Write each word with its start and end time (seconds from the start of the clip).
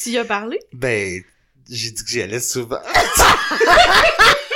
Tu 0.00 0.08
y 0.08 0.18
as 0.18 0.24
parlé? 0.24 0.58
Ben, 0.72 1.22
j'ai 1.68 1.90
dit 1.90 2.02
que 2.02 2.08
j'y 2.08 2.22
allais 2.22 2.40
souvent. 2.40 2.80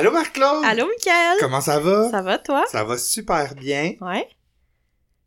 Allô 0.00 0.12
Marc-Claude? 0.12 0.64
Allô, 0.64 0.86
Mickaël? 0.88 1.36
Comment 1.40 1.60
ça 1.60 1.78
va? 1.78 2.10
Ça 2.10 2.22
va, 2.22 2.38
toi? 2.38 2.64
Ça 2.72 2.84
va 2.84 2.96
super 2.96 3.54
bien. 3.54 3.96
Ouais. 4.00 4.26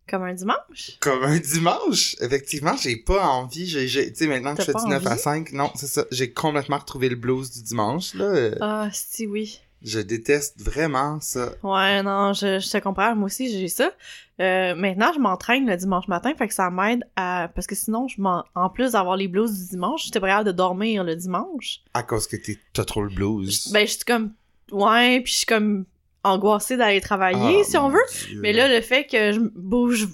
Comme 0.10 0.24
un 0.24 0.34
dimanche? 0.34 0.98
Comme 1.00 1.24
un 1.24 1.38
dimanche? 1.38 2.16
Effectivement, 2.20 2.76
j'ai 2.76 2.96
pas 2.96 3.24
envie. 3.24 3.68
Tu 3.68 3.88
sais, 3.88 4.26
maintenant 4.28 4.56
que 4.56 4.64
je 4.64 4.72
fais 4.72 4.74
du 4.74 4.88
9 4.90 5.06
à 5.06 5.12
envie? 5.12 5.20
5, 5.20 5.52
non, 5.52 5.70
c'est 5.76 5.86
ça. 5.86 6.06
J'ai 6.10 6.34
complètement 6.34 6.80
retrouvé 6.80 7.08
le 7.08 7.16
blues 7.16 7.52
du 7.52 7.62
dimanche, 7.62 8.16
là. 8.16 8.50
Ah, 8.62 8.90
si, 8.92 9.28
oui. 9.28 9.60
Je 9.84 10.00
déteste 10.00 10.60
vraiment 10.60 11.20
ça. 11.22 11.52
Ouais, 11.62 12.02
non, 12.02 12.34
je, 12.34 12.60
je 12.60 12.72
te 12.72 12.80
comprends. 12.80 13.16
Moi 13.16 13.28
aussi, 13.28 13.52
j'ai 13.52 13.68
ça. 13.68 13.92
Euh, 14.40 14.74
maintenant, 14.74 15.12
je 15.14 15.20
m'entraîne 15.20 15.68
le 15.68 15.78
dimanche 15.78 16.08
matin, 16.08 16.34
fait 16.36 16.48
que 16.48 16.54
ça 16.56 16.72
m'aide 16.72 17.04
à... 17.16 17.48
Parce 17.54 17.68
que 17.68 17.76
sinon, 17.76 18.08
je 18.08 18.20
m'en... 18.20 18.44
en 18.56 18.70
plus 18.70 18.94
d'avoir 18.94 19.18
les 19.18 19.28
blues 19.28 19.52
du 19.54 19.68
dimanche, 19.68 20.06
j'étais 20.06 20.20
pas 20.20 20.30
capable 20.30 20.48
de 20.48 20.52
dormir 20.54 21.04
le 21.04 21.16
dimanche. 21.16 21.82
À 21.94 22.02
cause 22.02 22.26
que 22.26 22.38
t'es, 22.38 22.58
t'as 22.74 22.86
trop 22.86 23.04
le 23.04 23.10
blues. 23.14 23.72
Ben, 23.72 23.86
je 23.86 23.92
suis 23.92 24.04
comme... 24.04 24.34
Ouais, 24.74 25.22
puis 25.22 25.32
je 25.32 25.38
suis 25.38 25.46
comme 25.46 25.86
angoissée 26.24 26.78
d'aller 26.78 27.02
travailler, 27.02 27.60
Ah, 27.62 27.64
si 27.64 27.78
on 27.78 27.90
veut. 27.90 28.00
Dieu. 28.28 28.40
Mais 28.42 28.54
là, 28.54 28.68
le 28.68 28.82
fait 28.82 29.06
que 29.06 29.32
je 29.32 29.40
bouge... 29.40 30.08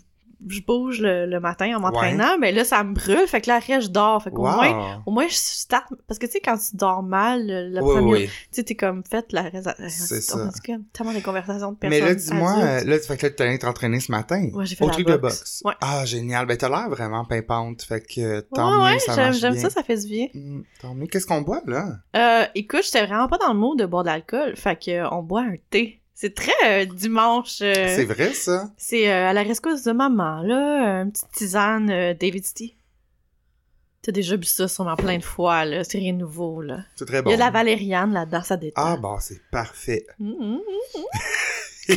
Je 0.48 0.62
bouge 0.62 1.02
le, 1.02 1.26
le 1.26 1.40
matin 1.40 1.76
en 1.76 1.80
m'entraînant, 1.82 2.38
ben 2.40 2.56
là, 2.56 2.64
ça 2.64 2.84
me 2.84 2.94
brûle, 2.94 3.28
fait 3.28 3.42
que 3.42 3.50
là, 3.50 3.56
après, 3.56 3.82
je 3.82 3.90
dors. 3.90 4.24
Fait 4.24 4.32
qu'au 4.32 4.44
Wow. 4.46 4.54
moins, 4.56 5.04
au 5.06 5.12
moins, 5.12 5.28
je 5.28 5.34
start... 5.36 5.88
Parce 6.08 6.18
que, 6.18 6.26
tu 6.28 6.34
sais, 6.34 6.40
quand 6.40 6.58
tu 6.58 6.76
dors 6.78 7.04
mal, 7.04 7.46
le, 7.46 7.82
oui, 7.82 7.94
premier... 7.96 8.12
oui. 8.12 8.26
Tu 8.28 8.32
sais, 8.52 8.64
t'es 8.64 8.76
comme 8.76 9.04
fait 9.04 9.32
la... 9.34 9.42
raison- 9.44 9.72
C'est 9.90 10.18
on 10.34 10.38
ça. 10.38 10.46
dit 10.48 10.62
comme 10.66 10.84
tellement 10.94 11.14
des 11.14 11.22
conversations 11.22 11.74
de 11.74 11.78
personnes 11.78 12.00
Mais 12.00 12.06
là, 12.08 12.16
dis-moi, 12.16 12.56
euh, 12.58 12.84
là, 12.86 13.00
tu 13.00 13.06
fait 13.06 13.18
que 13.18 13.26
là, 13.26 13.30
t'es 13.32 13.44
allé 13.44 13.60
t'entraîner 13.60 14.00
ce 14.00 14.12
matin. 14.12 14.48
Ouais, 14.54 14.66
j'ai 14.66 14.76
fait 14.76 14.84
Au 14.86 14.88
la 14.88 14.94
truc 14.94 15.08
de 15.08 15.18
boxe. 15.18 15.62
Ouais. 15.66 15.74
Ah, 15.82 16.06
génial. 16.06 16.46
Ben, 16.46 16.56
t'as 16.58 16.70
l'air 16.70 16.90
vraiment 16.90 17.26
pimpante. 17.26 17.82
Fait 17.82 18.00
que 18.02 18.40
tant 18.54 18.84
ouais, 18.86 18.94
mieux, 18.94 19.00
ça 19.00 19.14
j'aime, 19.16 19.26
marche 19.26 19.40
j'aime 19.40 19.54
bien. 19.54 19.62
ça, 19.64 19.70
ça 19.70 19.84
fait 19.84 19.98
du 19.98 20.08
bien. 20.08 20.28
Hmm, 20.34 20.62
tant 20.82 20.96
mieux. 20.96 21.08
Qu'est-ce 21.08 21.28
qu'on 21.28 21.42
boit, 21.42 21.62
là? 21.68 21.98
Euh, 22.16 22.46
écoute, 22.56 22.82
j'étais 22.86 23.06
vraiment 23.06 23.28
pas 23.28 23.38
dans 23.38 23.52
le 23.54 23.60
mood 23.60 23.78
de 23.78 23.86
boire 23.86 24.04
de 24.04 24.10
l'alcool, 24.10 24.56
fait 24.56 24.76
que 24.78 24.92
euh, 24.92 25.10
on 25.12 25.22
boit 25.22 25.42
un 25.42 25.56
thé. 25.70 25.99
C'est 26.22 26.36
très 26.36 26.52
euh, 26.66 26.86
dimanche. 26.86 27.62
euh, 27.62 27.96
C'est 27.96 28.04
vrai, 28.04 28.34
ça? 28.34 28.70
c'est 28.76 29.10
euh, 29.10 29.30
à 29.30 29.32
la 29.32 29.42
rescousse 29.42 29.84
de 29.84 29.94
maman, 29.94 30.42
là, 30.42 31.04
une 31.04 31.14
petite 31.14 31.32
tisane 31.32 31.88
David 32.20 32.44
Tea. 32.54 32.76
T'as 34.02 34.12
déjà 34.12 34.36
bu 34.36 34.46
ça 34.46 34.68
sûrement 34.68 34.98
plein 34.98 35.18
de 35.18 35.24
fois, 35.24 35.64
là, 35.64 35.86
c'est 35.86 35.98
rien 35.98 36.12
de 36.12 36.18
nouveau, 36.18 36.62
là. 36.62 36.80
C'est 36.98 37.06
très 37.06 37.22
bon. 37.22 37.30
Il 37.30 37.32
y 37.32 37.34
a 37.36 37.38
de 37.38 37.42
la 37.42 37.52
valériane 37.52 38.12
là-dedans, 38.12 38.44
ça 38.44 38.58
détend. 38.58 38.82
Ah, 38.84 38.98
bon, 38.98 39.16
c'est 39.22 39.40
parfait. 39.50 40.06
Hum, 40.20 40.60
hum, 41.90 41.96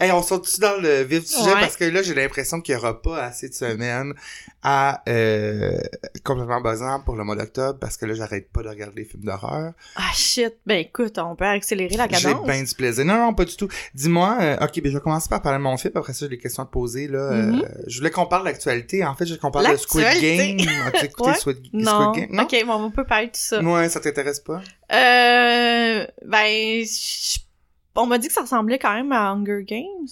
Hey, 0.00 0.10
on 0.12 0.22
saute-tu 0.22 0.60
dans 0.60 0.80
le 0.80 1.02
vif 1.02 1.20
du 1.20 1.26
sujet? 1.26 1.44
Ouais. 1.54 1.60
parce 1.60 1.76
que 1.76 1.84
là, 1.84 2.02
j'ai 2.02 2.14
l'impression 2.14 2.60
qu'il 2.62 2.74
y 2.74 2.78
aura 2.78 3.02
pas 3.02 3.22
assez 3.22 3.50
de 3.50 3.54
semaines 3.54 4.14
à 4.62 5.02
euh, 5.08 5.78
complètement 6.24 6.60
buzzant 6.62 7.00
pour 7.04 7.16
le 7.16 7.24
mois 7.24 7.36
d'octobre 7.36 7.78
parce 7.78 7.98
que 7.98 8.06
là, 8.06 8.14
j'arrête 8.14 8.50
pas 8.50 8.62
de 8.62 8.68
regarder 8.68 9.02
des 9.02 9.04
films 9.04 9.24
d'horreur. 9.24 9.72
Ah 9.96 10.10
shit, 10.14 10.54
ben 10.64 10.78
écoute, 10.78 11.18
on 11.18 11.36
peut 11.36 11.44
accélérer 11.44 11.96
la 11.96 12.08
J'ai 12.08 12.22
cadence. 12.28 12.46
bien 12.46 12.62
du 12.62 12.74
plaisir. 12.74 13.04
Non, 13.04 13.16
non, 13.18 13.34
pas 13.34 13.44
du 13.44 13.54
tout. 13.56 13.68
Dis-moi, 13.94 14.38
euh, 14.40 14.56
ok, 14.62 14.80
ben 14.80 14.90
je 14.90 14.96
vais 14.96 15.02
commencer 15.02 15.28
par 15.28 15.42
parler 15.42 15.58
de 15.58 15.62
mon 15.64 15.76
film, 15.76 15.92
après 15.94 16.14
ça, 16.14 16.20
j'ai 16.24 16.30
des 16.30 16.38
questions 16.38 16.62
à 16.62 16.66
te 16.66 16.72
poser. 16.72 17.06
Là, 17.06 17.18
Euh, 17.18 17.42
Mhm. 17.52 17.62
je 17.86 17.98
voulais 17.98 18.10
qu'on 18.10 18.24
parle 18.26 18.44
de 18.44 18.48
l'actualité. 18.48 19.04
En 19.04 19.14
fait, 19.14 19.26
je 19.26 19.30
voulais 19.32 19.40
qu'on 19.40 19.50
parle 19.50 19.70
de 19.72 19.76
Squid. 19.76 20.04
Game. 20.20 20.56
As-tu 20.94 21.04
écouté. 21.06 21.34
Squid, 21.38 21.58
Non. 21.74 22.12
Squid 22.14 22.28
Game? 22.28 22.36
Non? 22.36 22.44
Ok, 22.44 22.56
bon, 22.66 22.72
on 22.86 22.90
peut 22.90 23.04
parler 23.04 23.26
de 23.26 23.32
tout 23.32 23.38
ça. 23.40 23.60
Ouais, 23.62 23.88
ça 23.90 24.00
t'intéresse 24.00 24.40
pas? 24.40 24.62
Euh, 24.92 26.06
ben, 26.24 26.84
je- 26.84 27.38
on 27.96 28.06
m'a 28.06 28.18
dit 28.18 28.28
que 28.28 28.34
ça 28.34 28.42
ressemblait 28.42 28.78
quand 28.78 28.94
même 28.94 29.12
à 29.12 29.30
Hunger 29.30 29.64
Games. 29.64 30.06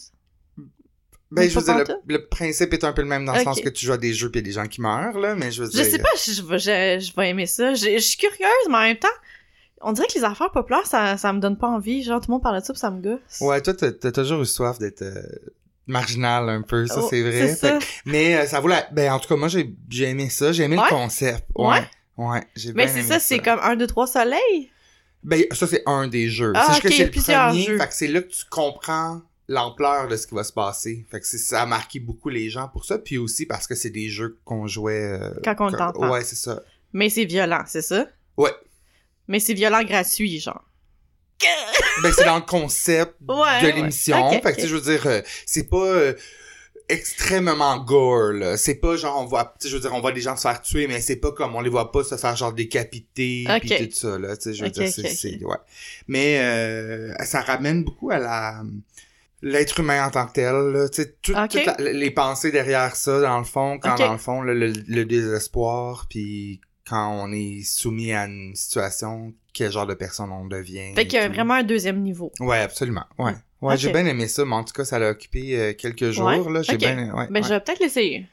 Ben, 1.30 1.42
Mais 1.42 1.48
je 1.50 1.58
veux 1.58 1.64
dire, 1.64 1.76
le, 2.06 2.14
le 2.14 2.26
principe 2.26 2.72
est 2.72 2.84
un 2.84 2.92
peu 2.92 3.02
le 3.02 3.08
même 3.08 3.24
dans 3.26 3.34
le 3.34 3.42
sens 3.42 3.60
que 3.60 3.68
tu 3.68 3.84
joues 3.84 3.92
à 3.92 3.98
des 3.98 4.14
jeux 4.14 4.30
a 4.34 4.40
des 4.40 4.52
gens 4.52 4.66
qui 4.66 4.80
meurent, 4.80 5.18
là, 5.18 5.34
mais 5.34 5.50
je 5.52 5.62
veux 5.62 5.68
Je 5.70 5.76
dire... 5.76 5.84
sais 5.84 5.98
pas, 5.98 6.08
je, 6.16 6.32
je, 6.32 6.40
je, 6.42 7.04
je 7.06 7.14
vais 7.14 7.28
aimer 7.28 7.46
ça. 7.46 7.74
Je, 7.74 7.84
je 7.94 7.98
suis 7.98 8.16
curieuse, 8.16 8.68
mais 8.70 8.76
en 8.76 8.80
même 8.80 8.96
temps, 8.96 9.08
on 9.82 9.92
dirait 9.92 10.06
que 10.06 10.14
les 10.14 10.24
affaires 10.24 10.50
populaires, 10.50 10.86
ça, 10.86 11.18
ça 11.18 11.32
me 11.34 11.38
donne 11.38 11.58
pas 11.58 11.68
envie. 11.68 12.02
Genre, 12.02 12.18
tout 12.20 12.28
le 12.28 12.32
monde 12.32 12.42
parle 12.42 12.60
de 12.60 12.64
ça, 12.64 12.72
pis 12.72 12.78
ça 12.78 12.90
me 12.90 13.02
gosse. 13.02 13.40
Ouais, 13.42 13.60
toi, 13.60 13.74
t'as 13.74 14.10
toujours 14.10 14.40
eu 14.40 14.46
soif 14.46 14.78
d'être 14.78 15.02
euh, 15.02 15.20
marginal 15.86 16.48
un 16.48 16.62
peu, 16.62 16.86
ça, 16.86 17.00
Oh, 17.02 17.06
c'est 17.10 17.20
vrai. 17.22 17.54
Ça. 17.54 17.72
que- 17.78 17.84
mais 18.06 18.36
euh, 18.38 18.46
ça 18.46 18.60
vaut 18.60 18.68
la... 18.68 18.86
Ben, 18.92 19.12
en 19.12 19.18
tout 19.18 19.28
cas, 19.28 19.36
moi, 19.36 19.48
j'ai 19.48 19.70
j'ai 19.90 20.04
aimé 20.08 20.30
ça. 20.30 20.50
J'ai 20.52 20.62
aimé 20.64 20.78
Ouais? 20.78 20.84
le 20.90 20.96
concept. 20.96 21.44
Ouais. 21.54 21.82
Ouais, 22.16 22.42
j'ai 22.56 22.72
Mais 22.72 22.86
bien 22.86 22.92
c'est 22.94 23.00
aimé 23.00 23.08
ça, 23.08 23.20
c'est 23.20 23.38
comme 23.38 23.60
un, 23.62 23.76
deux, 23.76 23.86
trois 23.86 24.06
soleils. 24.06 24.70
Ben, 25.22 25.44
ça, 25.52 25.66
c'est 25.66 25.82
un 25.86 26.06
des 26.08 26.28
jeux. 26.28 26.52
Ah, 26.54 26.64
c'est 26.68 26.72
juste 26.74 26.84
ok, 26.84 27.10
que 27.14 27.20
c'est 27.20 27.34
le 27.34 27.48
premier, 27.50 27.62
jeux. 27.64 27.78
fait 27.78 27.88
que 27.88 27.94
c'est 27.94 28.08
là 28.08 28.22
que 28.22 28.28
tu 28.28 28.44
comprends 28.50 29.22
l'ampleur 29.48 30.08
de 30.08 30.16
ce 30.16 30.26
qui 30.26 30.34
va 30.34 30.44
se 30.44 30.52
passer. 30.52 31.06
Fait 31.10 31.20
que 31.20 31.26
ça 31.26 31.62
a 31.62 31.66
marqué 31.66 32.00
beaucoup 32.00 32.28
les 32.28 32.50
gens 32.50 32.68
pour 32.68 32.84
ça, 32.84 32.98
puis 32.98 33.18
aussi 33.18 33.46
parce 33.46 33.66
que 33.66 33.74
c'est 33.74 33.90
des 33.90 34.08
jeux 34.08 34.38
qu'on 34.44 34.66
jouait... 34.66 35.02
euh, 35.20 35.30
Quand 35.44 35.56
on 35.60 35.70
quand-. 35.72 36.08
Ouais, 36.10 36.22
c'est 36.22 36.36
ça. 36.36 36.62
Mais 36.92 37.08
c'est 37.10 37.24
violent, 37.24 37.62
c'est 37.66 37.82
ça? 37.82 38.06
Ouais. 38.36 38.52
Mais 39.26 39.40
c'est 39.40 39.54
violent 39.54 39.82
gratuit, 39.82 40.38
genre. 40.40 40.64
Ben, 42.02 42.12
c'est 42.12 42.24
dans 42.24 42.36
le 42.36 42.42
concept 42.42 43.14
Ouais, 43.28 43.60
de 43.60 43.66
ouais. 43.66 43.72
l'émission. 43.72 44.30
Fait 44.30 44.40
que, 44.40 44.48
tu 44.48 44.54
sais, 44.60 44.62
ok. 44.62 44.68
je 44.68 44.74
veux 44.76 44.80
dire, 44.80 45.06
euh, 45.06 45.20
c'est 45.46 45.68
pas 45.68 45.76
euh, 45.84 46.14
extrêmement 46.88 47.78
gore, 47.78 48.32
là. 48.32 48.56
C'est 48.56 48.76
pas 48.76 48.96
genre, 48.96 49.20
on 49.20 49.26
voit, 49.26 49.54
je 49.64 49.68
veux 49.74 49.80
dire, 49.80 49.92
on 49.94 50.00
voit 50.00 50.12
des 50.12 50.20
gens 50.20 50.36
se 50.36 50.42
faire 50.42 50.60
tuer, 50.62 50.86
mais 50.86 51.00
c'est 51.00 51.16
pas 51.16 51.32
comme, 51.32 51.54
on 51.54 51.60
les 51.60 51.70
voit 51.70 51.92
pas 51.92 52.04
se 52.04 52.16
faire 52.16 52.36
genre 52.36 52.52
décapiter, 52.52 53.44
Ok. 53.48 53.60
pis 53.62 53.88
tout 53.88 53.94
ça, 53.94 54.18
là. 54.18 54.36
Tu 54.36 54.42
sais, 54.44 54.54
je 54.54 54.64
veux 54.64 54.70
dire, 54.70 54.84
ok, 54.88 55.06
c'est, 55.08 55.44
ouais. 55.44 55.56
Mais, 56.06 56.38
euh, 56.40 57.12
ça 57.24 57.40
ramène 57.40 57.84
beaucoup 57.84 58.10
à 58.10 58.18
la, 58.18 58.62
l'être 59.42 59.80
humain 59.80 60.06
en 60.06 60.10
tant 60.10 60.26
que 60.26 60.32
tel, 60.32 60.54
là. 60.54 60.88
Tu 60.88 61.02
sais, 61.02 61.14
tout- 61.22 61.34
toutes 61.50 61.66
la- 61.66 61.92
les 61.92 62.10
pensées 62.10 62.50
derrière 62.50 62.96
ça, 62.96 63.20
dans 63.20 63.38
le 63.38 63.44
fond, 63.44 63.78
quand 63.78 63.96
dans 63.96 64.12
le 64.12 64.18
fond, 64.18 64.40
le, 64.42 64.54
le- 64.54 64.72
le 64.88 65.04
désespoir, 65.04 66.06
puis 66.08 66.60
quand 66.88 67.12
on 67.22 67.30
est 67.32 67.62
soumis 67.64 68.12
à 68.14 68.24
une 68.24 68.54
situation, 68.54 69.34
quel 69.52 69.70
genre 69.70 69.86
de 69.86 69.92
personne 69.94 70.30
on 70.32 70.46
devient. 70.46 70.94
Fait 70.94 71.06
qu'il 71.06 71.18
y 71.18 71.22
a 71.22 71.26
tout. 71.28 71.34
vraiment 71.34 71.54
un 71.54 71.62
deuxième 71.62 72.00
niveau. 72.00 72.32
Ouais, 72.40 72.60
absolument. 72.60 73.04
Ouais. 73.18 73.34
Ouais, 73.60 73.76
j'ai 73.76 73.90
bien 73.92 74.06
aimé 74.06 74.28
ça, 74.28 74.44
mais 74.44 74.54
en 74.54 74.64
tout 74.64 74.72
cas, 74.72 74.84
ça 74.84 74.98
l'a 74.98 75.10
occupé 75.10 75.58
euh, 75.58 75.72
quelques 75.74 76.10
jours, 76.10 76.26
Ouais, 76.26 76.52
là. 76.52 76.62
J'ai 76.62 76.76
bien, 76.76 77.12
ouais, 77.14 77.26
Ben, 77.30 77.40
ouais. 77.40 77.42
je 77.42 77.48
vais 77.54 77.60
peut-être 77.60 77.80
l'essayer. 77.80 78.26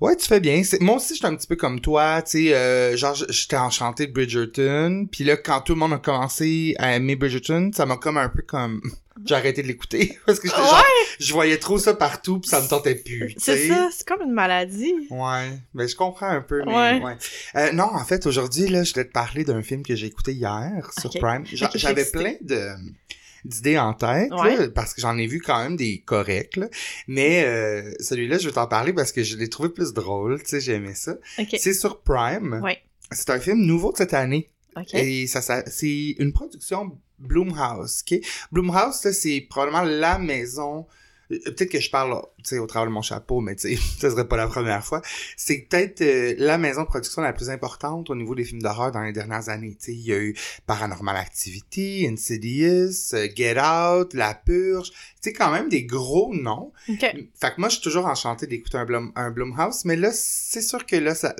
Ouais, 0.00 0.16
tu 0.16 0.26
fais 0.26 0.40
bien. 0.40 0.62
Moi 0.80 0.96
aussi, 0.96 1.14
j'étais 1.14 1.26
un 1.26 1.36
petit 1.36 1.46
peu 1.46 1.56
comme 1.56 1.78
toi, 1.80 2.22
tu 2.22 2.30
sais, 2.48 2.54
euh, 2.54 2.96
genre, 2.96 3.14
j'étais 3.28 3.56
enchanté 3.58 4.06
de 4.06 4.12
Bridgerton, 4.12 5.06
puis 5.12 5.24
là, 5.24 5.36
quand 5.36 5.60
tout 5.60 5.74
le 5.74 5.78
monde 5.78 5.92
a 5.92 5.98
commencé 5.98 6.74
à 6.78 6.96
aimer 6.96 7.16
Bridgerton, 7.16 7.70
ça 7.74 7.84
m'a 7.84 7.96
comme 7.98 8.16
un 8.16 8.30
peu 8.30 8.40
comme... 8.42 8.80
J'ai 9.26 9.34
arrêté 9.34 9.60
de 9.60 9.66
l'écouter, 9.66 10.18
parce 10.26 10.40
que 10.40 10.48
j'étais 10.48 10.62
genre, 10.62 10.82
je 11.18 11.32
voyais 11.34 11.58
trop 11.58 11.76
ça 11.76 11.92
partout, 11.92 12.40
puis 12.40 12.48
ça 12.48 12.62
me 12.62 12.66
tentait 12.68 12.94
plus, 12.94 13.34
C'est 13.36 13.68
ça, 13.68 13.90
c'est 13.92 14.08
comme 14.08 14.22
une 14.22 14.32
maladie. 14.32 14.94
Ouais, 15.10 15.50
ben 15.74 15.86
je 15.86 15.94
comprends 15.94 16.28
un 16.30 16.40
peu, 16.40 16.62
mais 16.64 16.74
Ouais. 16.74 17.02
ouais. 17.04 17.16
Euh, 17.56 17.72
non, 17.72 17.84
en 17.92 18.02
fait, 18.06 18.24
aujourd'hui, 18.24 18.68
là, 18.68 18.82
je 18.82 18.94
voulais 18.94 19.04
te 19.04 19.12
parler 19.12 19.44
d'un 19.44 19.60
film 19.60 19.82
que 19.82 19.94
j'ai 19.94 20.06
écouté 20.06 20.32
hier 20.32 20.90
sur. 20.98 21.10
Prime. 21.20 21.44
J'avais 21.52 22.06
plein 22.06 22.36
de 22.40 22.68
d'idées 23.44 23.78
en 23.78 23.94
tête, 23.94 24.30
Ouais. 24.32 24.56
là, 24.56 24.68
parce 24.68 24.94
que 24.94 25.00
j'en 25.00 25.16
ai 25.18 25.26
vu 25.26 25.40
quand 25.40 25.62
même 25.62 25.76
des 25.76 26.00
corrects, 26.00 26.56
là. 26.56 26.68
mais 27.08 27.44
euh, 27.44 27.90
celui-là, 28.00 28.38
je 28.38 28.46
vais 28.48 28.54
t'en 28.54 28.66
parler 28.66 28.92
parce 28.92 29.12
que 29.12 29.22
je 29.22 29.36
l'ai 29.36 29.48
trouvé 29.48 29.68
plus 29.68 29.92
drôle, 29.92 30.38
tu 30.42 30.48
sais, 30.48 30.60
j'ai 30.60 30.74
aimé 30.74 30.94
ça. 30.94 31.16
Ok. 31.38 31.56
C'est 31.58 31.74
sur 31.74 32.00
Prime. 32.02 32.60
Ouais. 32.62 32.78
C'est 33.12 33.30
un 33.30 33.40
film 33.40 33.58
nouveau 33.64 33.92
de 33.92 33.96
cette 33.98 34.14
année. 34.14 34.50
Ok. 34.76 34.94
Et 34.94 35.26
ça, 35.26 35.40
ça 35.42 35.64
c'est 35.66 36.14
une 36.18 36.32
production 36.32 36.96
Bloomhouse, 37.18 38.02
ok? 38.10 38.18
Bloomhouse, 38.52 39.04
là, 39.04 39.12
c'est 39.12 39.46
probablement 39.48 39.82
la 39.82 40.18
maison... 40.18 40.86
Peut-être 41.30 41.70
que 41.70 41.80
je 41.80 41.90
parle, 41.90 42.12
au 42.12 42.66
travers 42.66 42.88
de 42.88 42.92
mon 42.92 43.02
chapeau, 43.02 43.40
mais 43.40 43.56
ce 43.58 43.76
serait 44.00 44.26
pas 44.26 44.36
la 44.36 44.48
première 44.48 44.84
fois. 44.84 45.00
C'est 45.36 45.66
peut-être 45.68 46.00
euh, 46.00 46.34
la 46.38 46.58
maison 46.58 46.82
de 46.82 46.86
production 46.86 47.22
la 47.22 47.32
plus 47.32 47.50
importante 47.50 48.10
au 48.10 48.16
niveau 48.16 48.34
des 48.34 48.44
films 48.44 48.62
d'horreur 48.62 48.90
dans 48.90 49.02
les 49.02 49.12
dernières 49.12 49.48
années. 49.48 49.76
Tu 49.78 49.86
sais, 49.86 49.92
il 49.92 50.06
y 50.06 50.12
a 50.12 50.18
eu 50.18 50.36
Paranormal 50.66 51.16
Activity, 51.16 52.06
Insidious, 52.10 53.14
euh, 53.14 53.28
Get 53.34 53.60
Out, 53.60 54.12
La 54.14 54.34
Purge. 54.34 54.90
Sais, 55.20 55.32
quand 55.32 55.52
même 55.52 55.68
des 55.68 55.84
gros 55.84 56.34
noms. 56.34 56.72
Ok. 56.88 57.00
Fait 57.00 57.54
que 57.54 57.58
moi, 57.58 57.68
je 57.68 57.74
suis 57.74 57.82
toujours 57.82 58.06
enchanté 58.06 58.46
d'écouter 58.46 58.78
un, 58.78 58.84
Blum, 58.84 59.12
un 59.14 59.30
Blumhouse, 59.30 59.84
mais 59.84 59.96
là, 59.96 60.10
c'est 60.12 60.62
sûr 60.62 60.84
que 60.84 60.96
là, 60.96 61.14
ça, 61.14 61.34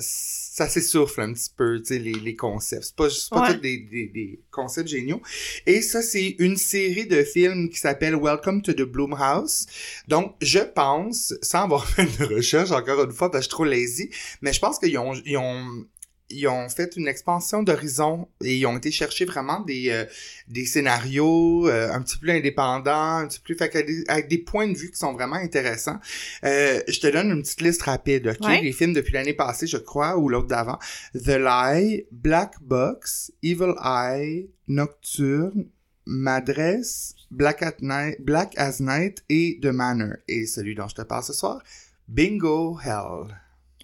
ça 0.60 0.68
s'essouffle 0.68 1.22
un 1.22 1.32
petit 1.32 1.50
peu, 1.56 1.78
tu 1.80 1.86
sais, 1.94 1.98
les, 1.98 2.12
les 2.12 2.36
concepts. 2.36 2.84
C'est 2.84 2.96
pas, 2.96 3.08
c'est 3.08 3.30
pas 3.30 3.40
Ouais. 3.48 3.54
tous 3.54 3.60
des, 3.60 3.78
des, 3.78 4.06
des 4.08 4.40
concepts 4.50 4.88
géniaux. 4.88 5.22
Et 5.66 5.80
ça, 5.80 6.02
c'est 6.02 6.36
une 6.38 6.56
série 6.58 7.06
de 7.06 7.22
films 7.22 7.70
qui 7.70 7.78
s'appelle 7.78 8.14
Welcome 8.14 8.60
to 8.60 8.72
the 8.74 8.82
Blumhouse, 8.82 9.66
Donc, 10.08 10.34
je 10.42 10.58
pense, 10.58 11.32
sans 11.40 11.62
avoir 11.64 11.88
fait 11.94 12.04
de 12.18 12.34
recherche 12.34 12.72
encore 12.72 13.02
une 13.04 13.12
fois, 13.12 13.30
parce 13.30 13.46
que 13.46 13.50
je 13.50 13.56
suis 13.56 13.56
trop 13.56 13.64
lazy, 13.64 14.10
mais 14.42 14.52
je 14.52 14.60
pense 14.60 14.78
qu'ils 14.78 14.98
ont, 14.98 15.14
ils 15.24 15.38
ont, 15.38 15.86
ils 16.30 16.46
ont 16.46 16.68
fait 16.68 16.96
une 16.96 17.08
expansion 17.08 17.62
d'horizon 17.62 18.28
et 18.42 18.56
ils 18.56 18.66
ont 18.66 18.76
été 18.76 18.90
chercher 18.90 19.24
vraiment 19.24 19.60
des, 19.60 19.90
euh, 19.90 20.04
des 20.48 20.64
scénarios 20.64 21.68
euh, 21.68 21.92
un 21.92 22.00
petit 22.02 22.16
peu 22.16 22.26
plus 22.26 22.32
indépendants, 22.32 23.16
un 23.16 23.26
petit 23.26 23.40
peu 23.40 23.44
plus 23.44 23.54
fait 23.56 23.74
avec 23.74 23.86
des, 23.86 24.04
avec 24.08 24.28
des 24.28 24.38
points 24.38 24.68
de 24.68 24.76
vue 24.76 24.90
qui 24.90 24.98
sont 24.98 25.12
vraiment 25.12 25.36
intéressants. 25.36 25.98
Euh, 26.44 26.80
je 26.88 27.00
te 27.00 27.06
donne 27.08 27.30
une 27.30 27.42
petite 27.42 27.60
liste 27.60 27.82
rapide, 27.82 28.28
ok? 28.28 28.46
Ouais. 28.46 28.62
Les 28.62 28.72
films 28.72 28.92
depuis 28.92 29.12
l'année 29.12 29.34
passée, 29.34 29.66
je 29.66 29.76
crois, 29.76 30.16
ou 30.16 30.28
l'autre 30.28 30.48
d'avant. 30.48 30.78
The 31.14 31.38
Lie, 31.38 32.06
Black 32.12 32.54
Box, 32.62 33.32
Evil 33.42 33.74
Eye, 33.84 34.48
Nocturne, 34.68 35.66
Madresse, 36.06 37.14
Black, 37.30 37.62
at 37.62 37.76
Night, 37.80 38.20
Black 38.20 38.54
as 38.56 38.80
Night 38.80 39.24
et 39.28 39.58
The 39.62 39.66
Manor. 39.66 40.14
Et 40.28 40.46
celui 40.46 40.74
dont 40.74 40.88
je 40.88 40.94
te 40.94 41.02
parle 41.02 41.24
ce 41.24 41.32
soir, 41.32 41.62
Bingo 42.08 42.78
Hell. 42.84 43.34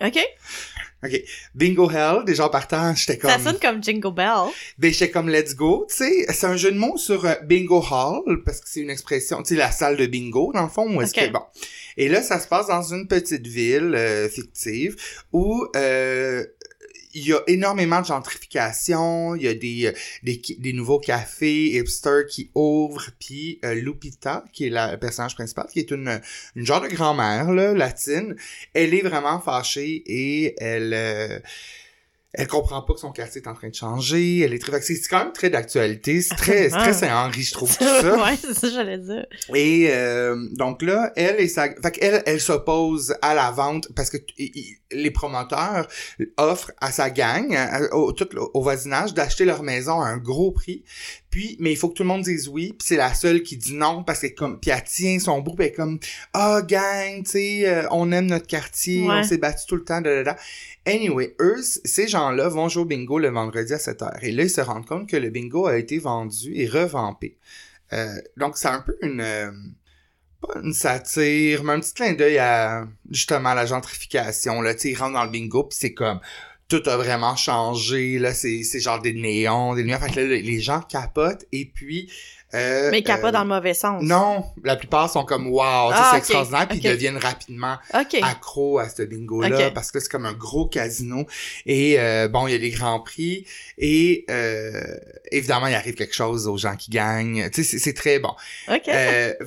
OK? 0.05 0.19
Bingo 1.55 1.89
Hell, 1.91 2.25
déjà 2.25 2.47
en 2.47 2.49
partant, 2.49 2.95
j'étais 2.95 3.17
comme... 3.19 3.31
Ça 3.31 3.39
sonne 3.39 3.59
comme 3.61 3.83
Jingle 3.83 4.13
Bell. 4.13 4.51
Ben, 4.79 4.93
j'étais 4.93 5.11
comme 5.11 5.29
let's 5.29 5.55
go, 5.55 5.87
tu 5.89 5.97
sais. 5.97 6.27
C'est 6.33 6.47
un 6.47 6.57
jeu 6.57 6.73
de 6.73 6.79
mots 6.79 6.97
sur 6.97 7.25
euh, 7.27 7.35
bingo 7.45 7.85
hall, 7.91 8.43
parce 8.45 8.61
que 8.61 8.69
c'est 8.69 8.81
une 8.81 8.91
expression, 8.91 9.43
tu 9.43 9.51
sais, 9.55 9.55
la 9.55 9.71
salle 9.71 9.97
de 9.97 10.07
bingo, 10.07 10.51
dans 10.53 10.63
le 10.65 10.69
fond, 10.69 10.89
où 10.97 11.01
est-ce 11.03 11.13
Ok. 11.19 11.27
que, 11.27 11.33
bon. 11.33 11.43
Et 11.97 12.09
là, 12.09 12.23
ça 12.23 12.41
se 12.41 12.49
passe 12.49 12.67
dans 12.67 12.83
une 12.83 13.07
petite 13.07 13.47
ville 13.47 13.95
euh, 13.95 14.29
fictive 14.29 14.97
où 15.33 15.67
euh, 15.77 16.45
il 17.17 17.27
y 17.27 17.33
a 17.33 17.41
énormément 17.47 18.01
de 18.03 18.07
gentrification, 18.07 19.35
il 19.35 19.43
y 19.43 19.49
a 19.49 19.55
des, 19.55 19.87
euh, 19.87 19.93
des, 20.23 20.41
des 20.59 20.73
nouveaux 20.75 21.01
cafés 21.01 21.77
hipsters 21.79 22.27
qui 22.27 22.51
ouvrent, 22.55 23.11
puis 23.19 23.59
euh, 23.65 23.75
Lupita, 23.75 24.45
qui 24.53 24.67
est 24.67 24.71
la 24.71 24.93
le 24.93 24.99
personnage 24.99 25.35
principal, 25.35 25.67
qui 25.73 25.81
est 25.81 25.91
une, 25.91 26.21
une 26.55 26.67
genre 26.67 26.83
de 26.83 26.89
grand-mère, 26.89 27.53
là, 27.53 27.73
latine, 27.73 28.37
elle 28.75 28.93
est 28.95 29.03
vraiment 29.03 29.41
fâchée 29.41 30.03
et 30.07 30.55
elle... 30.63 30.93
euh, 30.95 31.39
elle 32.33 32.49
comprend 32.49 32.83
pas 32.83 32.93
que 32.93 33.01
son 33.01 33.13
quartier 33.13 33.41
est 33.41 33.49
en 33.49 33.55
train 33.55 33.69
de 33.71 33.75
changer. 33.75 34.41
Elle 34.41 34.53
est 34.53 34.59
très, 34.59 34.81
c'est 34.83 35.01
quand 35.09 35.21
même 35.25 35.33
très 35.33 35.49
d'actualité. 35.49 36.21
C'est 36.21 36.35
très, 36.35 36.65
c'est 36.69 36.77
très 36.77 36.93
Saint-Henri, 36.93 37.43
je 37.43 37.53
trouve, 37.53 37.71
tout 37.77 37.85
ça. 37.85 38.17
ouais, 38.23 38.37
c'est 38.39 38.53
ça 38.53 38.69
j'allais 38.71 38.99
dire. 38.99 39.25
Et 39.55 39.89
euh, 39.91 40.37
donc 40.53 40.83
là, 40.83 41.13
elle 41.17 41.41
et 41.41 41.49
sa, 41.49 41.69
fait 41.71 41.91
qu'elle, 41.93 42.23
elle 42.27 42.41
s'oppose 42.41 43.15
à 43.23 43.35
la 43.35 43.51
vente 43.53 43.89
parce 43.97 44.11
que 44.11 44.19
les 44.93 45.11
promoteurs 45.11 45.89
offrent 46.37 46.73
à 46.81 46.93
sa 46.93 47.11
gang, 47.11 47.55
à- 47.55 47.95
au, 47.95 48.13
tout 48.13 48.29
au 48.37 48.63
voisinage, 48.63 49.15
d'acheter 49.15 49.45
leur 49.47 49.63
maison 49.63 50.01
à 50.01 50.07
un 50.09 50.19
gros 50.19 50.53
prix. 50.53 50.85
Puis, 51.37 51.55
mais 51.61 51.71
il 51.71 51.77
faut 51.77 51.91
que 51.91 51.95
tout 51.95 52.03
le 52.03 52.09
monde 52.09 52.23
dise 52.23 52.49
oui. 52.49 52.69
Puis 52.79 52.87
c'est 52.89 52.97
la 52.97 53.13
seule 53.13 53.43
qui 53.43 53.59
dit 53.59 53.75
non 53.75 54.03
parce 54.05 54.21
que 54.21 54.29
comme, 54.29 54.59
puis 54.59 54.71
elle 54.71 54.83
tient 54.85 55.19
son 55.19 55.43
bout, 55.43 55.55
puis 55.55 55.67
elle 55.67 55.73
est 55.73 55.77
comme, 55.77 55.99
ah 56.33 56.63
gang, 56.67 57.23
tu 57.25 57.31
sais, 57.33 57.69
euh, 57.69 57.87
on 57.91 58.11
aime 58.11 58.25
notre 58.25 58.47
quartier, 58.47 59.03
Ouais. 59.07 59.17
on 59.19 59.23
s'est 59.23 59.37
battu 59.37 59.67
tout 59.69 59.77
le 59.77 59.85
temps, 59.85 60.01
da, 60.01 60.23
da, 60.23 60.33
da. 60.33 60.37
Anyway, 60.87 61.37
eux, 61.41 61.59
ces 61.61 62.09
gens-là 62.09 62.49
vont 62.49 62.71
jouer 62.71 62.85
au 62.85 62.87
bingo 62.87 63.19
le 63.19 63.29
vendredi 63.29 63.75
à 63.75 63.77
7h. 63.77 64.17
Et 64.23 64.33
là, 64.33 64.45
ils 64.45 64.49
se 64.51 64.63
rendent 64.63 64.87
compte 64.87 65.11
que 65.11 65.17
le 65.19 65.29
bingo 65.29 65.67
a 65.67 65.77
été 65.77 65.99
vendu 65.99 66.53
et 66.55 66.67
revampé. 66.67 67.37
Euh, 67.93 68.15
donc, 68.39 68.57
c'est 68.57 68.69
un 68.69 68.81
peu 68.81 68.97
une... 69.03 69.21
euh, 69.21 69.53
pas 70.41 70.59
une 70.63 70.73
satire, 70.73 71.65
mais 71.65 71.75
un 71.75 71.81
petit 71.81 71.93
clin 71.93 72.15
d'œil 72.15 72.39
à, 72.39 72.89
justement, 73.11 73.53
la 73.53 73.67
gentrification. 73.67 74.63
Là, 74.63 74.73
tu 74.75 74.81
sais, 74.81 74.91
ils 74.93 74.97
rentrent 74.97 75.13
dans 75.13 75.25
le 75.25 75.31
bingo, 75.31 75.65
puis 75.65 75.77
c'est 75.79 75.93
comme... 75.93 76.19
Tout 76.69 76.83
a 76.87 76.97
vraiment 76.97 77.37
changé, 77.37 78.19
là, 78.19 78.35
c'est 78.35 78.81
genre 78.81 79.01
des 79.01 79.13
néons, 79.13 79.75
des 79.75 79.83
lumières. 79.83 80.01
Fait 80.01 80.11
que 80.11 80.21
là, 80.21 80.27
les 80.27 80.61
gens 80.61 80.81
capotent, 80.81 81.47
et 81.53 81.67
puis... 81.67 82.11
euh, 82.55 82.91
Mais 82.91 83.03
capote 83.03 83.31
euh, 83.31 83.33
dans 83.33 83.43
le 83.43 83.49
mauvais 83.49 83.75
sens. 83.75 84.03
Non, 84.03 84.45
la 84.65 84.77
plupart 84.77 85.11
sont 85.11 85.25
comme 85.25 85.47
«wow», 85.49 85.61
Ah, 85.93 86.09
c'est 86.13 86.19
extraordinaire, 86.19 86.69
puis 86.69 86.79
ils 86.83 86.89
deviennent 86.91 87.17
rapidement 87.19 87.77
OK. 87.95 88.17
accro 88.23 88.79
à 88.79 88.89
ce 88.89 89.03
bingo-là 89.03 89.71
parce 89.73 89.91
que 89.91 90.01
c'est 90.01 90.09
comme 90.11 90.27
un 90.27 90.33
gros 90.33 90.67
casino 90.67 91.27
et 91.67 91.99
euh, 91.99 92.29
bon 92.29 92.47
il 92.47 92.53
y 92.53 92.55
a 92.55 92.59
les 92.59 92.71
grands 92.71 93.01
prix 93.01 93.47
et 93.79 94.25
euh, 94.31 94.81
évidemment 95.33 95.67
il 95.67 95.75
arrive 95.75 95.95
quelque 95.95 96.15
chose 96.15 96.47
aux 96.47 96.57
gens 96.57 96.77
qui 96.77 96.91
gagnent 96.91 97.51
tu 97.51 97.65
sais 97.65 97.79
c'est- 97.79 97.93
très 97.93 98.19
bon 98.19 98.31
OK. 98.69 98.83
c'est 98.85 99.39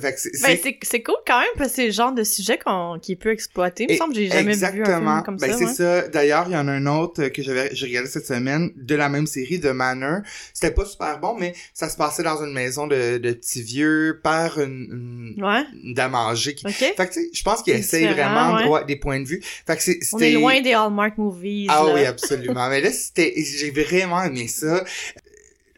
Ben, 0.42 0.58
c'est- 0.82 1.02
cool 1.02 1.14
quand 1.26 1.38
même, 1.40 1.48
parce 1.56 1.70
que 1.70 1.76
c'est 1.76 1.86
le 1.86 1.92
genre 1.92 2.12
de 2.12 2.24
sujet 2.24 2.58
qu'on 2.58 2.98
qui 3.00 3.16
peut 3.16 3.30
exploiter. 3.32 3.86
Il 3.88 3.92
me 3.94 3.96
semble 3.98 4.12
que 4.12 4.18
j'ai 4.20 4.28
jamais 4.28 4.54
vu 4.54 4.64
un 4.64 4.72
film 4.98 5.22
comme 5.24 5.36
ben 5.36 5.52
ça. 5.52 5.58
c'est 5.58 5.64
ouais. 5.64 5.74
ça 6.02 6.08
d'ailleurs 6.08 6.44
il 6.48 6.52
y 6.52 6.56
en 6.56 6.68
a 6.68 6.72
un 6.72 6.86
autre 6.86 7.28
que 7.28 7.42
j'avais 7.42 7.70
j'ai 7.74 7.86
regardé 7.86 8.08
cette 8.10 8.26
semaine 8.26 8.70
de 8.76 8.94
la 8.94 9.08
même 9.08 9.26
série 9.26 9.58
de 9.58 9.70
Manor 9.70 10.18
c'était 10.52 10.74
pas 10.74 10.84
super 10.84 11.18
bon 11.18 11.36
mais 11.38 11.54
ça 11.72 11.88
se 11.88 11.96
passait 11.96 12.22
dans 12.22 12.42
une 12.44 12.52
maison 12.52 12.86
de, 12.86 12.96
de 13.18 13.32
petits 13.32 13.62
vieux 13.62 14.20
par 14.22 14.58
une, 14.60 15.34
une, 15.36 15.44
Ouais, 15.44 15.62
une 15.84 15.94
dame 15.94 16.14
âgée 16.14 16.54
qui 16.54 16.70
fait 16.72 16.94
que 16.94 17.02
tu 17.06 17.12
sais 17.14 17.30
je 17.32 17.42
pense 17.42 17.62
qu'il 17.62 17.74
essaye 17.74 18.06
vraiment 18.06 18.54
ouais. 18.56 18.66
ouais, 18.68 18.84
des 18.84 18.96
points 18.96 19.20
de 19.20 19.26
vue 19.26 19.40
fait 19.66 19.76
que 19.76 19.82
c'est- 19.82 19.98
On 20.12 20.18
est 20.18 20.32
loin 20.32 20.60
des 20.60 20.72
Hallmark 20.72 21.16
movies. 21.18 21.66
Ah 21.70 21.84
là. 21.86 21.94
oui, 21.94 22.04
absolument. 22.04 22.68
Mais 22.68 22.80
là, 22.80 22.90
c'était, 22.92 23.32
j'ai 23.36 23.70
vraiment 23.70 24.22
aimé 24.22 24.48
ça. 24.48 24.84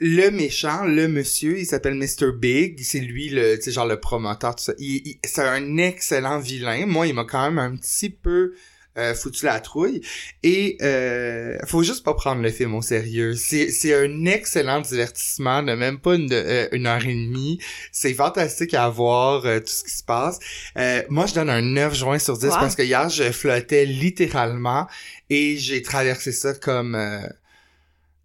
Le 0.05 0.31
méchant, 0.31 0.85
le 0.85 1.07
monsieur, 1.07 1.59
il 1.61 1.67
s'appelle 1.67 1.95
Mr. 1.95 2.33
Big. 2.37 2.81
C'est 2.83 2.99
lui, 2.99 3.29
le, 3.29 3.57
tu 3.59 3.71
genre 3.71 3.87
le 3.87 4.01
promoteur, 4.01 4.57
tout 4.57 4.65
ça. 4.65 4.73
Il, 4.79 4.97
il- 5.07 5.19
c'est 5.25 5.43
un 5.43 5.77
excellent 5.77 6.41
vilain. 6.41 6.87
Moi, 6.87 7.07
il 7.07 7.15
m'a 7.15 7.25
quand 7.25 7.49
même 7.51 7.59
un 7.59 7.77
petit 7.77 8.11
peu 8.11 8.55
euh, 8.99 9.15
foutu 9.15 9.45
la 9.47 9.61
trouille. 9.61 10.01
Et 10.43 10.77
euh, 10.83 11.57
faut 11.67 11.83
juste 11.83 12.05
pas 12.05 12.15
prendre 12.15 12.43
le 12.43 12.51
film 12.51 12.75
au 12.75 12.83
sérieux. 12.83 13.35
C'est, 13.35 13.71
c'est 13.71 13.95
un 13.95 14.25
excellent 14.27 14.81
divertissement 14.81 15.63
de 15.63 15.75
même 15.75 15.99
pas 15.99 16.15
une, 16.15 16.29
euh, 16.33 16.69
une 16.73 16.87
heure 16.87 17.05
et 17.05 17.15
demie. 17.15 17.59
C'est 17.91 18.15
fantastique 18.15 18.75
à 18.75 18.89
voir 18.89 19.45
euh, 19.47 19.61
tout 19.61 19.67
ce 19.73 19.85
qui 19.85 19.91
se 19.91 20.05
passe. 20.05 20.39
Euh, 20.77 21.03
moi, 21.09 21.27
je 21.27 21.35
donne 21.35 21.51
un 21.51 21.63
9 21.63 21.95
juin 21.95 22.19
sur 22.19 22.37
10 22.39 22.47
Wow. 22.47 22.55
parce 22.61 22.75
que 22.75 22.83
hier, 22.83 23.09
je 23.09 23.33
flottais 23.33 23.85
littéralement 23.87 24.87
et 25.31 25.57
j'ai 25.57 25.83
traversé 25.83 26.33
ça 26.33 26.53
comme 26.55 26.95
euh, 26.95 27.21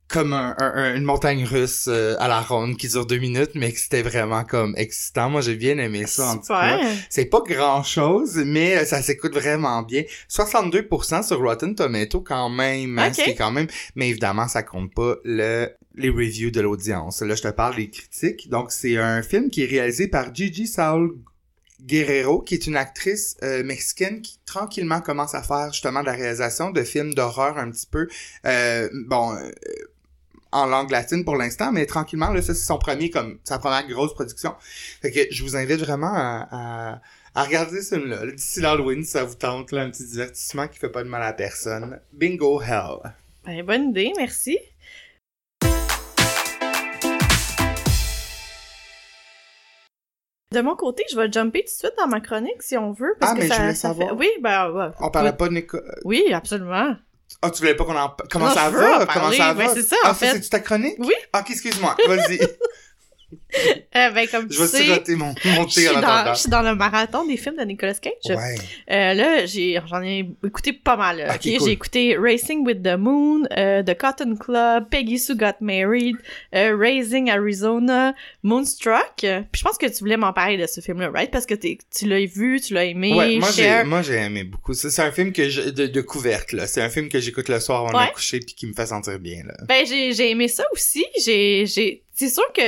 comme 0.10 0.32
un, 0.34 0.56
un- 0.58 0.74
un- 0.76 0.96
une 0.96 1.04
montagne 1.04 1.44
russe 1.46 1.86
euh, 1.90 2.16
à 2.20 2.28
la 2.28 2.40
ronde 2.42 2.78
qui 2.78 2.88
dure 2.88 3.06
deux 3.06 3.18
minutes, 3.18 3.52
mais 3.56 3.72
que 3.74 3.80
c'était 3.80 4.02
vraiment 4.04 4.44
comme 4.46 4.74
excitant. 4.78 5.30
Moi, 5.30 5.42
j'ai 5.42 5.56
bien 5.56 5.78
aimé 5.78 6.06
ça. 6.08 6.30
En 6.30 6.38
tout 6.38 6.48
cas. 6.48 6.80
C'est 7.10 7.26
pas 7.26 7.42
grand 7.46 7.84
chose, 7.84 8.36
mais 8.46 8.78
euh, 8.78 8.86
ça 8.86 9.02
s'écoute 9.02 9.34
vraiment 9.34 9.82
bien. 9.82 10.04
62% 10.30 11.24
sur 11.28 11.40
Rotten 11.40 11.76
Tomato 11.76 12.22
quand 12.22 12.50
même, 12.50 12.98
hein, 13.00 13.08
Ok. 13.10 13.16
ce 13.16 13.22
qui 13.24 13.30
est 13.32 13.36
quand 13.36 13.52
même, 13.52 13.68
mais 13.96 14.10
évidemment, 14.10 14.48
ça 14.48 14.64
compte 14.64 14.94
pas 14.94 15.16
le 15.26 15.70
les 16.00 16.10
reviews 16.10 16.52
de 16.52 16.62
l'audience. 16.62 17.22
Là, 17.24 17.34
je 17.34 17.42
te 17.42 17.48
parle 17.48 17.76
des 17.76 17.90
critiques. 17.90 18.50
Donc, 18.50 18.72
c'est 18.72 18.98
un 18.98 19.24
film 19.24 19.50
qui 19.50 19.64
est 19.64 19.66
réalisé 19.68 20.08
par 20.08 20.34
Gigi 20.34 20.68
Saul 20.68 21.16
Guerrero, 21.82 22.42
qui 22.42 22.54
est 22.54 22.68
une 22.68 22.76
actrice 22.76 23.36
euh, 23.44 23.64
mexicaine 23.64 24.22
qui 24.22 24.38
tranquillement 24.46 25.02
commence 25.02 25.34
à 25.36 25.42
faire 25.42 25.72
justement 25.74 26.02
de 26.02 26.06
la 26.06 26.12
réalisation 26.14 26.70
de 26.70 26.84
films 26.84 27.14
d'horreur 27.16 27.58
un 27.58 27.72
petit 27.72 27.88
peu, 27.90 28.08
euh, 28.46 28.88
bon, 29.08 29.34
euh, 29.36 29.50
en 30.58 30.66
langue 30.66 30.92
latine 30.92 31.24
pour 31.24 31.36
l'instant, 31.36 31.72
mais 31.72 31.86
tranquillement, 31.86 32.30
là, 32.32 32.42
ça 32.42 32.54
c'est 32.54 32.66
son 32.66 32.78
premier, 32.78 33.10
comme, 33.10 33.40
sa 33.44 33.60
première 33.60 33.88
grosse 33.88 34.14
production. 34.14 34.56
Fait 35.02 35.12
que 35.12 35.20
je 35.32 35.44
vous 35.44 35.56
invite 35.56 35.80
vraiment 35.80 36.14
à, 36.14 36.48
à, 36.52 37.02
à 37.36 37.44
regarder 37.44 37.82
ce 37.82 37.96
film-là. 37.96 38.26
là. 38.26 38.32
D'ici 38.32 38.60
l'Halloween, 38.62 39.04
si 39.04 39.12
ça 39.12 39.24
vous 39.24 39.36
tente, 39.36 39.72
là, 39.72 39.82
un 39.84 39.90
petit 39.90 40.06
divertissement 40.06 40.68
qui 40.68 40.80
fait 40.80 40.90
pas 40.90 41.04
de 41.04 41.10
mal 41.10 41.22
à 41.24 41.34
personne. 41.34 42.00
Bingo 42.14 42.62
Hell. 42.62 43.12
Ben, 43.46 43.64
bonne 43.66 43.90
idée, 43.92 44.12
merci. 44.18 44.58
De 50.54 50.62
mon 50.62 50.76
côté, 50.76 51.04
je 51.12 51.18
vais 51.18 51.30
jumper 51.32 51.60
tout 51.60 51.66
de 51.66 51.70
suite 51.78 51.94
dans 51.98 52.08
ma 52.08 52.22
chronique 52.22 52.62
si 52.62 52.78
on 52.78 52.92
veut. 52.94 53.16
Parce 53.20 53.34
Ah, 53.34 53.36
que 53.36 53.42
mais 53.42 53.48
ça, 53.50 53.56
je 53.56 53.62
voulais 53.62 53.74
ça 53.76 53.88
savoir. 53.90 54.10
fait- 54.10 54.16
Oui, 54.16 54.30
ben, 54.42 54.72
ouais. 54.72 54.88
On 55.02 55.12
parlait 55.12 55.34
pas 55.34 55.50
de 55.50 55.54
Nico... 55.56 55.78
Oui, 56.06 56.32
absolument. 56.34 56.96
Ah, 57.42 57.52
tu 57.52 57.60
voulais 57.60 57.76
pas 57.76 57.86
qu'on 57.86 57.96
en... 57.96 58.16
Comment 58.32 58.48
Non, 58.48 58.54
ça 58.54 58.70
va? 58.70 58.92
Comment 58.92 59.06
parler. 59.06 59.38
ça 59.38 59.54
Ben, 59.54 59.68
va? 59.68 59.74
c'est 59.74 59.84
ça, 59.84 59.96
ah, 60.04 60.12
en 60.12 60.14
fait. 60.16 60.42
c'est 60.44 60.50
ta 60.50 60.60
chronique? 60.60 60.96
Oui. 61.00 61.14
Ah, 61.34 61.42
ok, 61.42 61.52
excuse-moi. 61.52 61.96
Vas-y. 62.08 62.40
Euh, 63.96 64.12
ben, 64.12 64.28
comme 64.30 64.48
tu 64.48 64.56
je 64.56 64.62
vais 64.62 64.68
siroter 64.68 65.16
mon, 65.16 65.34
mon 65.46 65.68
je 65.68 65.76
thé 65.76 65.82
suis, 65.82 65.96
dans, 65.96 66.02
attendant. 66.02 66.34
je 66.34 66.40
suis 66.40 66.50
dans 66.50 66.62
le 66.62 66.76
marathon 66.76 67.26
des 67.26 67.36
films 67.38 67.58
de 67.58 67.64
Nicolas 67.64 67.94
Cage. 67.96 68.14
Ouais. 68.30 68.56
Euh, 68.92 69.14
là, 69.14 69.46
j'ai, 69.46 69.80
j'en 69.88 70.02
ai 70.04 70.30
écouté 70.46 70.72
pas 70.74 70.96
mal. 70.96 71.18
là, 71.18 71.38
cool. 71.38 71.42
J'ai 71.66 71.72
écouté 71.72 72.16
Racing 72.18 72.66
with 72.66 72.84
the 72.84 72.96
Moon, 72.98 73.44
euh, 73.58 73.84
The 73.84 73.98
Cotton 73.98 74.36
Club, 74.36 74.90
Peggy 74.90 75.18
Sue 75.20 75.36
Got 75.36 75.56
Married, 75.62 76.16
euh, 76.56 76.76
Raising 76.78 77.30
Arizona, 77.30 78.14
Moonstruck. 78.44 79.16
Puis 79.20 79.30
je 79.56 79.64
pense 79.64 79.78
que 79.78 79.88
tu 79.88 80.00
voulais 80.00 80.18
m'en 80.18 80.32
parler 80.34 80.58
de 80.58 80.68
ce 80.68 80.80
film-là, 80.82 81.10
right? 81.10 81.32
Parce 81.32 81.46
que 81.46 81.56
t'es- 81.56 81.78
tu 81.96 82.08
l'as 82.08 82.26
vu, 82.26 82.62
tu 82.62 82.74
l'as 82.74 82.86
aimé, 82.86 83.14
Ouais, 83.14 83.38
moi 83.40 83.50
j'ai, 83.56 83.64
share. 83.64 83.86
moi 83.86 84.02
j'ai 84.04 84.16
aimé 84.16 84.44
beaucoup. 84.44 84.74
C'est 84.74 85.02
un 85.02 85.12
film 85.12 85.34
que 85.34 85.50
je, 85.50 85.62
de, 85.70 85.88
de 85.88 86.06
là. 86.56 86.68
C'est 86.68 86.82
un 86.82 86.90
film 86.90 87.10
que 87.10 87.20
j'écoute 87.20 87.50
le 87.50 87.60
soir 87.60 87.86
avant 87.88 88.00
de 88.00 88.06
me 88.08 88.14
coucher 88.14 88.40
puis 88.40 88.54
qui 88.56 88.68
me 88.68 88.74
fait 88.74 88.86
sentir 88.88 89.20
bien, 89.20 89.44
là. 89.46 89.54
Ben, 89.68 89.86
j'ai, 89.86 90.14
j'ai 90.14 90.30
aimé 90.32 90.48
ça 90.48 90.64
aussi. 90.72 91.06
J'ai, 91.24 91.66
j'ai, 91.66 92.04
c'est 92.14 92.30
sûr 92.30 92.44
que 92.54 92.62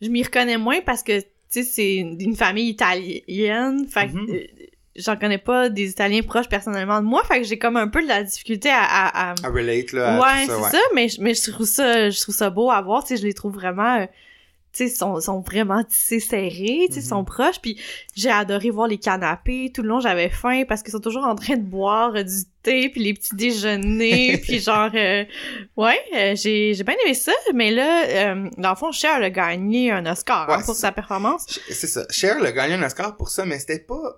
je 0.00 0.08
m'y 0.08 0.22
reconnais 0.22 0.58
moins 0.58 0.80
parce 0.80 1.02
que, 1.02 1.20
tu 1.20 1.26
sais, 1.50 1.62
c'est 1.62 1.96
une 1.96 2.36
famille 2.36 2.68
italienne. 2.70 3.86
Fait 3.88 4.08
que, 4.08 4.16
euh, 4.32 4.46
j'en 4.96 5.16
connais 5.16 5.38
pas 5.38 5.68
des 5.70 5.90
Italiens 5.90 6.22
proches 6.22 6.48
personnellement 6.48 7.00
de 7.00 7.06
moi. 7.06 7.22
Fait 7.24 7.40
que 7.40 7.46
j'ai 7.46 7.58
comme 7.58 7.76
un 7.76 7.88
peu 7.88 8.02
de 8.02 8.08
la 8.08 8.22
difficulté 8.22 8.68
à, 8.70 8.82
à, 8.82 9.30
à- 9.30 9.34
À 9.42 9.48
relate, 9.50 9.92
là. 9.92 10.16
à 10.16 10.20
ouais, 10.20 10.46
c'est 10.46 10.70
ça, 10.76 10.82
mais, 10.94 11.08
je- 11.08 11.20
mais 11.20 11.34
je 11.34 11.50
trouve 11.50 11.66
ça, 11.66 12.10
je 12.10 12.20
trouve 12.20 12.34
ça 12.34 12.50
beau 12.50 12.70
à 12.70 12.80
voir, 12.82 13.02
tu 13.04 13.08
sais, 13.14 13.16
je 13.22 13.26
les 13.26 13.34
trouve 13.34 13.54
vraiment, 13.54 14.00
euh, 14.00 14.06
tu 14.72 14.88
sais, 14.88 14.94
sont, 14.94 15.20
sont 15.20 15.40
vraiment 15.40 15.82
tissés 15.84 16.20
serrés, 16.20 16.86
tu 16.88 16.94
sais, 16.94 17.00
Mhm. 17.00 17.06
sont 17.06 17.24
proches, 17.24 17.60
puis 17.60 17.80
j'ai 18.16 18.30
adoré 18.30 18.70
voir 18.70 18.88
les 18.88 18.98
canapés, 18.98 19.70
tout 19.74 19.82
le 19.82 19.88
long 19.88 20.00
j'avais 20.00 20.28
faim 20.28 20.62
parce 20.68 20.82
qu'ils 20.82 20.92
sont 20.92 21.00
toujours 21.00 21.24
en 21.24 21.34
train 21.36 21.56
de 21.56 21.62
boire 21.62 22.14
euh, 22.16 22.22
du 22.24 22.34
thé, 22.64 22.88
puis 22.88 23.02
les 23.02 23.14
petits 23.14 23.36
déjeuners, 23.36 24.38
puis 24.42 24.58
genre, 24.60 24.90
euh, 24.94 25.24
ouais, 25.76 26.00
euh, 26.14 26.34
j'ai 26.34 26.74
j'ai 26.74 26.82
bien 26.82 26.96
aimé 27.04 27.14
ça, 27.14 27.32
mais 27.54 27.70
là, 27.70 28.06
euh, 28.06 28.50
dans 28.56 28.70
le 28.70 28.76
fond, 28.76 28.90
Cher 28.90 29.16
a 29.22 29.30
gagné 29.30 29.90
un 29.92 30.04
Oscar 30.06 30.50
hein, 30.50 30.62
pour 30.64 30.74
sa 30.74 30.90
performance. 30.90 31.60
C'est 31.70 31.86
ça. 31.86 32.04
Cher 32.10 32.42
a 32.42 32.52
gagné 32.52 32.74
un 32.74 32.82
Oscar 32.82 33.16
pour 33.16 33.28
ça, 33.28 33.44
mais 33.44 33.58
c'était 33.58 33.78
pas... 33.78 34.16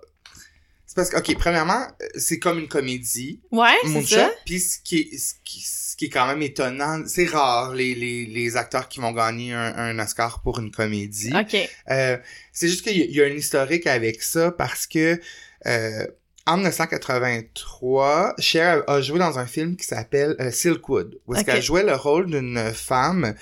C'est 0.85 0.95
parce 0.95 1.09
que, 1.09 1.17
ok, 1.17 1.37
premièrement, 1.37 1.85
c'est 2.15 2.39
comme 2.39 2.59
une 2.59 2.69
comédie. 2.69 3.41
Ouais, 3.51 3.75
c'est 3.85 4.03
ça. 4.03 4.31
puis 4.45 4.59
ce 4.59 4.79
qui 4.79 4.99
est, 4.99 5.17
ce 5.17 5.33
qui, 5.43 5.59
ce 5.59 5.95
qui 5.97 6.05
est 6.05 6.09
quand 6.09 6.27
même 6.27 6.41
étonnant, 6.41 7.03
c'est 7.05 7.25
rare 7.25 7.73
les, 7.73 7.93
les, 7.93 8.25
les 8.25 8.55
acteurs 8.55 8.87
qui 8.87 9.01
vont 9.01 9.11
gagner 9.11 9.53
un, 9.53 9.75
un 9.75 9.99
Oscar 9.99 10.41
pour 10.41 10.59
une 10.59 10.71
comédie. 10.71 11.33
Ok. 11.37 11.57
Euh, 11.89 12.17
c'est 12.53 12.69
juste 12.69 12.83
qu'il 12.83 12.97
y, 12.97 13.13
y 13.13 13.21
a 13.21 13.25
un 13.25 13.35
historique 13.35 13.85
avec 13.85 14.23
ça 14.23 14.51
parce 14.51 14.87
que 14.87 15.19
euh, 15.65 16.07
en 16.47 16.57
1983, 16.57 18.35
Cher 18.39 18.83
a 18.87 19.01
joué 19.01 19.19
dans 19.19 19.37
un 19.39 19.45
film 19.45 19.75
qui 19.75 19.85
s'appelle 19.85 20.35
euh, 20.39 20.49
Silkwood, 20.51 21.19
où 21.27 21.33
qu'elle 21.43 21.61
jouait 21.61 21.83
le 21.83 21.95
rôle 21.95 22.27
d'une 22.27 22.71
femme 22.73 23.35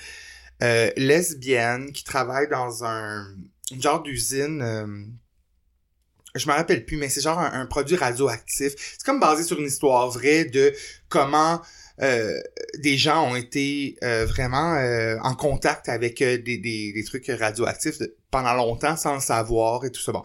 euh, 0.62 0.90
lesbienne 0.96 1.92
qui 1.92 2.04
travaille 2.04 2.48
dans 2.48 2.84
un 2.84 3.26
une 3.72 3.82
genre 3.82 4.02
d'usine. 4.02 4.60
euh, 4.62 4.86
je 6.34 6.46
me 6.48 6.52
rappelle 6.52 6.84
plus, 6.84 6.98
mais 6.98 7.08
c'est 7.08 7.22
genre 7.22 7.38
un, 7.38 7.60
un 7.62 7.66
produit 7.66 7.96
radioactif. 7.96 8.74
C'est 8.76 9.04
comme 9.04 9.18
basé 9.20 9.42
sur 9.42 9.58
une 9.58 9.66
histoire 9.66 10.10
vraie 10.10 10.44
de 10.44 10.74
comment 11.08 11.62
euh, 12.02 12.38
des 12.78 12.98
gens 12.98 13.30
ont 13.30 13.36
été 13.36 13.96
euh, 14.04 14.26
vraiment 14.26 14.74
euh, 14.74 15.16
en 15.22 15.34
contact 15.34 15.88
avec 15.88 16.20
euh, 16.20 16.36
des, 16.36 16.58
des, 16.58 16.92
des 16.92 17.04
trucs 17.04 17.26
radioactifs 17.28 17.98
de- 17.98 18.14
pendant 18.30 18.52
longtemps 18.52 18.96
sans 18.98 19.14
le 19.14 19.20
savoir 19.20 19.84
et 19.86 19.90
tout 19.90 20.00
ça. 20.02 20.12
Bon. 20.12 20.22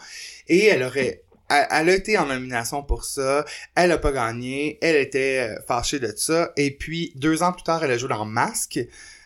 Et 0.47 0.65
elle 0.65 0.83
aurait... 0.83 1.23
Elle, 1.51 1.67
elle 1.71 1.89
a 1.89 1.95
été 1.95 2.17
en 2.17 2.25
nomination 2.25 2.83
pour 2.83 3.03
ça. 3.03 3.45
Elle 3.75 3.91
a 3.91 3.97
pas 3.97 4.11
gagné. 4.11 4.77
Elle 4.81 4.95
était 4.95 5.49
euh, 5.49 5.61
fâchée 5.67 5.99
de 5.99 6.13
ça. 6.15 6.51
Et 6.57 6.71
puis, 6.71 7.11
deux 7.15 7.43
ans 7.43 7.51
plus 7.51 7.63
tard, 7.63 7.83
elle 7.83 7.91
a 7.91 7.97
joué 7.97 8.09
dans 8.09 8.25
Masque. 8.25 8.79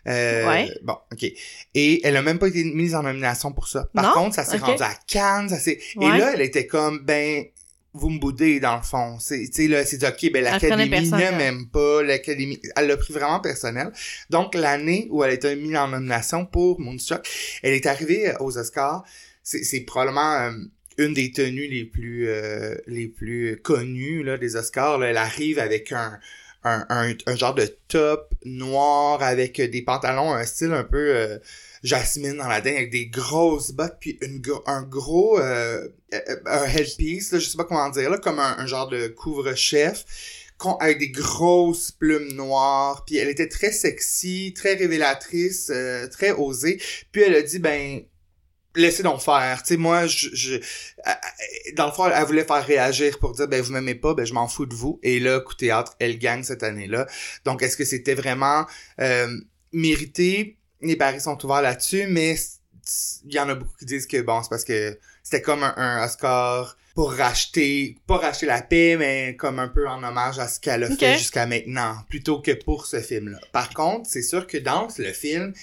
Euh, 0.07 0.45
Ouais. 0.47 0.69
Bon, 0.83 0.97
ok. 1.11 1.23
Et 1.73 2.05
elle 2.07 2.15
a 2.17 2.21
même 2.21 2.37
pas 2.39 2.47
été 2.47 2.63
mise 2.63 2.93
en 2.95 3.03
nomination 3.03 3.51
pour 3.51 3.67
ça. 3.67 3.89
Par 3.93 4.03
Non? 4.03 4.13
contre, 4.13 4.35
ça 4.35 4.43
s'est 4.45 4.57
rendu 4.57 4.83
à 4.83 4.93
Cannes. 5.07 5.49
Ça 5.49 5.57
s'est... 5.59 5.79
Ouais. 5.95 6.05
Et 6.05 6.17
là, 6.19 6.31
elle 6.33 6.41
était 6.41 6.67
comme, 6.67 6.99
ben, 7.03 7.45
vous 7.93 8.09
me 8.09 8.19
boudez 8.19 8.59
dans 8.59 8.75
le 8.75 8.81
fond. 8.83 9.17
C'est, 9.19 9.45
tu 9.47 9.53
sais, 9.63 9.67
là, 9.67 9.83
c'est 9.85 10.03
ok, 10.03 10.31
ben, 10.31 10.43
l'académie 10.43 11.09
ne 11.09 11.37
m'aime 11.37 11.67
pas, 11.69 12.03
l'académie, 12.03 12.59
elle 12.75 12.87
l'a 12.87 12.97
pris 12.97 13.13
vraiment 13.13 13.39
personnel. 13.39 13.91
Donc, 14.29 14.53
l'année 14.53 15.07
où 15.11 15.23
elle 15.23 15.31
a 15.31 15.33
été 15.33 15.55
mise 15.55 15.75
en 15.75 15.87
nomination 15.87 16.45
pour 16.45 16.79
Moonstruck, 16.79 17.27
elle 17.63 17.73
est 17.73 17.85
arrivée 17.87 18.29
euh, 18.29 18.33
aux 18.41 18.57
Oscars. 18.57 19.03
C'est, 19.41 19.63
c'est 19.63 19.81
probablement 19.81 20.33
euh, 20.41 20.51
une 20.97 21.13
des 21.13 21.31
tenues 21.31 21.67
les 21.67 21.85
plus, 21.85 22.27
euh, 22.29 22.75
les 22.87 23.07
plus 23.07 23.59
connues, 23.61 24.23
là, 24.23 24.37
des 24.37 24.55
Oscars. 24.55 24.97
Là. 24.97 25.07
Elle 25.07 25.17
arrive 25.17 25.59
avec 25.59 25.91
un, 25.91 26.19
un, 26.63 27.13
un, 27.25 27.35
genre 27.35 27.53
de 27.53 27.65
top 27.87 28.33
noir 28.43 29.21
avec 29.21 29.61
des 29.61 29.81
pantalons, 29.81 30.33
un 30.33 30.43
style 30.45 30.71
un 30.71 30.83
peu 30.83 31.15
euh, 31.15 31.37
jasmine 31.83 32.37
dans 32.37 32.47
la 32.47 32.61
dingue, 32.61 32.75
avec 32.75 32.91
des 32.91 33.07
grosses 33.07 33.71
bottes, 33.71 33.97
puis 33.99 34.17
une, 34.21 34.41
un 34.65 34.81
gros 34.81 35.39
euh, 35.39 35.87
euh, 36.13 36.35
un 36.45 36.65
headpiece, 36.65 37.31
là, 37.31 37.39
je 37.39 37.47
sais 37.47 37.57
pas 37.57 37.65
comment 37.65 37.89
dire, 37.89 38.09
là, 38.09 38.17
comme 38.17 38.39
un, 38.39 38.57
un 38.57 38.65
genre 38.65 38.89
de 38.89 39.07
couvre-chef, 39.07 40.05
avec 40.79 40.99
des 40.99 41.09
grosses 41.09 41.91
plumes 41.91 42.33
noires, 42.33 43.03
puis 43.05 43.17
elle 43.17 43.29
était 43.29 43.49
très 43.49 43.71
sexy, 43.71 44.53
très 44.55 44.73
révélatrice, 44.73 45.69
euh, 45.69 46.07
très 46.07 46.31
osée, 46.31 46.81
puis 47.11 47.21
elle 47.21 47.35
a 47.35 47.41
dit, 47.41 47.59
ben, 47.59 48.01
laissez 48.75 49.03
donc 49.03 49.21
faire. 49.21 49.61
Tu 49.63 49.73
sais, 49.73 49.77
moi, 49.77 50.07
je, 50.07 50.29
je, 50.33 50.55
dans 51.75 51.87
le 51.87 51.91
fond, 51.91 52.09
elle 52.09 52.25
voulait 52.25 52.43
faire 52.43 52.65
réagir 52.65 53.19
pour 53.19 53.33
dire, 53.33 53.47
ben, 53.47 53.61
vous 53.61 53.71
m'aimez 53.71 53.95
pas, 53.95 54.13
ben, 54.13 54.25
je 54.25 54.33
m'en 54.33 54.47
fous 54.47 54.65
de 54.65 54.75
vous. 54.75 54.99
Et 55.03 55.19
là, 55.19 55.39
coup 55.39 55.53
théâtre, 55.53 55.95
elle 55.99 56.17
gagne 56.19 56.43
cette 56.43 56.63
année-là. 56.63 57.07
Donc, 57.45 57.61
est-ce 57.61 57.77
que 57.77 57.85
c'était 57.85 58.15
vraiment 58.15 58.65
euh, 58.99 59.27
mérité? 59.71 60.57
Les 60.81 60.95
paris 60.95 61.21
sont 61.21 61.43
ouverts 61.45 61.61
là-dessus, 61.61 62.05
mais 62.07 62.35
il 63.25 63.33
y 63.33 63.39
en 63.39 63.49
a 63.49 63.55
beaucoup 63.55 63.75
qui 63.79 63.85
disent 63.85 64.07
que, 64.07 64.21
bon, 64.21 64.43
c'est 64.43 64.49
parce 64.49 64.63
que 64.63 64.97
c'était 65.23 65.41
comme 65.41 65.63
un, 65.63 65.73
un 65.75 66.05
Oscar 66.05 66.77
pour 66.95 67.11
racheter, 67.11 67.97
pas 68.07 68.17
racheter 68.17 68.45
la 68.45 68.61
paix, 68.61 68.95
mais 68.97 69.35
comme 69.35 69.59
un 69.59 69.67
peu 69.67 69.85
en 69.87 70.01
hommage 70.01 70.39
à 70.39 70.47
ce 70.47 70.61
qu'elle 70.61 70.85
a 70.85 70.95
fait 70.95 71.17
jusqu'à 71.17 71.45
maintenant, 71.45 71.97
plutôt 72.09 72.41
que 72.41 72.51
pour 72.51 72.85
ce 72.85 73.01
film-là. 73.01 73.39
Par 73.51 73.69
contre, 73.71 74.09
c'est 74.09 74.21
sûr 74.21 74.47
que 74.47 74.57
dans 74.57 74.87
le 74.97 75.11
film, 75.11 75.53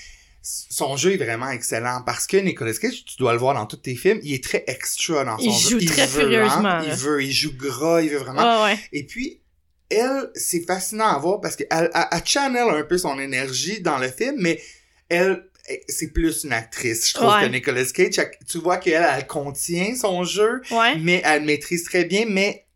son 0.42 0.96
jeu 0.96 1.12
est 1.12 1.16
vraiment 1.25 1.50
excellent 1.50 2.02
parce 2.04 2.26
que 2.26 2.37
Nicolas 2.37 2.72
Cage, 2.75 3.04
tu 3.04 3.16
dois 3.18 3.32
le 3.32 3.38
voir 3.38 3.54
dans 3.54 3.66
tous 3.66 3.76
tes 3.76 3.94
films, 3.94 4.18
il 4.22 4.34
est 4.34 4.42
très 4.42 4.64
extra 4.66 5.25
dans 5.25 5.38
son 5.38 5.44
Il 5.44 5.52
jeu. 5.52 5.78
joue 5.80 5.87
très 5.87 6.06
veut, 6.06 6.20
furieusement, 6.22 6.68
hein, 6.68 6.78
là. 6.82 6.84
il 6.88 6.94
veut, 6.94 7.22
il 7.22 7.32
joue 7.32 7.52
gras, 7.56 8.00
il 8.02 8.11
veut 8.11 8.18
vraiment. 8.18 8.64
Ouais. 8.64 8.76
Et 8.92 9.04
puis, 9.06 9.40
elle, 9.88 10.30
c'est 10.34 10.64
fascinant 10.66 11.06
à 11.14 11.18
voir 11.18 11.40
parce 11.40 11.54
qu'elle 11.54 11.68
elle, 11.70 11.90
elle 12.11 12.20
channel 12.25 12.68
un 12.70 12.82
peu 12.82 12.99
son 12.99 13.18
énergie 13.20 13.80
dans 13.80 13.99
le 13.99 14.08
film, 14.08 14.37
mais 14.38 14.61
elle, 15.08 15.44
c'est 15.88 16.08
plus 16.12 16.42
une 16.44 16.52
actrice, 16.52 17.08
je 17.11 17.14
trouve, 17.14 17.28
Ouais. 17.28 17.42
que 17.42 17.49
Nicolas 17.52 17.84
Cage. 17.84 18.18
Tu 18.50 18.58
vois 18.58 18.78
qu'elle, 18.78 19.06
elle 19.14 19.26
contient 19.28 19.94
son 19.94 20.25
jeu, 20.25 20.61
Ouais. 20.72 20.96
mais 20.99 21.22
elle 21.25 21.44
maîtrise 21.44 21.84
très 21.84 22.04
bien, 22.04 22.25
mais... 22.28 22.66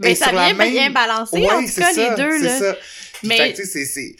Mais 0.00 0.16
ça 0.16 0.32
vient 0.32 0.52
même- 0.54 0.72
bien 0.72 0.90
balancer, 0.90 1.38
Ouais, 1.38 1.48
en 1.50 1.62
tout 1.62 1.68
c'est 1.68 1.80
cas, 1.80 1.92
ça, 1.94 2.10
les 2.10 2.16
deux, 2.22 2.42
là. 2.42 2.58
ça. 2.58 2.76
Mais- 3.22 3.54
c'est... 3.54 4.16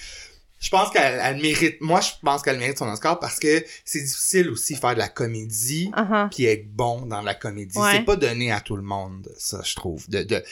Je 0.64 0.70
pense 0.70 0.90
qu'elle 0.90 1.20
elle 1.22 1.36
mérite... 1.42 1.76
Moi, 1.82 2.00
je 2.00 2.10
pense 2.22 2.42
qu'elle 2.42 2.58
mérite 2.58 2.78
son 2.78 2.88
Oscar 2.88 3.18
parce 3.18 3.38
que 3.38 3.62
c'est 3.84 4.00
difficile 4.00 4.48
aussi 4.48 4.74
faire 4.76 4.94
de 4.94 4.98
la 4.98 5.08
comédie 5.08 5.90
Uh-huh. 5.94 6.28
puis 6.34 6.46
être 6.46 6.68
bon 6.74 7.02
dans 7.06 7.20
la 7.20 7.34
comédie. 7.34 7.78
Ouais. 7.78 7.92
C'est 7.92 8.04
pas 8.04 8.16
donné 8.16 8.50
à 8.50 8.60
tout 8.60 8.76
le 8.76 8.82
monde, 8.82 9.28
ça, 9.36 9.60
je 9.62 9.74
trouve. 9.74 10.08
De, 10.08 10.22
de, 10.22 10.38
tu 10.38 10.44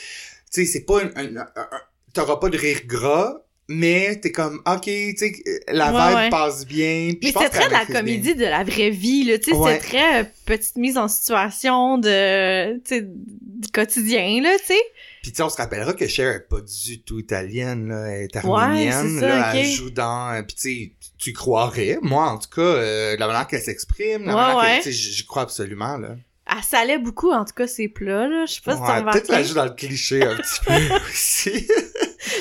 sais, 0.50 0.66
c'est 0.66 0.82
pas 0.84 1.00
un, 1.02 1.06
un- 1.16 1.36
un- 1.36 1.46
un- 1.56 1.80
t'auras 2.12 2.36
pas 2.36 2.50
de 2.50 2.58
rire 2.58 2.80
gras, 2.86 3.38
mais 3.68 4.16
t'es 4.20 4.32
comme, 4.32 4.60
ok, 4.66 4.82
tu 4.82 5.16
sais, 5.16 5.32
la 5.68 5.92
Ouais, 5.92 6.08
vibe 6.08 6.16
ouais. 6.16 6.30
passe 6.30 6.66
bien. 6.66 7.12
Mais 7.22 7.28
c'était 7.28 7.48
très 7.48 7.68
de 7.68 7.72
la 7.72 7.84
bien. 7.86 7.94
comédie 7.96 8.34
de 8.34 8.44
la 8.44 8.64
vraie 8.64 8.90
vie, 8.90 9.24
là. 9.24 9.38
Tu 9.38 9.50
sais, 9.52 9.56
Ouais. 9.56 9.74
c'était 9.80 9.86
très 9.86 10.20
euh, 10.20 10.24
petite 10.44 10.76
mise 10.76 10.98
en 10.98 11.08
situation 11.08 11.96
de, 11.96 12.74
tu 12.80 12.96
sais, 12.96 13.02
du 13.06 13.68
quotidien, 13.72 14.42
là, 14.42 14.50
tu 14.58 14.66
sais. 14.66 14.82
Puis 15.22 15.30
tu 15.30 15.36
sais, 15.36 15.42
on 15.44 15.48
se 15.50 15.56
rappellera 15.56 15.92
que 15.94 16.06
Cher 16.08 16.34
est 16.34 16.48
pas 16.48 16.60
du 16.60 17.00
tout 17.02 17.20
italienne, 17.20 17.88
là, 17.88 18.08
elle 18.08 18.24
est 18.24 18.36
arménienne, 18.36 19.20
ça, 19.20 19.28
là, 19.28 19.56
elle 19.56 19.66
joue 19.66 19.90
dans, 19.90 20.32
euh, 20.34 20.42
puis 20.42 20.56
tu 20.56 20.62
sais, 20.62 20.92
tu 21.16 21.32
croirais, 21.32 21.98
moi 22.02 22.28
en 22.28 22.38
tout 22.38 22.50
cas, 22.50 22.60
euh, 22.60 23.16
la 23.16 23.26
manière 23.28 23.46
qu'elle 23.46 23.62
s'exprime, 23.62 24.24
la 24.24 24.34
Ouais, 24.34 24.40
manière 24.40 24.56
ouais. 24.56 24.78
que, 24.78 24.82
tu 24.82 24.92
sais, 24.92 25.12
j'y 25.12 25.24
crois 25.24 25.42
absolument, 25.42 25.96
là. 25.96 26.16
Elle 26.54 26.62
salait 26.64 26.98
beaucoup, 26.98 27.30
en 27.32 27.44
tout 27.44 27.54
cas, 27.54 27.66
ses 27.66 27.88
plats, 27.88 28.28
là. 28.28 28.44
Je 28.46 28.54
sais 28.54 28.60
pas 28.64 28.74
si 28.76 28.82
Ouais, 28.82 29.02
peut-être 29.12 29.26
qu'elle 29.28 29.44
joue 29.44 29.54
dans 29.54 29.64
le 29.64 29.70
cliché 29.70 30.22
un 30.22 30.36
petit 30.36 30.60
peu 30.66 30.94
aussi. 31.10 31.66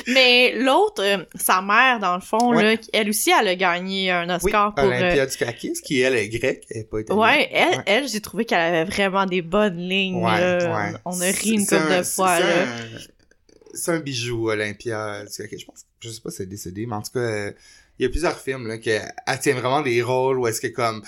Mais 0.08 0.54
l'autre, 0.58 1.02
euh, 1.04 1.24
sa 1.36 1.62
mère, 1.62 2.00
dans 2.00 2.16
le 2.16 2.22
fond, 2.22 2.54
Ouais. 2.56 2.76
là, 2.76 2.82
elle 2.94 3.10
aussi, 3.10 3.32
elle 3.32 3.48
a 3.48 3.56
gagné 3.56 4.12
un 4.12 4.28
oui, 4.28 4.36
Oscar 4.46 4.74
pour... 4.76 4.84
euh, 4.86 4.88
Olympia 4.88 5.26
Dukakis, 5.26 5.74
qui 5.84 6.02
elle 6.02 6.16
est 6.16 6.30
grecque, 6.30 6.66
elle 6.70 6.82
est 6.82 6.84
pas 6.84 7.00
italienne. 7.02 7.24
Ouais, 7.24 7.50
elle, 7.52 7.78
Ouais. 7.78 7.84
elle 7.86 8.08
j'ai 8.08 8.22
trouvé 8.22 8.46
qu'elle 8.46 8.60
avait 8.60 8.84
vraiment 8.90 9.26
des 9.26 9.42
bonnes 9.42 9.78
lignes. 9.78 10.24
Ouais, 10.24 10.40
là. 10.40 10.92
ouais. 10.92 10.98
On 11.06 11.20
a 11.22 11.26
ri 11.32 11.52
une 11.52 11.66
couple 11.66 11.76
un- 11.90 12.00
de 12.00 12.04
fois. 12.04 12.38
c'est 12.38 12.44
Là. 12.44 12.64
un- 12.64 13.00
C'est 13.74 13.92
un 13.92 14.00
bijou, 14.00 14.50
Olympia. 14.50 15.24
Dukakis. 15.26 15.60
Je 15.60 15.66
pense, 15.66 15.86
je 16.02 16.10
sais 16.10 16.22
pas 16.22 16.30
si 16.30 16.42
elle 16.42 16.48
est 16.48 16.52
décédée, 16.52 16.86
mais 16.86 16.96
en 16.96 17.02
tout 17.02 17.14
cas, 17.14 17.20
euh, 17.20 17.52
il 18.00 18.04
y 18.04 18.06
a 18.06 18.10
plusieurs 18.10 18.38
films, 18.40 18.68
là, 18.68 18.78
qu'elle 18.78 19.10
elle 19.28 19.40
tient 19.40 19.54
vraiment 19.54 19.82
des 19.82 20.02
rôles 20.02 20.40
où 20.40 20.48
est-ce 20.48 20.60
que, 20.60 20.68
comme, 20.68 21.02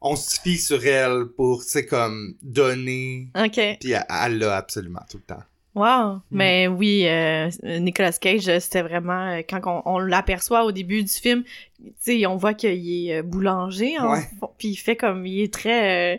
on 0.00 0.14
se 0.16 0.40
fie 0.40 0.58
sur 0.58 0.84
elle 0.86 1.24
pour, 1.36 1.62
tu 1.64 1.70
sais, 1.70 1.86
comme, 1.86 2.34
donner, 2.42 3.28
OK. 3.36 3.60
puis 3.80 3.90
elle- 3.92 4.04
elle 4.24 4.38
l'a 4.38 4.56
absolument 4.56 5.00
tout 5.10 5.18
le 5.18 5.34
temps. 5.34 5.42
Wow. 5.74 6.14
Mm. 6.16 6.20
Mais 6.30 6.66
oui, 6.68 7.06
euh, 7.06 7.50
Nicolas 7.62 8.12
Cage, 8.12 8.42
c'était 8.58 8.82
vraiment... 8.82 9.30
euh, 9.30 9.42
Quand 9.48 9.60
on, 9.66 9.82
on 9.94 9.98
l'aperçoit 10.00 10.64
au 10.64 10.72
début 10.72 11.02
du 11.04 11.12
film, 11.12 11.44
tu 11.78 11.92
sais, 12.00 12.26
on 12.26 12.36
voit 12.36 12.54
qu'il 12.54 12.70
est 13.08 13.18
euh, 13.18 13.22
boulanger. 13.22 13.96
Ouais. 14.00 14.22
fond, 14.40 14.50
Puis 14.58 14.68
il 14.68 14.76
fait 14.76 14.96
comme... 14.96 15.24
Il 15.26 15.42
est 15.42 15.52
très... 15.52 16.16
euh, 16.16 16.18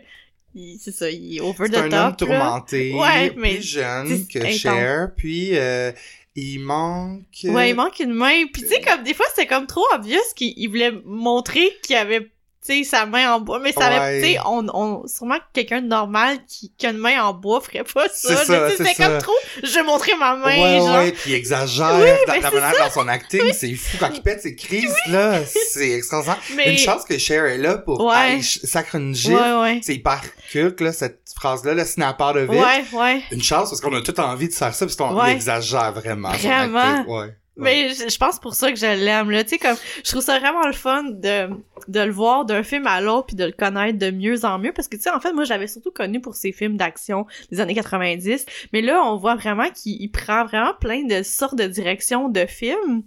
c'est 0.78 0.92
ça, 0.92 1.10
il 1.10 1.36
est 1.36 1.40
over 1.40 1.66
C'est 1.66 1.72
the 1.72 1.76
un 1.76 1.88
top. 1.88 1.92
homme 1.92 2.08
là. 2.08 2.12
tourmenté, 2.38 2.94
Ouais, 2.94 3.32
mais 3.36 3.54
plus 3.56 3.62
jeune 3.68 4.26
que 4.26 4.38
intense. 4.38 4.52
Cher, 4.56 5.08
puis 5.16 5.50
euh, 5.58 5.92
il 6.34 6.58
manque... 6.60 7.22
Ouais, 7.44 7.70
il 7.70 7.74
manque 7.76 8.00
une 8.00 8.14
main. 8.14 8.46
Puis 8.52 8.62
tu 8.62 8.68
sais, 8.68 8.80
comme 8.80 9.02
des 9.04 9.14
fois, 9.14 9.26
c'était 9.34 9.46
comme 9.46 9.66
trop 9.66 9.84
obvious 9.94 10.18
qu'il 10.34 10.54
il 10.56 10.68
voulait 10.68 10.92
montrer 11.04 11.68
qu'il 11.82 11.96
avait, 11.96 12.30
tu 12.66 12.84
sais, 12.84 12.84
sa 12.84 13.06
main 13.06 13.32
en 13.34 13.40
bois. 13.40 13.58
Mais 13.58 13.72
ça 13.72 13.86
avait, 13.86 13.98
Ouais. 13.98 14.20
tu 14.20 14.32
sais, 14.34 14.38
on, 14.44 14.66
on, 14.74 15.06
sûrement 15.06 15.38
que 15.38 15.44
quelqu'un 15.54 15.80
de 15.80 15.86
normal 15.86 16.38
qui, 16.46 16.72
qui 16.76 16.86
a 16.86 16.90
une 16.90 16.98
main 16.98 17.22
en 17.24 17.32
bois 17.32 17.60
ferait 17.60 17.84
pas 17.84 18.06
ça. 18.12 18.36
C'est 18.44 18.94
comme 18.96 19.18
trop, 19.18 19.32
je 19.62 19.74
vais 19.74 19.82
montrer 19.82 20.12
ma 20.18 20.36
main, 20.36 20.44
Ouais, 20.62 20.78
genre. 20.78 20.98
ouais, 20.98 21.12
puis 21.12 21.30
il 21.30 21.34
exagère 21.34 21.94
Oui, 21.98 22.08
dans 22.26 22.34
la 22.34 22.50
c'est 22.50 22.54
manière 22.60 22.78
dans 22.84 22.90
son 22.90 23.08
acting, 23.08 23.52
c'est 23.52 23.74
fou 23.74 23.96
quand 23.98 24.10
il 24.14 24.22
pète 24.22 24.42
ses 24.42 24.54
crises, 24.54 24.94
là, 25.08 25.40
c'est 25.70 25.90
extraordinaire. 25.90 26.38
Mais, 26.56 26.72
Une 26.72 26.78
chance 26.78 27.04
que 27.04 27.16
Cher 27.18 27.46
est 27.46 27.58
là 27.58 27.78
pour 27.78 28.04
Ouais. 28.04 28.14
aller 28.14 28.42
sacre 28.42 28.96
une 28.96 29.14
gifle. 29.14 29.34
ouais, 29.36 29.60
ouais. 29.62 29.80
C'est 29.82 29.94
hyper 29.94 30.20
culte, 30.50 30.80
là, 30.82 30.92
cette 30.92 31.20
phrase-là, 31.34 31.72
le 31.74 31.84
snapper 31.84 32.32
de 32.34 32.40
vite. 32.40 32.50
Ouais, 32.50 32.84
ouais. 32.92 33.22
Une 33.32 33.42
chance 33.42 33.70
parce 33.70 33.80
qu'on 33.80 33.94
a 33.94 34.02
tout 34.02 34.18
envie 34.20 34.48
de 34.48 34.54
faire 34.54 34.74
ça 34.74 34.84
parce 34.84 34.96
qu'on 34.96 35.24
exagère 35.26 35.92
vraiment. 35.92 36.32
son 36.34 36.46
Vraiment. 36.48 36.78
acting. 36.78 37.06
Ouais. 37.14 37.36
Mais 37.56 37.90
je, 37.90 38.16
pense 38.16 38.38
pour 38.38 38.54
ça 38.54 38.72
que 38.72 38.78
je 38.78 38.86
l'aime, 38.86 39.30
là. 39.30 39.44
Tu 39.44 39.50
sais, 39.50 39.58
comme, 39.58 39.76
je 40.04 40.10
trouve 40.10 40.22
ça 40.22 40.38
vraiment 40.38 40.66
le 40.66 40.72
fun 40.72 41.04
de, 41.04 41.50
de 41.88 42.00
le 42.00 42.10
voir 42.10 42.44
d'un 42.44 42.62
film 42.62 42.86
à 42.86 43.00
l'autre 43.00 43.26
puis 43.26 43.36
de 43.36 43.44
le 43.44 43.52
connaître 43.52 43.98
de 43.98 44.10
mieux 44.10 44.44
en 44.44 44.58
mieux. 44.58 44.72
Parce 44.72 44.88
que, 44.88 44.96
tu 44.96 45.02
sais, 45.02 45.10
en 45.10 45.20
fait, 45.20 45.32
moi, 45.32 45.44
j'avais 45.44 45.66
surtout 45.66 45.90
connu 45.90 46.20
pour 46.20 46.34
ses 46.34 46.52
films 46.52 46.76
d'action 46.76 47.26
des 47.50 47.60
années 47.60 47.74
90. 47.74 48.46
Mais 48.72 48.80
là, 48.80 49.02
on 49.04 49.16
voit 49.16 49.34
vraiment 49.34 49.68
qu'il 49.70 50.00
il 50.00 50.08
prend 50.08 50.44
vraiment 50.46 50.72
plein 50.80 51.04
de 51.04 51.22
sortes 51.22 51.56
de 51.56 51.66
directions 51.66 52.28
de 52.28 52.46
films. 52.46 53.02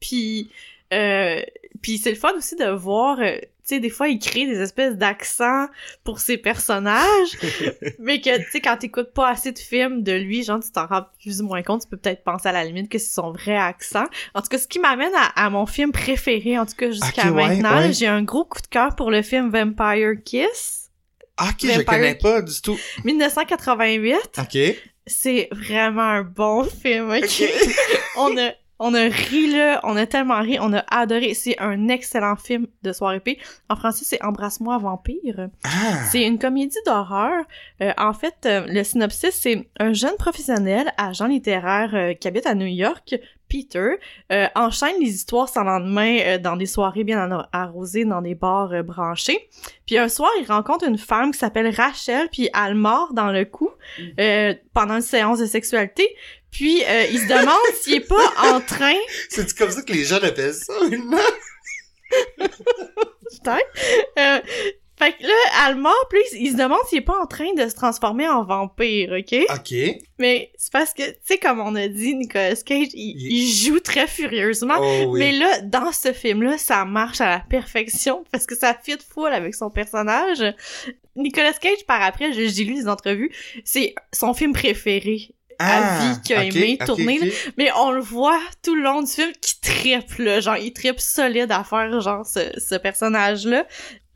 Puis, 0.00 0.50
euh, 0.92 1.40
puis 1.82 1.98
c'est 1.98 2.10
le 2.10 2.16
fun 2.16 2.32
aussi 2.36 2.56
de 2.56 2.66
voir, 2.66 3.20
euh, 3.20 3.38
tu 3.62 3.74
sais, 3.76 3.80
des 3.80 3.90
fois, 3.90 4.08
il 4.08 4.18
crée 4.18 4.46
des 4.46 4.60
espèces 4.60 4.96
d'accents 4.96 5.66
pour 6.04 6.20
ses 6.20 6.36
personnages, 6.38 7.36
mais 7.98 8.20
que, 8.20 8.36
tu 8.38 8.50
sais, 8.50 8.60
quand 8.60 8.76
t'écoutes 8.78 9.12
pas 9.12 9.28
assez 9.30 9.52
de 9.52 9.58
films 9.58 10.02
de 10.02 10.12
lui, 10.12 10.42
genre, 10.44 10.60
tu 10.60 10.70
t'en 10.70 10.86
rends 10.86 11.06
plus 11.22 11.40
ou 11.42 11.46
moins 11.46 11.62
compte, 11.62 11.82
tu 11.82 11.88
peux 11.88 11.96
peut-être 11.96 12.24
penser 12.24 12.48
à 12.48 12.52
la 12.52 12.64
limite 12.64 12.88
que 12.90 12.98
c'est 12.98 13.12
son 13.12 13.32
vrai 13.32 13.56
accent. 13.56 14.04
En 14.34 14.42
tout 14.42 14.48
cas, 14.48 14.58
ce 14.58 14.66
qui 14.68 14.78
m'amène 14.78 15.12
à, 15.14 15.44
à 15.44 15.50
mon 15.50 15.66
film 15.66 15.92
préféré, 15.92 16.58
en 16.58 16.66
tout 16.66 16.74
cas, 16.76 16.90
jusqu'à 16.90 17.30
maintenant, 17.30 17.78
ouais. 17.80 17.92
j'ai 17.92 18.06
un 18.06 18.22
gros 18.22 18.44
coup 18.44 18.60
de 18.60 18.66
cœur 18.66 18.96
pour 18.96 19.10
le 19.10 19.22
film 19.22 19.50
Vampire 19.50 20.12
Kiss, 20.24 20.90
Ah, 21.36 21.48
ok, 21.50 21.56
je 21.62 21.66
Vampire- 21.68 21.84
connais 21.84 22.14
pas 22.16 22.42
du 22.42 22.60
tout. 22.60 22.78
1988. 23.04 24.16
Ok. 24.38 24.58
C'est 25.06 25.48
vraiment 25.52 26.02
un 26.02 26.22
bon 26.22 26.64
film, 26.64 27.10
ok? 27.10 27.22
Ok. 27.24 27.42
on 28.16 28.36
a 28.38 28.52
on 28.80 28.92
a 28.94 29.02
ri 29.02 29.52
là, 29.52 29.78
on 29.84 29.94
a 29.96 30.06
tellement 30.06 30.40
ri, 30.40 30.58
on 30.60 30.72
a 30.72 30.82
adoré. 30.90 31.34
C'est 31.34 31.56
un 31.60 31.86
excellent 31.88 32.34
film 32.34 32.66
de 32.82 32.92
soirée 32.92 33.20
P. 33.20 33.38
En 33.68 33.76
français, 33.76 34.04
c'est 34.04 34.20
Embrasse-moi 34.24 34.78
vampire. 34.78 35.48
Ah. 35.62 35.68
C'est 36.10 36.24
une 36.26 36.38
comédie 36.38 36.78
d'horreur. 36.86 37.44
Euh, 37.82 37.92
en 37.98 38.12
fait, 38.12 38.34
euh, 38.46 38.64
le 38.66 38.82
synopsis, 38.82 39.30
c'est 39.32 39.68
un 39.78 39.92
jeune 39.92 40.16
professionnel, 40.16 40.92
agent 40.96 41.26
littéraire 41.26 41.90
euh, 41.94 42.14
qui 42.14 42.26
habite 42.26 42.46
à 42.46 42.54
New 42.56 42.66
York, 42.66 43.14
Peter, 43.48 43.96
euh, 44.30 44.46
enchaîne 44.54 44.94
les 45.00 45.08
histoires 45.12 45.48
sans 45.48 45.64
lendemain 45.64 46.18
euh, 46.20 46.38
dans 46.38 46.56
des 46.56 46.66
soirées 46.66 47.02
bien 47.02 47.28
arro- 47.28 47.46
arrosées, 47.52 48.04
dans 48.04 48.22
des 48.22 48.36
bars 48.36 48.72
euh, 48.72 48.82
branchés. 48.82 49.48
Puis 49.86 49.98
un 49.98 50.08
soir, 50.08 50.30
il 50.40 50.46
rencontre 50.46 50.86
une 50.86 50.98
femme 50.98 51.32
qui 51.32 51.38
s'appelle 51.38 51.68
Rachel, 51.74 52.28
puis 52.30 52.48
elle 52.54 52.76
mord 52.76 53.12
dans 53.12 53.32
le 53.32 53.44
cou 53.44 53.68
euh, 54.20 54.54
pendant 54.72 54.94
une 54.94 55.00
séance 55.00 55.40
de 55.40 55.46
sexualité. 55.46 56.06
Puis 56.50 56.82
euh, 56.84 57.04
il 57.10 57.18
se 57.20 57.26
demande 57.26 57.58
s'il 57.80 57.94
est 57.94 58.00
pas 58.08 58.32
en 58.52 58.60
train 58.60 58.94
C'est 59.28 59.56
comme 59.56 59.70
ça 59.70 59.82
que 59.82 59.92
les 59.92 60.04
jeunes 60.04 60.24
appellent 60.24 60.54
ça 60.54 60.72
maintenant? 60.88 61.18
peut-être. 62.38 63.70
Euh, 64.18 64.40
fait 64.98 65.12
que 65.12 65.22
là, 65.22 65.74
mord, 65.76 65.94
puis 66.10 66.20
il 66.34 66.50
se 66.50 66.56
demande 66.56 66.80
s'il 66.88 66.98
est 66.98 67.02
pas 67.02 67.18
en 67.18 67.24
train 67.26 67.54
de 67.54 67.66
se 67.68 67.74
transformer 67.74 68.28
en 68.28 68.44
vampire, 68.44 69.12
OK? 69.18 69.34
Ok. 69.48 69.74
Mais 70.18 70.52
c'est 70.58 70.70
parce 70.72 70.92
que, 70.92 71.08
tu 71.08 71.16
sais, 71.24 71.38
comme 71.38 71.58
on 71.60 71.74
a 71.74 71.88
dit, 71.88 72.14
Nicolas 72.14 72.54
Cage, 72.56 72.88
il, 72.92 73.16
Il- 73.16 73.32
il 73.32 73.50
joue 73.50 73.80
très 73.80 74.06
furieusement. 74.06 74.76
Oh 74.78 75.04
oui. 75.08 75.20
Mais 75.20 75.32
là, 75.32 75.60
dans 75.62 75.90
ce 75.92 76.12
film-là, 76.12 76.58
ça 76.58 76.84
marche 76.84 77.22
à 77.22 77.30
la 77.30 77.40
perfection 77.48 78.24
parce 78.30 78.44
que 78.44 78.54
ça 78.54 78.74
fit 78.82 78.98
full 79.14 79.32
avec 79.32 79.54
son 79.54 79.70
personnage. 79.70 80.42
Nicolas 81.16 81.54
Cage, 81.54 81.86
par 81.86 82.02
après, 82.02 82.32
j'ai 82.34 82.50
j'ai 82.50 82.64
lu 82.64 82.74
des 82.74 82.88
entrevues, 82.88 83.32
c'est 83.64 83.94
son 84.12 84.34
film 84.34 84.52
préféré. 84.52 85.30
À 85.60 85.98
vie 86.00 86.20
qu'il 86.22 86.36
a 86.36 86.40
Ah, 86.40 86.44
aimé 86.44 86.78
tourner. 86.84 87.32
Mais 87.56 87.70
on 87.76 87.90
le 87.92 88.00
voit 88.00 88.40
tout 88.62 88.74
le 88.74 88.82
long 88.82 89.02
du 89.02 89.10
film 89.10 89.32
qui 89.40 89.60
trippe, 89.60 90.16
là. 90.18 90.40
Genre, 90.40 90.56
il 90.56 90.72
trippe 90.72 91.00
solide 91.00 91.52
à 91.52 91.64
faire, 91.64 92.00
genre, 92.00 92.24
ce, 92.26 92.40
ce 92.58 92.74
personnage-là. 92.74 93.64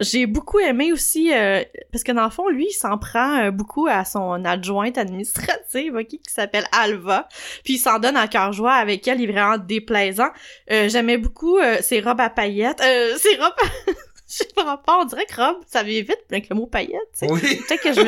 J'ai 0.00 0.26
beaucoup 0.26 0.58
aimé 0.58 0.92
aussi, 0.92 1.32
euh, 1.32 1.62
parce 1.92 2.02
que 2.02 2.10
dans 2.10 2.24
le 2.24 2.30
fond, 2.30 2.48
lui, 2.48 2.66
il 2.68 2.74
s'en 2.74 2.98
prend 2.98 3.44
euh, 3.44 3.50
beaucoup 3.52 3.86
à 3.86 4.04
son 4.04 4.44
adjointe 4.44 4.98
administrative, 4.98 5.94
ok, 5.94 6.08
qui 6.08 6.20
s'appelle 6.26 6.66
Alva. 6.72 7.28
Puis 7.62 7.74
il 7.74 7.78
s'en 7.78 8.00
donne 8.00 8.16
à 8.16 8.26
cœur 8.26 8.52
joie 8.52 8.72
avec 8.72 9.06
elle, 9.06 9.20
il 9.20 9.30
est 9.30 9.32
vraiment 9.32 9.56
déplaisant. 9.56 10.30
Euh, 10.72 10.88
J'aimais 10.88 11.16
beaucoup 11.16 11.58
euh, 11.58 11.76
ses 11.80 12.00
robes 12.00 12.20
à 12.20 12.28
paillettes. 12.28 12.80
Euh, 12.82 13.16
ses 13.18 13.36
robes... 13.36 13.52
Je 14.26 14.38
sais 14.38 14.48
pas, 14.56 14.82
on 14.88 15.04
dirait 15.04 15.26
que 15.26 15.36
robe, 15.36 15.58
ça 15.66 15.84
vient 15.84 16.00
vite 16.00 16.18
avec 16.28 16.48
le 16.48 16.56
mot 16.56 16.66
paillettes. 16.66 16.98
Oui. 17.22 17.40
Peut-être 17.40 17.82
que 17.82 17.92
je. 17.92 18.00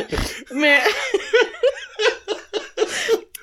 Mais... 0.55 0.81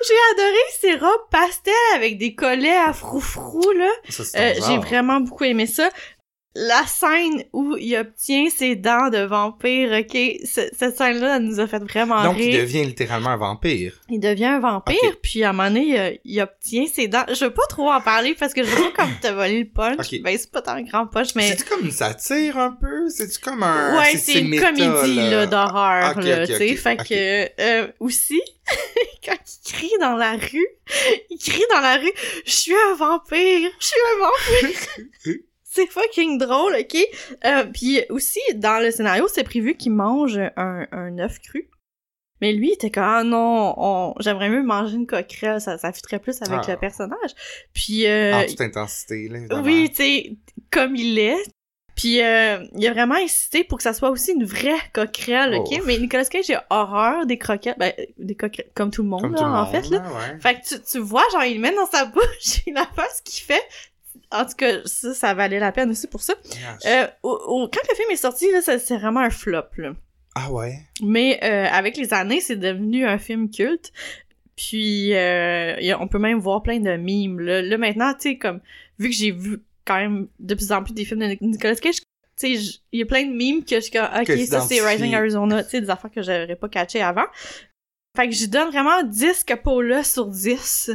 J'ai 0.08 0.42
adoré 0.44 0.60
ces 0.80 0.96
robes 0.96 1.28
pastel 1.30 1.74
avec 1.96 2.18
des 2.18 2.36
collets 2.36 2.76
à 2.76 2.94
froufrou, 2.94 3.72
là. 3.72 3.90
Ça, 4.10 4.24
c'est 4.24 4.58
Euh, 4.58 4.62
J'ai 4.68 4.78
vraiment 4.78 5.20
beaucoup 5.20 5.44
aimé 5.46 5.66
ça. 5.68 5.90
La 6.56 6.86
scène 6.86 7.44
où 7.52 7.76
il 7.78 7.96
obtient 7.98 8.48
ses 8.56 8.76
dents 8.76 9.10
de 9.10 9.24
vampire, 9.24 9.92
ok? 10.02 10.16
Ce- 10.46 10.70
cette 10.78 10.96
scène-là, 10.96 11.38
elle 11.38 11.44
nous 11.44 11.60
a 11.60 11.66
fait 11.66 11.80
vraiment 11.84 12.24
Donc, 12.24 12.36
il 12.38 12.52
rire. 12.52 12.62
devient 12.62 12.86
littéralement 12.86 13.32
un 13.32 13.38
vampire. 13.38 13.94
Il 14.10 14.20
devient 14.20 14.46
un 14.46 14.60
vampire, 14.60 15.18
puis 15.24 15.44
à 15.44 15.50
un 15.50 15.54
moment 15.54 15.70
donné, 15.70 16.00
euh, 16.00 16.12
il 16.24 16.40
obtient 16.42 16.86
ses 16.86 17.08
dents. 17.08 17.26
Je 17.34 17.46
veux 17.46 17.54
pas 17.54 17.66
trop 17.70 17.92
en 17.92 18.00
parler 18.02 18.36
parce 18.40 18.54
que 18.54 18.64
je 18.64 18.70
pas 18.70 18.92
comme 19.04 19.14
te 19.20 19.28
voler 19.34 19.60
le 19.64 19.70
punch. 19.70 20.12
Ben, 20.22 20.38
c'est 20.38 20.52
pas 20.52 20.62
tant 20.62 20.74
un 20.74 20.84
grand 20.84 21.08
punch, 21.08 21.34
mais... 21.34 21.48
C'est-tu 21.50 21.64
comme 21.64 21.86
une 21.86 21.92
satire 21.92 22.58
un 22.60 22.72
peu? 22.80 23.10
C'est-tu 23.10 23.40
comme 23.40 23.64
un. 23.64 23.98
Ouais, 23.98 24.16
c'est 24.18 24.42
une 24.42 24.50
méta, 24.50 24.72
comédie 24.72 25.16
là, 25.32 25.48
d'horreur 25.48 26.16
Ok, 26.18 26.24
là, 26.24 26.46
tu 26.46 26.54
sais. 26.54 26.76
fait 26.76 26.98
que 26.98 27.62
euh, 27.62 27.88
aussi 28.00 28.40
quand 29.26 29.34
il 29.34 29.74
crie 29.74 29.92
dans 30.00 30.16
la 30.16 30.34
rue, 30.34 30.68
il 31.32 31.38
crie 31.40 31.64
dans 31.72 31.80
la 31.82 31.98
rue 31.98 32.12
"Je 32.46 32.52
suis 32.52 32.74
un 32.92 32.94
vampire, 32.96 33.72
je 33.80 33.86
suis 33.88 34.00
un 34.16 34.20
vampire." 34.20 34.80
c'est 35.74 35.88
fucking 35.88 36.38
drôle, 36.38 36.76
OK? 36.80 36.98
Euh, 37.46 37.66
puis 37.74 38.02
aussi 38.10 38.40
dans 38.56 38.82
le 38.84 38.92
scénario, 38.92 39.28
c'est 39.28 39.44
prévu 39.44 39.76
qu'il 39.76 39.92
mange 39.94 40.38
un 40.58 40.88
un 40.92 41.18
œuf 41.20 41.40
cru. 41.40 41.70
Mais 42.42 42.52
lui, 42.52 42.70
il 42.70 42.74
était 42.74 42.92
comme 42.92 43.04
ah 43.06 43.24
non, 43.24 43.74
on... 43.78 44.14
j'aimerais 44.20 44.50
mieux 44.50 44.64
manger 44.64 44.96
une 44.96 45.08
coquerelle, 45.08 45.62
ça 45.62 45.78
ça 45.78 45.94
fitterait 45.94 46.20
plus 46.20 46.42
avec 46.42 46.60
Ah. 46.68 46.72
le 46.72 46.78
personnage. 46.78 47.32
Puis 47.74 48.06
euh, 48.06 48.34
En 48.36 48.46
toute 48.46 48.60
intensité, 48.62 49.30
là, 49.30 49.38
évidemment. 49.40 49.62
oui, 49.64 49.90
tu 49.90 49.96
sais, 49.96 50.38
comme 50.70 50.96
il 50.96 51.18
est. 51.20 51.42
Puis 51.96 52.22
euh, 52.24 52.58
il 52.76 52.86
a 52.88 52.92
vraiment 52.92 53.14
insisté 53.16 53.64
pour 53.64 53.78
que 53.78 53.84
ça 53.84 53.94
soit 53.94 54.10
aussi 54.10 54.32
une 54.34 54.44
vraie 54.46 54.80
coquerelle, 54.94 55.54
ok? 55.54 55.68
Oh. 55.74 55.84
Mais 55.86 55.98
Nicolas 56.00 56.26
Cage, 56.26 56.46
j'ai 56.48 56.58
horreur 56.72 57.28
des 57.28 57.38
croquettes, 57.38 57.78
ben, 57.78 57.94
des 58.18 58.36
coquettes, 58.36 58.72
comme 58.74 58.90
tout 58.90 59.04
le 59.04 59.10
monde, 59.10 59.22
Comme 59.22 59.34
là, 59.34 59.38
tout 59.38 59.44
le 59.46 59.50
en 59.52 59.64
monde, 59.64 59.72
fait, 59.72 59.90
là. 59.92 60.00
ouais. 60.02 60.40
Fait 60.42 60.56
que 60.56 60.68
tu, 60.68 60.82
tu 60.82 60.98
vois, 60.98 61.24
genre, 61.32 61.44
il 61.46 61.54
le 61.56 61.62
met 61.62 61.76
dans 61.76 61.86
sa 61.86 62.06
bouche, 62.14 62.64
il 62.66 62.76
a 62.78 62.88
pas 62.88 63.06
ce 63.16 63.22
qu'il 63.22 63.44
fait. 63.46 63.62
En 64.32 64.46
tout 64.46 64.56
cas, 64.58 64.80
ça, 64.86 65.14
ça 65.14 65.34
valait 65.34 65.60
la 65.60 65.72
peine 65.72 65.90
aussi 65.92 66.08
pour 66.08 66.22
ça. 66.22 66.34
Euh, 66.86 67.08
au- 67.24 67.30
au- 67.48 67.68
quand 67.68 67.82
le 67.90 67.96
film 67.96 68.10
est 68.12 68.16
sorti, 68.16 68.52
là, 68.52 68.62
c'est 68.62 68.98
vraiment 68.98 69.20
un 69.22 69.30
flop, 69.30 69.64
là. 69.78 69.94
Ah 70.36 70.52
ouais? 70.52 70.80
Mais 71.04 71.40
euh, 71.44 71.68
avec 71.72 71.96
les 71.98 72.14
années, 72.14 72.42
c'est 72.42 72.56
devenu 72.56 73.06
un 73.06 73.18
film 73.20 73.50
culte. 73.52 73.92
Puis 74.56 75.14
euh, 75.14 75.76
a- 75.78 76.02
on 76.02 76.08
peut 76.08 76.20
même 76.20 76.40
voir 76.40 76.62
plein 76.64 76.80
de 76.80 76.96
mimes. 76.98 77.40
Là, 77.40 77.62
Là, 77.62 77.78
maintenant, 77.78 78.14
tu 78.14 78.22
sais, 78.32 78.38
comme 78.38 78.60
vu 79.00 79.10
que 79.10 79.16
j'ai 79.16 79.32
vu 79.32 79.60
quand 79.86 79.98
même 79.98 80.28
de 80.40 80.56
plus 80.56 80.72
en 80.72 80.84
plus 80.84 80.94
des 80.94 81.06
films 81.06 81.20
de 81.22 81.26
Nic- 81.26 81.42
Nicolas 81.42 81.76
Cage, 81.76 81.96
tu 81.96 82.04
sais, 82.36 82.80
il 82.92 83.00
y 83.00 83.04
a 83.04 83.06
plein 83.06 83.26
de 83.26 83.34
mimes 83.34 83.64
que 83.64 83.76
je 83.76 83.82
suis 83.82 83.92
comme, 83.92 84.06
ok, 84.06 84.26
ça 84.46 84.62
c'est. 84.68 84.82
Rising 84.88 85.12
Arizona, 85.16 85.64
tu 85.64 85.70
sais, 85.72 85.82
des 85.82 85.90
affaires 85.90 86.12
que 86.12 86.22
j'aurais 86.22 86.56
pas 86.56 86.70
catché 86.70 87.02
avant. 87.02 87.26
Fait 88.16 88.30
que 88.30 88.36
je 88.36 88.46
donne 88.46 88.70
vraiment 88.70 89.02
10 89.02 89.44
Capola 89.44 90.04
sur 90.04 90.28
10. 90.28 90.92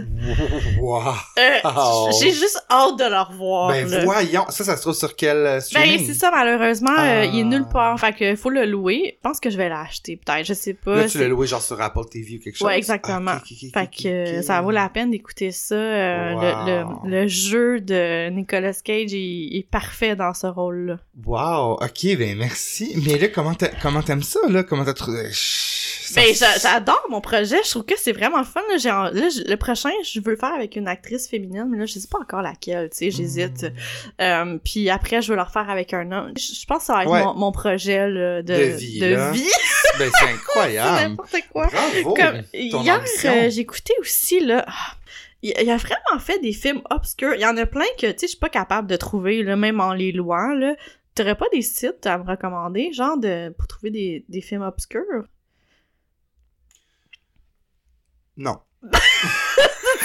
Wow. 0.80 1.00
Euh, 1.36 1.58
Oh. 1.64 2.10
J'ai 2.20 2.30
juste 2.30 2.64
hâte 2.70 2.96
de 2.96 3.02
le 3.10 3.20
revoir. 3.28 3.70
Ben 3.70 3.88
là. 3.90 4.04
voyons, 4.04 4.44
ça, 4.50 4.62
ça 4.62 4.76
se 4.76 4.82
trouve 4.82 4.94
sur 4.94 5.16
quel 5.16 5.36
euh, 5.38 5.54
Ben, 5.54 5.60
streaming? 5.60 6.06
c'est 6.06 6.14
ça, 6.14 6.30
malheureusement, 6.30 6.94
euh, 6.96 7.24
il 7.24 7.40
est 7.40 7.44
nulle 7.44 7.64
Ah. 7.70 7.72
part. 7.72 7.98
Fait 7.98 8.12
que 8.12 8.36
faut 8.36 8.50
le 8.50 8.64
louer. 8.66 9.16
Je 9.16 9.20
pense 9.28 9.40
que 9.40 9.50
je 9.50 9.56
vais 9.56 9.68
l'acheter, 9.68 10.16
peut-être. 10.16 10.46
Je 10.46 10.54
sais 10.54 10.74
pas. 10.74 10.94
Là, 10.94 11.08
tu 11.08 11.18
l'as 11.18 11.26
loué 11.26 11.48
genre 11.48 11.60
sur 11.60 11.80
Apple 11.80 12.04
TV 12.08 12.36
ou 12.36 12.40
quelque 12.40 12.56
chose? 12.56 12.68
Ouais, 12.68 12.78
exactement. 12.78 13.32
Ah, 13.34 13.42
Fait 13.74 13.90
que 13.90 14.42
ça 14.42 14.60
vaut 14.60 14.70
la 14.70 14.88
peine 14.88 15.10
d'écouter 15.10 15.50
ça. 15.50 15.74
Euh, 15.74 16.34
Wow. 16.34 16.40
le, 16.40 17.10
le, 17.10 17.22
le 17.22 17.26
jeu 17.26 17.80
de 17.80 18.28
Nicolas 18.30 18.74
Cage 18.74 19.12
est, 19.12 19.56
est 19.56 19.66
parfait 19.68 20.14
dans 20.14 20.34
ce 20.34 20.46
rôle-là. 20.46 20.98
Wow, 21.26 21.78
ok, 21.82 22.16
ben 22.16 22.38
merci. 22.38 22.94
Mais 23.04 23.18
là, 23.18 23.26
comment 23.26 24.02
t'aimes 24.02 24.22
ça, 24.22 24.38
là? 24.48 24.62
Comment 24.62 24.84
t'as 24.84 24.94
trouvé... 24.94 25.30
Ça- 26.08 26.20
Ben, 26.20 26.34
j'a- 26.34 26.58
j'adore 26.58 27.06
mon 27.10 27.20
projet. 27.20 27.56
Je 27.64 27.70
trouve 27.70 27.84
que 27.84 27.98
c'est 27.98 28.12
vraiment 28.12 28.42
fun. 28.44 28.60
Là, 28.70 29.10
là, 29.12 29.28
le 29.46 29.54
prochain, 29.56 29.90
je 30.04 30.20
veux 30.20 30.30
le 30.32 30.36
faire 30.36 30.54
avec 30.54 30.76
une 30.76 30.88
actrice 30.88 31.28
féminine, 31.28 31.66
mais 31.70 31.78
là, 31.78 31.86
je 31.86 31.98
sais 31.98 32.08
pas 32.10 32.18
encore 32.18 32.42
laquelle. 32.42 32.88
Tu 32.90 32.96
sais, 32.96 33.10
j'hésite. 33.10 33.64
Hmm. 33.64 34.22
Euh, 34.22 34.58
puis 34.64 34.88
après, 34.90 35.20
je 35.22 35.30
veux 35.30 35.36
le 35.36 35.42
refaire 35.42 35.68
avec 35.70 35.92
un 35.94 36.10
homme. 36.12 36.32
Je, 36.36 36.64
pense 36.66 36.78
que 36.78 36.84
ça 36.84 36.94
va 36.94 37.02
être 37.04 37.10
Ouais. 37.10 37.22
mon, 37.24 37.34
mon 37.34 37.52
projet 37.52 38.08
là, 38.08 38.42
de, 38.42 38.54
De 38.54 38.62
vie, 38.76 39.00
là. 39.00 39.30
vie. 39.32 39.44
Ben, 39.98 40.10
c'est 40.12 40.18
c'est 40.26 40.32
incroyable. 40.32 41.08
n'importe 41.10 41.36
quoi. 41.52 41.66
Bravo. 41.66 42.14
Comme, 42.14 42.42
hier, 42.52 43.02
euh, 43.24 43.50
écouté 43.50 43.92
aussi, 44.00 44.40
là, 44.40 44.64
ah, 44.68 44.72
il 45.42 45.52
il 45.60 45.70
a 45.70 45.76
vraiment 45.76 46.18
fait 46.20 46.38
des 46.40 46.52
films 46.52 46.82
obscurs. 46.90 47.34
Il 47.34 47.40
y 47.40 47.46
en 47.46 47.56
a 47.56 47.66
plein 47.66 47.84
que, 47.98 48.06
tu 48.06 48.18
sais, 48.18 48.26
je 48.26 48.26
suis 48.28 48.38
pas 48.38 48.48
capable 48.48 48.86
de 48.88 48.96
trouver, 48.96 49.42
là, 49.42 49.56
même 49.56 49.80
en 49.80 49.92
les 49.92 50.12
louant, 50.12 50.52
là. 50.54 50.74
T'aurais 51.14 51.34
pas 51.34 51.46
des 51.52 51.62
sites 51.62 52.06
à 52.06 52.16
me 52.18 52.24
recommander, 52.24 52.92
genre, 52.92 53.18
de, 53.18 53.48
pour 53.58 53.66
trouver 53.66 53.90
des, 53.90 54.24
des 54.28 54.40
films 54.40 54.62
obscurs? 54.62 55.24
Non. 58.38 58.58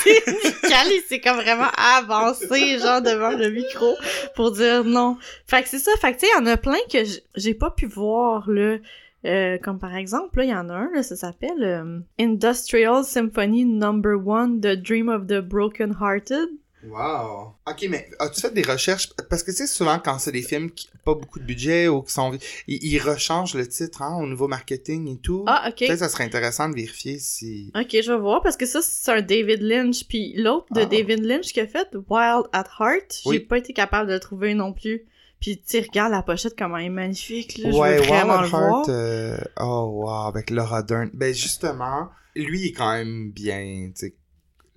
Nickel, 0.06 0.88
il 0.88 1.04
s'est 1.08 1.22
comme 1.22 1.38
vraiment 1.38 1.70
avancé, 1.78 2.80
genre, 2.80 3.02
devant 3.02 3.32
le 3.32 3.50
micro, 3.52 3.96
pour 4.36 4.52
dire 4.52 4.84
non. 4.84 5.18
Fait 5.46 5.64
que 5.64 5.70
c'est 5.70 5.80
ça, 5.80 5.92
fait 6.02 6.14
que, 6.14 6.20
tu 6.20 6.26
sais, 6.26 6.32
il 6.36 6.40
y 6.40 6.44
en 6.44 6.48
a 6.48 6.58
plein 6.58 6.80
que 6.92 6.98
j'ai 7.36 7.54
pas 7.54 7.72
pu 7.72 7.86
voir, 7.86 8.50
là. 8.50 8.78
Euh, 9.26 9.58
comme 9.60 9.80
par 9.80 9.96
exemple, 9.96 10.40
là, 10.40 10.44
il 10.44 10.50
y 10.50 10.54
en 10.54 10.68
a 10.70 10.74
un, 10.74 10.90
là, 10.94 11.02
ça 11.02 11.16
s'appelle 11.16 11.64
euh, 11.64 12.00
Industrial 12.20 13.06
Symphony 13.06 13.64
Number 13.64 14.16
One, 14.26 14.60
The 14.60 14.76
Dream 14.76 15.08
of 15.08 15.28
the 15.28 15.40
Broken 15.40 15.96
Hearted. 16.02 16.50
Wow. 16.86 17.54
Ok, 17.68 17.86
mais 17.90 18.10
as-tu 18.20 18.42
fait 18.42 18.54
des 18.54 18.62
recherches? 18.62 19.10
Parce 19.30 19.42
que 19.44 19.52
tu 19.52 19.58
sais, 19.58 19.68
souvent, 19.68 20.00
quand 20.00 20.20
c'est 20.20 20.32
des 20.32 20.42
films 20.42 20.70
qui 20.72 20.88
n'ont 20.94 21.14
pas 21.14 21.20
beaucoup 21.20 21.40
de 21.40 21.46
budget 21.46 21.88
ou 21.88 22.02
qui 22.02 22.12
sont... 22.14 22.38
Ils, 22.68 22.84
ils 22.84 23.00
rechangent 23.00 23.54
le 23.56 23.68
titre, 23.68 24.02
hein, 24.02 24.18
au 24.22 24.28
niveau 24.28 24.48
marketing 24.48 25.08
et 25.08 25.18
tout. 25.20 25.46
Ah, 25.48 25.70
ok. 25.70 25.78
Peut-être 25.80 26.00
ça 26.00 26.10
serait 26.10 26.26
intéressant 26.26 26.70
de 26.70 26.76
vérifier 26.76 27.20
si... 27.20 27.72
Ok, 27.76 27.90
je 28.04 28.12
vais 28.12 28.20
voir, 28.20 28.42
parce 28.42 28.58
que 28.58 28.66
ça, 28.66 28.82
c'est 28.82 29.12
un 29.12 29.22
David 29.22 29.62
Lynch, 29.62 30.06
puis 30.08 30.34
l'autre 30.36 30.68
de 30.74 30.82
Ah. 30.82 30.86
David 30.86 31.24
Lynch 31.24 31.54
qui 31.54 31.60
a 31.60 31.68
fait, 31.68 31.88
Wild 32.10 32.46
at 32.52 32.66
Heart, 32.80 33.22
j'ai 33.24 33.30
Oui. 33.30 33.40
pas 33.40 33.58
été 33.58 33.74
capable 33.74 34.10
de 34.10 34.14
le 34.14 34.20
trouver 34.20 34.54
non 34.54 34.74
plus. 34.74 35.04
Puis 35.40 35.58
tu 35.58 35.64
sais, 35.66 35.80
regarde 35.82 36.12
la 36.12 36.22
pochette, 36.24 36.56
comment 36.58 36.78
elle 36.78 36.86
est 36.86 36.90
magnifique, 36.90 37.58
là, 37.58 37.70
ouais, 37.70 37.98
je 37.98 38.02
veux 38.02 38.08
vraiment 38.08 38.40
Wild 38.42 38.54
at. 38.54 38.58
Heart, 38.58 38.90
euh, 38.90 39.38
Oh, 39.60 39.90
wow, 40.04 40.28
avec 40.28 40.50
Laura 40.50 40.84
Dern. 40.84 41.10
Ben, 41.14 41.34
justement, 41.34 42.08
lui, 42.36 42.62
il 42.62 42.68
est 42.68 42.72
quand 42.72 42.94
même 42.94 43.32
bien, 43.32 43.90
tu 43.94 44.08
sais. 44.08 44.16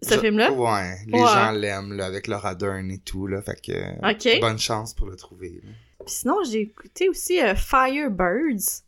Ce 0.08 0.18
film-là? 0.18 0.52
Ouais, 0.52 0.96
les 1.06 1.12
Ouais. 1.20 1.26
gens 1.26 1.50
l'aiment, 1.52 1.92
là, 1.92 2.06
avec 2.06 2.26
Laura 2.26 2.54
Dern 2.54 2.90
et 2.90 2.98
tout, 2.98 3.26
là, 3.26 3.42
fait 3.42 3.60
que... 3.60 4.40
Bonne 4.40 4.58
chance 4.58 4.94
pour 4.94 5.06
le 5.06 5.16
trouver. 5.16 5.60
là. 5.64 5.70
Puis 6.04 6.14
sinon, 6.14 6.36
j'ai 6.48 6.60
écouté 6.62 7.08
aussi 7.08 7.40
euh, 7.40 7.54
Firebirds. 7.56 8.82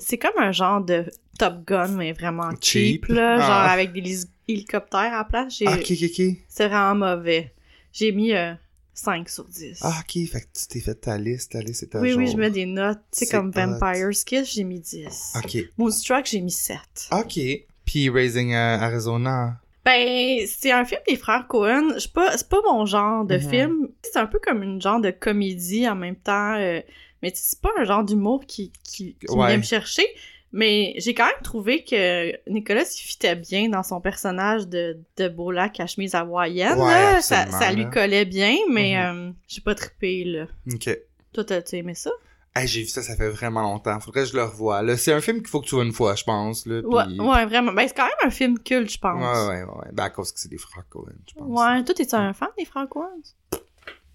C'est 0.00 0.18
comme 0.18 0.38
un 0.38 0.52
genre 0.52 0.80
de 0.82 1.04
Top 1.38 1.64
Gun, 1.66 1.88
mais 1.88 2.12
vraiment 2.12 2.50
cheap, 2.60 3.06
Cheap. 3.06 3.06
là, 3.08 3.38
genre 3.38 3.46
Ah. 3.50 3.70
avec 3.70 3.92
des 3.92 4.20
hélicoptères 4.48 5.00
à 5.14 5.18
la 5.18 5.24
place. 5.24 5.56
J'ai... 5.58 5.66
Ah, 5.66 5.74
ok, 5.74 5.90
ok, 5.90 6.02
ok. 6.18 6.36
C'est 6.48 6.68
vraiment 6.68 6.94
mauvais. 7.16 7.54
J'ai 7.92 8.12
mis 8.12 8.32
euh, 8.34 8.52
5 8.94 9.28
sur 9.28 9.44
10. 9.44 9.78
Ah, 9.82 10.00
ok, 10.00 10.28
fait 10.28 10.40
que 10.40 10.46
tu 10.58 10.66
t'es 10.68 10.80
fait 10.80 10.94
ta 10.94 11.16
liste, 11.18 11.52
ta 11.52 11.60
liste 11.60 11.82
est 11.84 11.94
à 11.94 12.00
oui, 12.00 12.10
jour. 12.10 12.18
oui, 12.18 12.30
je 12.30 12.36
mets 12.36 12.50
des 12.50 12.66
notes. 12.66 12.98
Tu 13.12 13.18
sais, 13.20 13.24
C'est 13.26 13.30
comme 13.36 13.48
hot. 13.48 13.52
Vampire 13.54 14.10
Kiss, 14.26 14.52
j'ai 14.52 14.64
mis 14.64 14.80
10. 14.80 15.34
Ok. 15.36 15.56
Moonstruck, 15.78 16.26
j'ai 16.26 16.40
mis 16.40 16.50
7. 16.52 16.78
Ok. 17.12 17.38
Puis 17.84 18.08
Raising 18.10 18.52
euh, 18.54 18.78
Arizona. 18.78 19.58
Ben, 19.84 20.46
c'est 20.46 20.72
un 20.72 20.84
film 20.84 21.00
des 21.08 21.16
frères 21.16 21.46
Cohen. 21.48 21.98
Je 21.98 22.08
pas, 22.08 22.36
c'est 22.36 22.48
pas 22.48 22.60
mon 22.70 22.84
genre 22.86 23.24
de 23.24 23.36
Mhm. 23.36 23.40
film. 23.50 23.88
C'est 24.02 24.18
un 24.18 24.26
peu 24.26 24.38
comme 24.38 24.62
une 24.62 24.80
genre 24.80 25.00
de 25.00 25.10
comédie 25.10 25.88
en 25.88 25.94
même 25.96 26.16
temps. 26.16 26.54
euh, 26.56 26.80
mais 27.22 27.32
c'est 27.34 27.60
pas 27.60 27.70
un 27.78 27.84
genre 27.84 28.02
d'humour 28.04 28.44
qui, 28.46 28.72
qui, 28.84 29.14
qui 29.16 29.26
Ouais. 29.34 29.48
vient 29.48 29.56
me 29.58 29.62
chercher. 29.62 30.06
Mais 30.52 30.94
j'ai 30.96 31.14
quand 31.14 31.26
même 31.26 31.42
trouvé 31.44 31.84
que 31.84 32.32
Nicolas 32.50 32.82
il 32.82 33.00
fitait 33.06 33.36
bien 33.36 33.68
dans 33.68 33.82
son 33.84 34.00
personnage 34.00 34.66
de, 34.66 34.98
de 35.16 35.28
beau 35.28 35.50
lac 35.52 35.78
à 35.80 35.86
chemise 35.86 36.14
hawaïenne. 36.14 36.72
Ouais, 36.78 37.12
là. 37.12 37.20
Ça, 37.22 37.46
ça 37.50 37.70
lui 37.72 37.88
collait 37.90 38.24
bien, 38.24 38.56
mais 38.68 38.96
Mhm. 38.96 39.28
euh, 39.28 39.32
j'ai 39.48 39.60
pas 39.60 39.74
trippé, 39.74 40.24
là. 40.24 40.46
Ok. 40.72 40.98
Toi, 41.32 41.44
t'as 41.44 41.60
aimé 41.72 41.94
ça? 41.94 42.10
Hey, 42.54 42.66
j'ai 42.66 42.80
vu 42.82 42.88
ça, 42.88 43.00
ça 43.00 43.14
fait 43.14 43.28
vraiment 43.28 43.62
longtemps. 43.62 44.00
Faudrait 44.00 44.22
que 44.22 44.28
je 44.28 44.36
le 44.36 44.42
revoie. 44.42 44.82
Là, 44.82 44.96
c'est 44.96 45.12
un 45.12 45.20
film 45.20 45.38
qu'il 45.38 45.46
faut 45.48 45.60
que 45.60 45.66
tu 45.66 45.76
vois 45.76 45.84
une 45.84 45.92
fois, 45.92 46.16
je 46.16 46.24
pense. 46.24 46.66
Là, 46.66 46.80
Ouais, 46.80 47.04
ouais, 47.20 47.46
vraiment. 47.46 47.72
Ben, 47.72 47.86
c'est 47.86 47.94
quand 47.94 48.04
même 48.06 48.12
un 48.24 48.30
film 48.30 48.58
culte, 48.58 48.90
je 48.90 48.98
pense. 48.98 49.48
Ouais, 49.48 49.48
ouais, 49.48 49.62
ouais. 49.62 49.88
Ben, 49.92 50.04
à 50.04 50.10
cause 50.10 50.32
que 50.32 50.40
c'est 50.40 50.48
des 50.48 50.58
Cohen, 50.88 51.12
je 51.28 51.34
pense. 51.34 51.46
Ouais, 51.48 51.84
toi, 51.84 51.94
t'es 51.94 52.12
un 52.14 52.32
fan 52.32 52.48
des? 52.58 52.66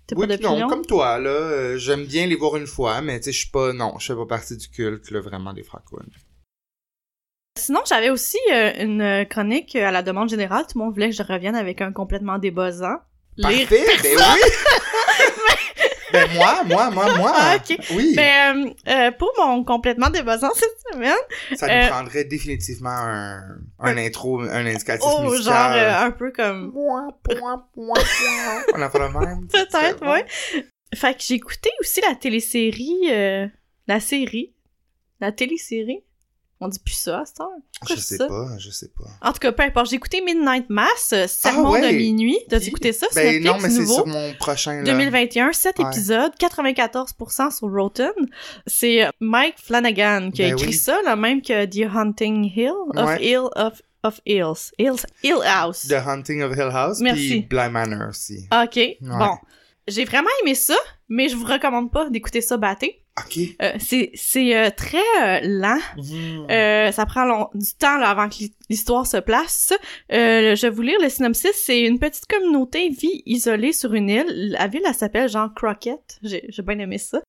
T'as 0.07 0.15
Oui, 0.17 0.27
pas 0.27 0.37
non, 0.37 0.67
comme 0.67 0.85
toi, 0.85 1.17
là, 1.17 1.29
euh, 1.29 1.77
j'aime 1.77 2.05
bien 2.05 2.27
les 2.27 2.35
voir 2.35 2.57
une 2.57 2.67
fois, 2.67 3.01
mais 3.01 3.19
tu 3.19 3.25
sais, 3.25 3.31
je 3.31 3.39
suis 3.39 3.49
pas, 3.49 3.73
non, 3.73 3.97
je 3.97 4.07
fais 4.07 4.15
pas 4.15 4.25
partie 4.27 4.55
du 4.55 4.69
culte, 4.69 5.09
là, 5.09 5.21
vraiment, 5.21 5.51
des 5.53 5.63
Cohen. 5.63 6.05
Sinon, 7.57 7.79
j'avais 7.87 8.09
aussi 8.09 8.37
euh, 8.51 8.71
une 8.83 9.01
euh, 9.01 9.25
chronique 9.25 9.75
à 9.75 9.89
la 9.91 10.03
demande 10.03 10.29
générale. 10.29 10.65
Tout 10.67 10.77
le 10.77 10.83
monde 10.83 10.93
voulait 10.93 11.09
que 11.09 11.15
je 11.15 11.23
revienne 11.23 11.55
avec 11.55 11.81
un 11.81 11.91
complètement 11.93 12.37
débossant. 12.37 12.97
Parfait, 13.41 13.85
ben 14.03 14.17
oui! 14.17 14.41
ben 16.15 16.33
moi, 16.35 16.63
moi, 16.65 16.89
moi, 16.91 17.17
moi! 17.17 17.31
Ah, 17.37 17.57
ok. 17.57 17.77
Oui! 17.91 18.13
Ben, 18.15 18.67
euh, 18.67 18.91
euh, 18.91 19.11
pour 19.11 19.31
mon 19.37 19.63
complètement 19.63 20.09
débossant 20.09 20.51
cette 20.55 20.93
semaine, 20.93 21.13
Ça 21.55 21.67
nous 21.67 21.73
euh, 21.73 21.89
prendrait 21.89 22.23
définitivement 22.23 22.89
un, 22.89 23.41
un 23.79 23.97
intro, 23.97 24.41
un 24.41 24.65
indicatif 24.65 25.05
oh, 25.05 25.23
musical. 25.23 25.43
genre 25.43 25.71
euh, 25.73 26.05
un 26.07 26.11
peu 26.11 26.31
comme... 26.31 26.71
Point, 26.71 27.09
point, 27.23 27.65
point, 27.73 27.93
point. 27.93 28.63
On 28.75 28.81
a 28.81 28.89
fait 28.89 28.99
le 28.99 29.09
même. 29.09 29.47
Peut-être, 29.51 30.05
ouais. 30.05 30.25
Fait 30.95 31.13
que 31.13 31.21
j'ai 31.21 31.35
écouté 31.35 31.69
aussi 31.81 32.01
la 32.01 32.15
télésérie... 32.15 33.09
euh, 33.11 33.47
la 33.87 33.99
série. 33.99 34.53
La 35.19 35.31
télésérie. 35.31 36.03
On 36.61 36.69
dit 36.69 36.79
plus 36.79 36.93
ça. 36.93 37.23
Pourquoi 37.35 37.95
Je 37.95 38.01
sais 38.01 38.15
ça? 38.17 38.27
pas, 38.27 38.57
je 38.57 38.69
sais 38.69 38.87
pas. 38.87 39.03
En 39.29 39.33
tout 39.33 39.39
cas, 39.39 39.51
peu 39.51 39.63
importe. 39.63 39.89
J'ai 39.89 39.97
écouté 39.97 40.21
Midnight 40.21 40.69
Mass, 40.69 41.11
euh, 41.13 41.27
Sermon 41.27 41.71
ouais. 41.71 41.81
de 41.91 41.97
minuit. 41.97 42.37
T'as 42.49 42.59
écouté 42.59 42.93
ça? 42.93 43.07
C'est 43.11 43.23
Ben 43.23 43.43
Netflix, 43.43 43.53
non, 43.55 43.61
mais 43.61 43.69
c'est 43.69 43.79
nouveau. 43.81 43.93
sur 43.95 44.07
mon 44.07 44.33
prochain, 44.35 44.77
là. 44.77 44.83
2021, 44.83 45.51
7 45.51 45.79
Ouais. 45.79 45.85
épisodes, 45.87 46.31
94% 46.39 47.51
sur 47.51 47.69
Rotten. 47.71 48.11
C'est 48.67 49.03
euh, 49.05 49.09
Mike 49.19 49.55
Flanagan 49.61 50.31
qui 50.33 50.43
a 50.43 50.47
Ben 50.49 50.53
écrit 50.57 50.67
oui. 50.67 50.73
ça, 50.73 50.97
le 51.05 51.15
même 51.17 51.41
que 51.41 51.65
The 51.65 51.93
Hunting 51.93 52.45
Hill 52.55 52.71
of 52.95 53.05
Ouais. 53.05 53.21
Hill 53.25 53.49
of, 53.55 53.81
of 54.03 54.21
Hills. 54.25 54.71
Hills. 54.79 55.05
Hill 55.23 55.39
House. 55.43 55.87
The 55.87 55.93
Hunting 56.07 56.41
of 56.41 56.53
Hill 56.55 56.69
House, 56.71 56.99
Merci. 57.01 57.29
puis 57.29 57.41
Bly 57.49 57.69
Manor 57.69 58.09
aussi. 58.09 58.47
Ok, 58.63 58.79
bon. 59.01 59.35
J'ai 59.87 60.05
vraiment 60.05 60.29
aimé 60.41 60.55
ça, 60.55 60.75
mais 61.09 61.27
je 61.29 61.35
vous 61.35 61.45
recommande 61.45 61.91
pas 61.91 62.09
d'écouter 62.09 62.41
ça 62.41 62.55
batté. 62.57 63.01
Euh, 63.61 63.73
c'est 63.79 64.11
c'est 64.13 64.57
euh, 64.57 64.69
très 64.75 64.97
euh, 65.23 65.39
lent. 65.43 65.79
Euh, 66.51 66.91
ça 66.91 67.05
prend 67.05 67.23
long- 67.25 67.49
du 67.53 67.73
temps 67.79 67.97
là, 67.97 68.09
avant 68.09 68.27
que 68.27 68.35
l'hi- 68.39 68.55
l'histoire 68.69 69.07
se 69.07 69.17
place. 69.17 69.73
Je 70.09 70.61
vais 70.61 70.69
vous 70.69 70.81
lire 70.81 70.99
le 71.01 71.07
synopsis. 71.09 71.51
C'est 71.53 71.81
une 71.81 71.97
petite 71.99 72.25
communauté 72.27 72.89
vit 72.89 73.23
isolée 73.25 73.71
sur 73.71 73.93
une 73.93 74.09
île. 74.09 74.51
La 74.51 74.67
ville, 74.67 74.83
elle 74.85 74.93
s'appelle 74.93 75.29
Jean 75.29 75.47
Crockett. 75.49 76.19
J'ai 76.23 76.45
j'ai 76.49 76.61
bien 76.61 76.77
aimé 76.79 76.97
ça. 76.97 77.21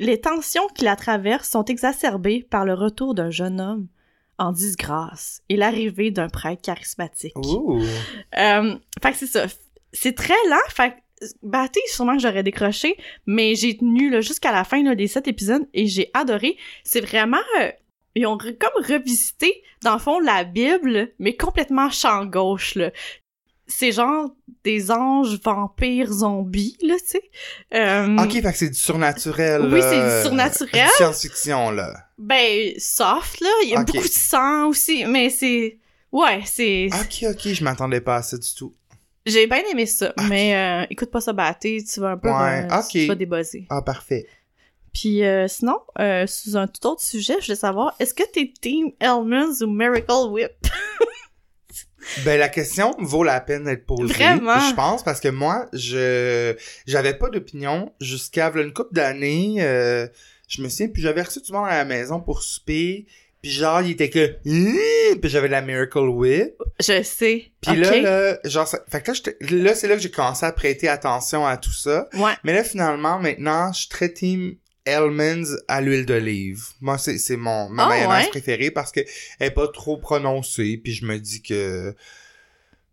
Les 0.00 0.20
tensions 0.20 0.66
qui 0.74 0.84
la 0.84 0.96
traversent 0.96 1.50
sont 1.50 1.64
exacerbées 1.66 2.44
par 2.50 2.64
le 2.64 2.74
retour 2.74 3.14
d'un 3.14 3.30
jeune 3.30 3.60
homme 3.60 3.86
en 4.38 4.50
disgrâce 4.50 5.42
et 5.48 5.56
l'arrivée 5.56 6.10
d'un 6.10 6.28
prêtre 6.28 6.60
charismatique. 6.62 7.34
Fait 9.00 9.12
que 9.12 9.16
c'est 9.16 9.26
ça. 9.28 9.46
C'est 9.92 10.16
très 10.16 10.34
lent. 10.50 10.56
Fait 10.70 10.96
Batté, 11.42 11.80
sûrement 11.86 12.16
que 12.16 12.22
j'aurais 12.22 12.42
décroché, 12.42 12.96
mais 13.26 13.54
j'ai 13.54 13.76
tenu 13.76 14.22
jusqu'à 14.22 14.52
la 14.52 14.64
fin 14.64 14.82
là, 14.82 14.94
des 14.94 15.06
sept 15.08 15.28
épisodes 15.28 15.66
et 15.74 15.86
j'ai 15.86 16.10
adoré. 16.14 16.56
C'est 16.84 17.00
vraiment... 17.00 17.38
euh, 17.60 17.70
ils 18.16 18.26
ont 18.26 18.38
comme 18.38 18.84
revisité, 18.88 19.62
dans 19.82 19.94
le 19.94 19.98
fond, 19.98 20.20
la 20.20 20.44
Bible, 20.44 21.12
mais 21.18 21.34
complètement 21.36 21.90
champ 21.90 22.24
gauche, 22.24 22.76
là. 22.76 22.92
C'est 23.66 23.92
genre 23.92 24.30
des 24.62 24.90
anges, 24.90 25.40
vampires, 25.42 26.12
zombies, 26.12 26.76
là, 26.82 26.94
tu 26.98 27.06
sais. 27.06 27.22
Euh, 27.74 28.16
Ok, 28.18 28.32
fait 28.34 28.42
que 28.42 28.56
c'est 28.58 28.68
du 28.68 28.78
surnaturel. 28.78 29.62
Oui, 29.62 29.80
c'est 29.80 29.96
du 29.96 30.02
euh, 30.02 30.22
surnaturel. 30.22 30.86
du 30.86 30.92
Science-fiction, 30.96 31.70
là. 31.70 31.92
Ben, 32.18 32.74
soft, 32.78 33.40
là. 33.40 33.48
Il 33.64 33.70
y 33.70 33.74
a 33.74 33.82
beaucoup 33.82 33.98
de 33.98 34.04
sang 34.04 34.68
aussi, 34.68 35.04
mais 35.06 35.30
c'est... 35.30 35.78
Ouais, 36.12 36.42
c'est... 36.44 36.88
Ok, 36.92 37.24
ok, 37.30 37.52
je 37.52 37.64
m'attendais 37.64 38.00
pas 38.00 38.16
à 38.16 38.22
ça 38.22 38.36
du 38.36 38.54
tout. 38.54 38.72
J'ai 39.26 39.46
bien 39.46 39.62
aimé 39.70 39.86
ça, 39.86 40.12
mais 40.28 40.54
euh, 40.54 40.86
écoute 40.90 41.10
pas 41.10 41.20
ça 41.20 41.32
batté, 41.32 41.82
tu 41.82 42.00
vas 42.00 42.10
un 42.10 42.16
peu 42.18 42.28
Ouais, 42.28 42.68
euh, 42.70 42.82
tu 42.90 43.06
vas 43.06 43.14
débuzzer. 43.14 43.66
Ah, 43.70 43.80
parfait. 43.80 44.26
Puis 44.92 45.24
euh, 45.24 45.48
sinon, 45.48 45.78
euh, 45.98 46.26
sous 46.26 46.56
un 46.56 46.66
tout 46.66 46.86
autre 46.86 47.02
sujet, 47.02 47.34
je 47.40 47.46
voulais 47.46 47.56
savoir, 47.56 47.96
est-ce 47.98 48.14
que 48.14 48.22
t'es 48.30 48.52
Team 48.60 48.92
Elmans 49.00 49.62
ou 49.62 49.66
Miracle 49.66 50.28
Whip? 50.30 50.52
Ben, 52.24 52.38
la 52.38 52.50
question 52.50 52.94
vaut 52.98 53.24
la 53.24 53.40
peine 53.40 53.64
d'être 53.64 53.86
posée. 53.86 54.12
Vraiment? 54.12 54.60
Je 54.60 54.74
pense, 54.74 55.02
parce 55.02 55.20
que 55.20 55.28
moi, 55.28 55.66
je, 55.72 56.54
j'avais 56.86 57.14
pas 57.14 57.30
d'opinion 57.30 57.92
jusqu'à 57.98 58.52
une 58.54 58.74
couple 58.74 58.94
d'années, 58.94 59.56
euh, 59.60 60.06
je 60.46 60.62
me 60.62 60.68
souviens, 60.68 60.88
puis 60.88 61.02
j'avais 61.02 61.22
reçu 61.22 61.40
tout 61.40 61.52
le 61.52 61.58
monde 61.58 61.68
à 61.68 61.78
la 61.78 61.84
maison 61.86 62.20
pour 62.20 62.42
souper, 62.42 63.06
puis 63.44 63.52
genre, 63.52 63.82
il 63.82 63.90
était 63.90 64.08
que, 64.08 64.36
Hum 64.46 65.20
puis 65.20 65.28
j'avais 65.30 65.48
la 65.48 65.60
Miracle 65.60 65.98
Whip, 66.08 66.54
Je 66.80 67.02
sais. 67.02 67.52
puis 67.60 67.76
là, 67.76 68.00
là, 68.00 68.38
genre, 68.44 68.66
ça- 68.66 68.82
fait 68.90 69.02
que 69.02 69.12
là, 69.54 69.74
c'est 69.74 69.86
là 69.86 69.96
que 69.96 70.00
j'ai 70.00 70.10
commencé 70.10 70.46
à 70.46 70.52
prêter 70.52 70.88
attention 70.88 71.46
à 71.46 71.58
tout 71.58 71.72
ça, 71.74 72.08
Ouais. 72.14 72.32
mais 72.42 72.54
là, 72.54 72.64
finalement, 72.64 73.18
maintenant, 73.18 73.70
je 73.74 73.80
suis 73.80 73.88
très 73.90 74.10
team 74.10 74.54
Hellman's 74.86 75.50
à 75.68 75.82
l'huile 75.82 76.06
d'olive. 76.06 76.62
Moi, 76.80 76.96
c'est, 76.96 77.18
c'est 77.18 77.36
mon, 77.36 77.68
ma 77.68 77.84
Ah, 77.84 77.88
mayonnaise 77.90 78.24
ouais? 78.24 78.30
préférée 78.30 78.70
parce 78.70 78.92
que 78.92 79.00
elle 79.38 79.48
est 79.48 79.50
pas 79.50 79.68
trop 79.68 79.98
prononcée, 79.98 80.80
puis 80.82 80.94
je 80.94 81.04
me 81.04 81.18
dis 81.18 81.42
que 81.42 81.94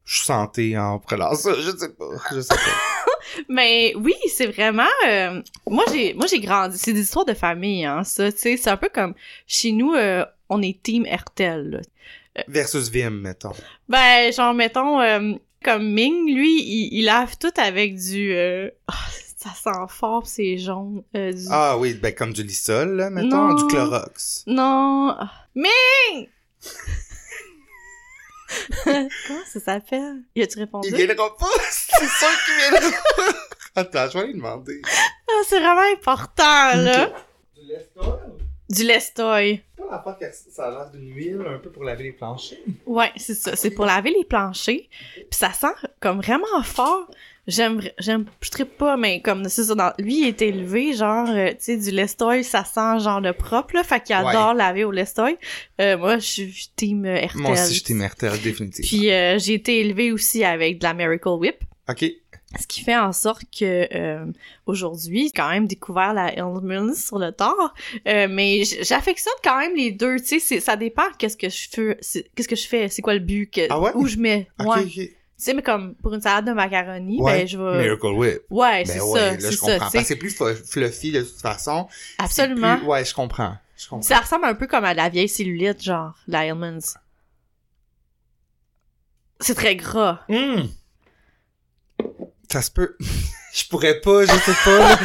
je 0.04 0.16
suis 0.18 0.26
santé 0.26 0.78
en 0.78 1.00
prenant 1.00 1.34
ça. 1.34 1.54
Je 1.54 1.72
sais 1.78 1.90
pas. 1.94 2.10
Je 2.34 2.42
sais 2.42 2.54
pas. 2.56 2.58
Mais 3.50 3.94
oui, 3.96 4.16
c'est 4.34 4.48
vraiment... 4.48 4.84
euh, 5.08 5.42
moi, 5.68 5.86
j'ai 5.94 6.14
moi 6.16 6.26
j'ai 6.28 6.40
grandi... 6.40 6.78
C'est 6.78 6.92
des 6.92 7.02
histoires 7.02 7.24
de 7.26 7.34
famille, 7.34 7.86
hein, 7.86 8.04
ça, 8.04 8.32
tu 8.32 8.38
sais. 8.38 8.58
C'est 8.58 8.70
un 8.70 8.78
peu 8.78 8.90
comme... 8.94 9.14
Chez 9.48 9.72
nous, 9.72 9.94
euh, 9.94 10.26
on 10.52 10.62
est 10.62 10.82
Team 10.84 11.06
RTL, 11.12 11.70
là. 11.72 11.80
Versus 12.48 12.90
Vim, 12.90 13.10
mettons. 13.10 13.52
Ben, 13.90 14.32
genre, 14.32 14.54
mettons, 14.54 15.02
euh, 15.02 15.34
comme 15.64 15.92
Ming, 15.92 16.34
lui, 16.34 16.62
il, 16.62 17.00
il 17.00 17.06
lave 17.06 17.36
tout 17.38 17.52
avec 17.58 17.98
du... 17.98 18.32
euh, 18.34 18.70
ah, 18.88 18.94
ça 19.38 19.50
sent 19.50 19.80
fort, 19.90 20.28
c'est 20.28 20.58
jaune. 20.58 21.04
euh, 21.16 21.34
du... 21.34 21.46
Ah 21.50 21.78
oui, 21.78 21.96
ben 21.96 22.14
comme 22.14 22.32
du 22.32 22.44
Lysol, 22.44 22.96
là, 22.96 23.10
mettons. 23.10 23.50
Non. 23.50 23.54
Du 23.56 23.68
Clorox. 23.68 24.44
Non. 24.48 25.18
Ming! 25.56 26.30
Comment 28.84 29.08
ça 29.52 29.60
s'appelle? 29.60 30.22
Y 30.36 30.44
a-tu 30.44 30.60
répondu? 30.60 30.90
Il 30.90 30.96
viendra 30.96 31.36
pas! 31.38 31.46
C'est 31.70 32.06
sûr 32.08 32.28
qu'il 32.46 32.56
viendra 32.80 32.98
pas! 33.18 33.34
Attends, 33.82 34.10
je 34.12 34.18
vais 34.20 34.28
lui 34.28 34.34
demander. 34.34 34.82
Ah, 34.86 35.42
c'est 35.48 35.60
vraiment 35.60 35.90
important, 35.94 36.76
là. 36.76 37.10
Du 37.56 37.62
Lysol? 37.64 38.20
Du 38.70 38.84
Lestoy. 38.84 39.64
L'affaire 39.92 40.18
que 40.18 40.26
ça 40.32 40.66
a 40.68 40.72
l'air 40.72 40.90
d'une 40.92 41.14
huile 41.14 41.44
un 41.48 41.58
peu 41.60 41.70
pour 41.70 41.84
laver 41.84 42.04
les 42.06 42.12
planchers? 42.14 42.58
Ouais, 42.86 43.12
c'est 43.18 43.34
ça. 43.36 43.56
C'est 43.56 43.72
pour 43.72 43.86
laver 43.86 44.12
les 44.18 44.24
planchers. 44.26 44.88
Puis 45.16 45.26
ça 45.32 45.52
sent 45.52 45.68
comme 46.00 46.22
vraiment 46.22 46.64
fort. 46.64 47.10
J'aime, 47.48 47.82
j'aime, 47.98 48.26
je 48.40 48.52
trippe 48.52 48.78
pas, 48.78 48.98
mais 48.98 49.20
comme, 49.22 49.50
c'est 49.50 49.64
ça, 49.64 49.74
dans, 49.74 49.92
lui, 49.98 50.22
il 50.22 50.28
est 50.28 50.42
élevé, 50.44 50.94
genre, 50.94 51.28
euh, 51.28 51.50
tu 51.50 51.56
sais, 51.60 51.78
du 51.78 51.90
Lestoy, 51.90 52.44
ça 52.44 52.64
sent 52.64 53.00
genre 53.04 53.20
de 53.20 53.32
propre, 53.32 53.74
là, 53.74 53.84
fait 53.84 54.00
qu'il 54.02 54.16
Ouais. 54.16 54.28
adore 54.28 54.54
laver 54.54 54.84
au 54.84 54.92
Lestoy. 54.92 55.38
Euh, 55.82 55.98
moi, 55.98 56.20
je 56.20 56.26
suis 56.26 56.72
team 56.76 57.04
Hertel. 57.04 57.42
Moi 57.42 57.52
aussi, 57.54 57.74
je 57.74 57.84
t'ai 57.84 57.94
Mertel, 57.96 58.40
définitivement. 58.44 58.88
Puis 58.88 59.12
euh, 59.12 59.40
j'ai 59.40 59.56
été 59.56 59.80
élevée 59.80 60.12
aussi 60.12 60.44
avec 60.44 60.78
de 60.78 60.84
la 60.84 60.94
Miracle 60.94 61.30
Whip. 61.30 61.56
Ok. 61.90 62.06
Ce 62.60 62.68
qui 62.68 62.82
fait 62.84 62.98
en 62.98 63.14
sorte 63.14 63.44
que 63.58 63.88
euh, 63.96 64.26
aujourd'hui, 64.66 65.28
j'ai 65.28 65.32
quand 65.32 65.50
même 65.50 65.68
découvert 65.68 66.14
la 66.14 66.34
Hellmann's 66.34 67.06
sur 67.08 67.18
le 67.18 67.32
tard, 67.32 67.74
euh, 68.08 68.28
mais 68.30 68.64
j'affectionne 68.82 69.34
quand 69.44 69.58
même 69.60 69.76
les 69.76 69.92
deux. 69.92 70.18
Tu 70.20 70.26
sais, 70.26 70.40
c'est- 70.40 70.60
ça 70.60 70.76
dépend 70.76 71.04
qu'est-ce 71.18 71.38
que 71.38 71.48
je 71.50 71.68
fais, 71.70 71.98
c'est- 72.02 72.30
qu'est-ce 72.36 72.48
que 72.50 72.56
je 72.58 72.68
fais, 72.68 72.90
c'est 72.90 73.02
quoi 73.02 73.14
le 73.14 73.20
but, 73.22 73.50
que- 73.50 73.68
Ah 73.70 73.80
ouais? 73.80 73.92
où 73.96 74.06
je 74.06 74.18
mets. 74.18 74.50
Ok, 74.60 74.68
ouais. 74.76 74.82
ok. 74.84 74.90
Tu 74.92 75.10
sais, 75.38 75.54
mais 75.56 75.62
comme 75.64 75.96
pour 75.96 76.14
une 76.14 76.22
salade 76.22 76.46
de 76.46 76.52
macaroni, 76.52 77.20
Ouais, 77.22 77.40
ben 77.40 77.48
je 77.48 77.58
vais. 77.58 77.84
Miracle 77.84 78.06
Whip. 78.08 78.42
Ouais, 78.50 78.84
Ben 78.84 78.86
c'est 78.86 79.02
ouais, 79.02 79.20
ça, 79.20 79.32
là, 79.32 79.38
c'est 79.40 79.52
je 79.54 79.58
comprends. 79.60 79.90
c'est 80.04 80.16
plus 80.18 80.36
fluffy, 80.66 81.12
de 81.14 81.22
toute 81.24 81.42
façon. 81.42 81.88
Absolument. 82.20 82.78
plus- 82.78 82.86
Ouais, 82.88 83.06
je 83.06 83.14
comprends. 83.14 83.56
Je 83.78 83.88
comprends. 83.88 84.04
Ça 84.08 84.20
ressemble 84.20 84.46
un 84.46 84.54
peu 84.56 84.68
comme 84.68 84.84
à 84.84 84.94
la 84.94 85.10
vieille 85.10 85.30
cellulite, 85.30 85.82
genre 85.82 86.14
la 86.28 86.46
Hellmann's. 86.46 86.96
C'est 89.40 89.56
très 89.56 89.76
gras. 89.76 90.20
Hum. 90.30 90.68
Ça 92.52 92.62
se 92.62 92.72
peut. 92.72 92.96
je 93.54 93.66
pourrais 93.70 94.00
pas, 94.02 94.26
je 94.26 94.32
sais 94.32 94.52
pas. 94.66 94.98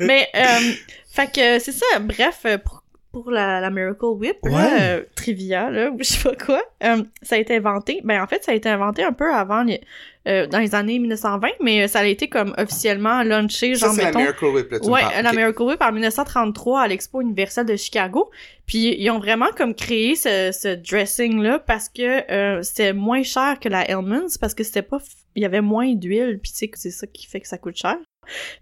Mais, 0.00 0.28
euh, 0.34 0.72
fait 1.10 1.26
que 1.32 1.58
c'est 1.58 1.72
ça. 1.72 1.98
Bref, 2.00 2.40
euh, 2.46 2.58
pour, 2.58 2.82
pour 3.12 3.30
la, 3.30 3.60
la 3.60 3.70
Miracle 3.70 4.04
Whip, 4.06 4.38
là, 4.44 4.80
euh, 4.80 5.02
trivia, 5.14 5.70
là, 5.70 5.90
ou 5.90 5.98
je 5.98 6.04
sais 6.04 6.22
pas 6.28 6.34
quoi, 6.36 6.62
euh, 6.82 7.02
ça 7.22 7.36
a 7.36 7.38
été 7.38 7.56
inventé. 7.56 8.00
Ben, 8.04 8.22
en 8.22 8.26
fait, 8.26 8.42
ça 8.44 8.52
a 8.52 8.54
été 8.54 8.68
inventé 8.68 9.04
un 9.04 9.12
peu 9.12 9.32
avant, 9.32 9.62
les- 9.62 9.80
euh, 10.26 10.46
dans 10.46 10.58
les 10.58 10.74
années 10.74 10.98
1920, 10.98 11.48
mais 11.60 11.86
ça 11.88 12.00
a 12.00 12.04
été 12.04 12.28
comme 12.28 12.54
officiellement 12.58 13.22
launché, 13.22 13.74
Ça, 13.74 13.86
genre, 13.88 13.96
la 13.96 14.04
mettons. 14.04 14.18
Miracle 14.20 14.44
Whip, 14.46 14.70
là, 14.70 14.80
tu 14.80 14.86
me 14.86 14.92
Ouais, 14.92 15.00
parles. 15.02 15.22
la. 15.22 15.32
Miracle 15.32 15.62
Whip 15.62 15.82
en 15.82 15.92
1933 15.92 16.80
à 16.82 16.88
l'Expo 16.88 17.20
universelle 17.20 17.66
de 17.66 17.76
Chicago. 17.76 18.30
Puis 18.66 18.96
ils 18.98 19.10
ont 19.10 19.18
vraiment 19.18 19.48
comme 19.56 19.74
créé 19.74 20.16
ce, 20.16 20.50
ce 20.52 20.74
dressing 20.76 21.42
là 21.42 21.58
parce 21.58 21.88
que 21.90 22.30
euh, 22.32 22.62
c'était 22.62 22.92
moins 22.94 23.22
cher 23.22 23.58
que 23.60 23.68
la 23.68 23.88
Hellmann's 23.90 24.38
parce 24.38 24.54
que 24.54 24.64
c'était 24.64 24.80
pas 24.82 24.98
il 25.36 25.42
y 25.42 25.46
avait 25.46 25.60
moins 25.60 25.92
d'huile 25.94 26.38
puis 26.42 26.52
tu 26.52 26.56
sais 26.58 26.68
que 26.68 26.78
c'est 26.78 26.90
ça 26.90 27.06
qui 27.06 27.26
fait 27.26 27.40
que 27.40 27.48
ça 27.48 27.58
coûte 27.58 27.76
cher. 27.76 27.96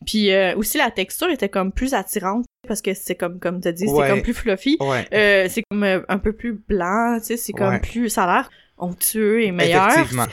Puis 0.05 0.33
euh, 0.33 0.57
aussi 0.57 0.79
la 0.79 0.91
texture 0.91 1.29
était 1.31 1.49
comme 1.49 1.71
plus 1.71 1.95
attirante 1.95 2.45
parce 2.67 2.83
que 2.83 2.95
c'est 2.95 3.15
comme 3.15 3.39
comme 3.39 3.61
t'as 3.61 3.71
dit 3.71 3.87
Ouais. 3.87 4.05
c'est 4.07 4.11
comme 4.11 4.23
plus 4.23 4.35
fluffy. 4.35 4.77
Ouais. 4.81 5.07
Euh, 5.15 5.47
c'est 5.49 5.63
comme 5.71 5.85
euh, 5.85 6.01
un 6.09 6.19
peu 6.19 6.33
plus 6.33 6.53
blanc, 6.55 7.19
tu 7.21 7.27
sais, 7.27 7.37
c'est 7.37 7.53
comme 7.53 7.75
Ouais. 7.75 7.81
plus 7.81 8.09
ça 8.09 8.25
a 8.25 8.35
l'air 8.35 8.51
onctueux 8.79 9.43
et 9.45 9.53
meilleur. 9.53 9.89
Effectivement. 9.91 10.27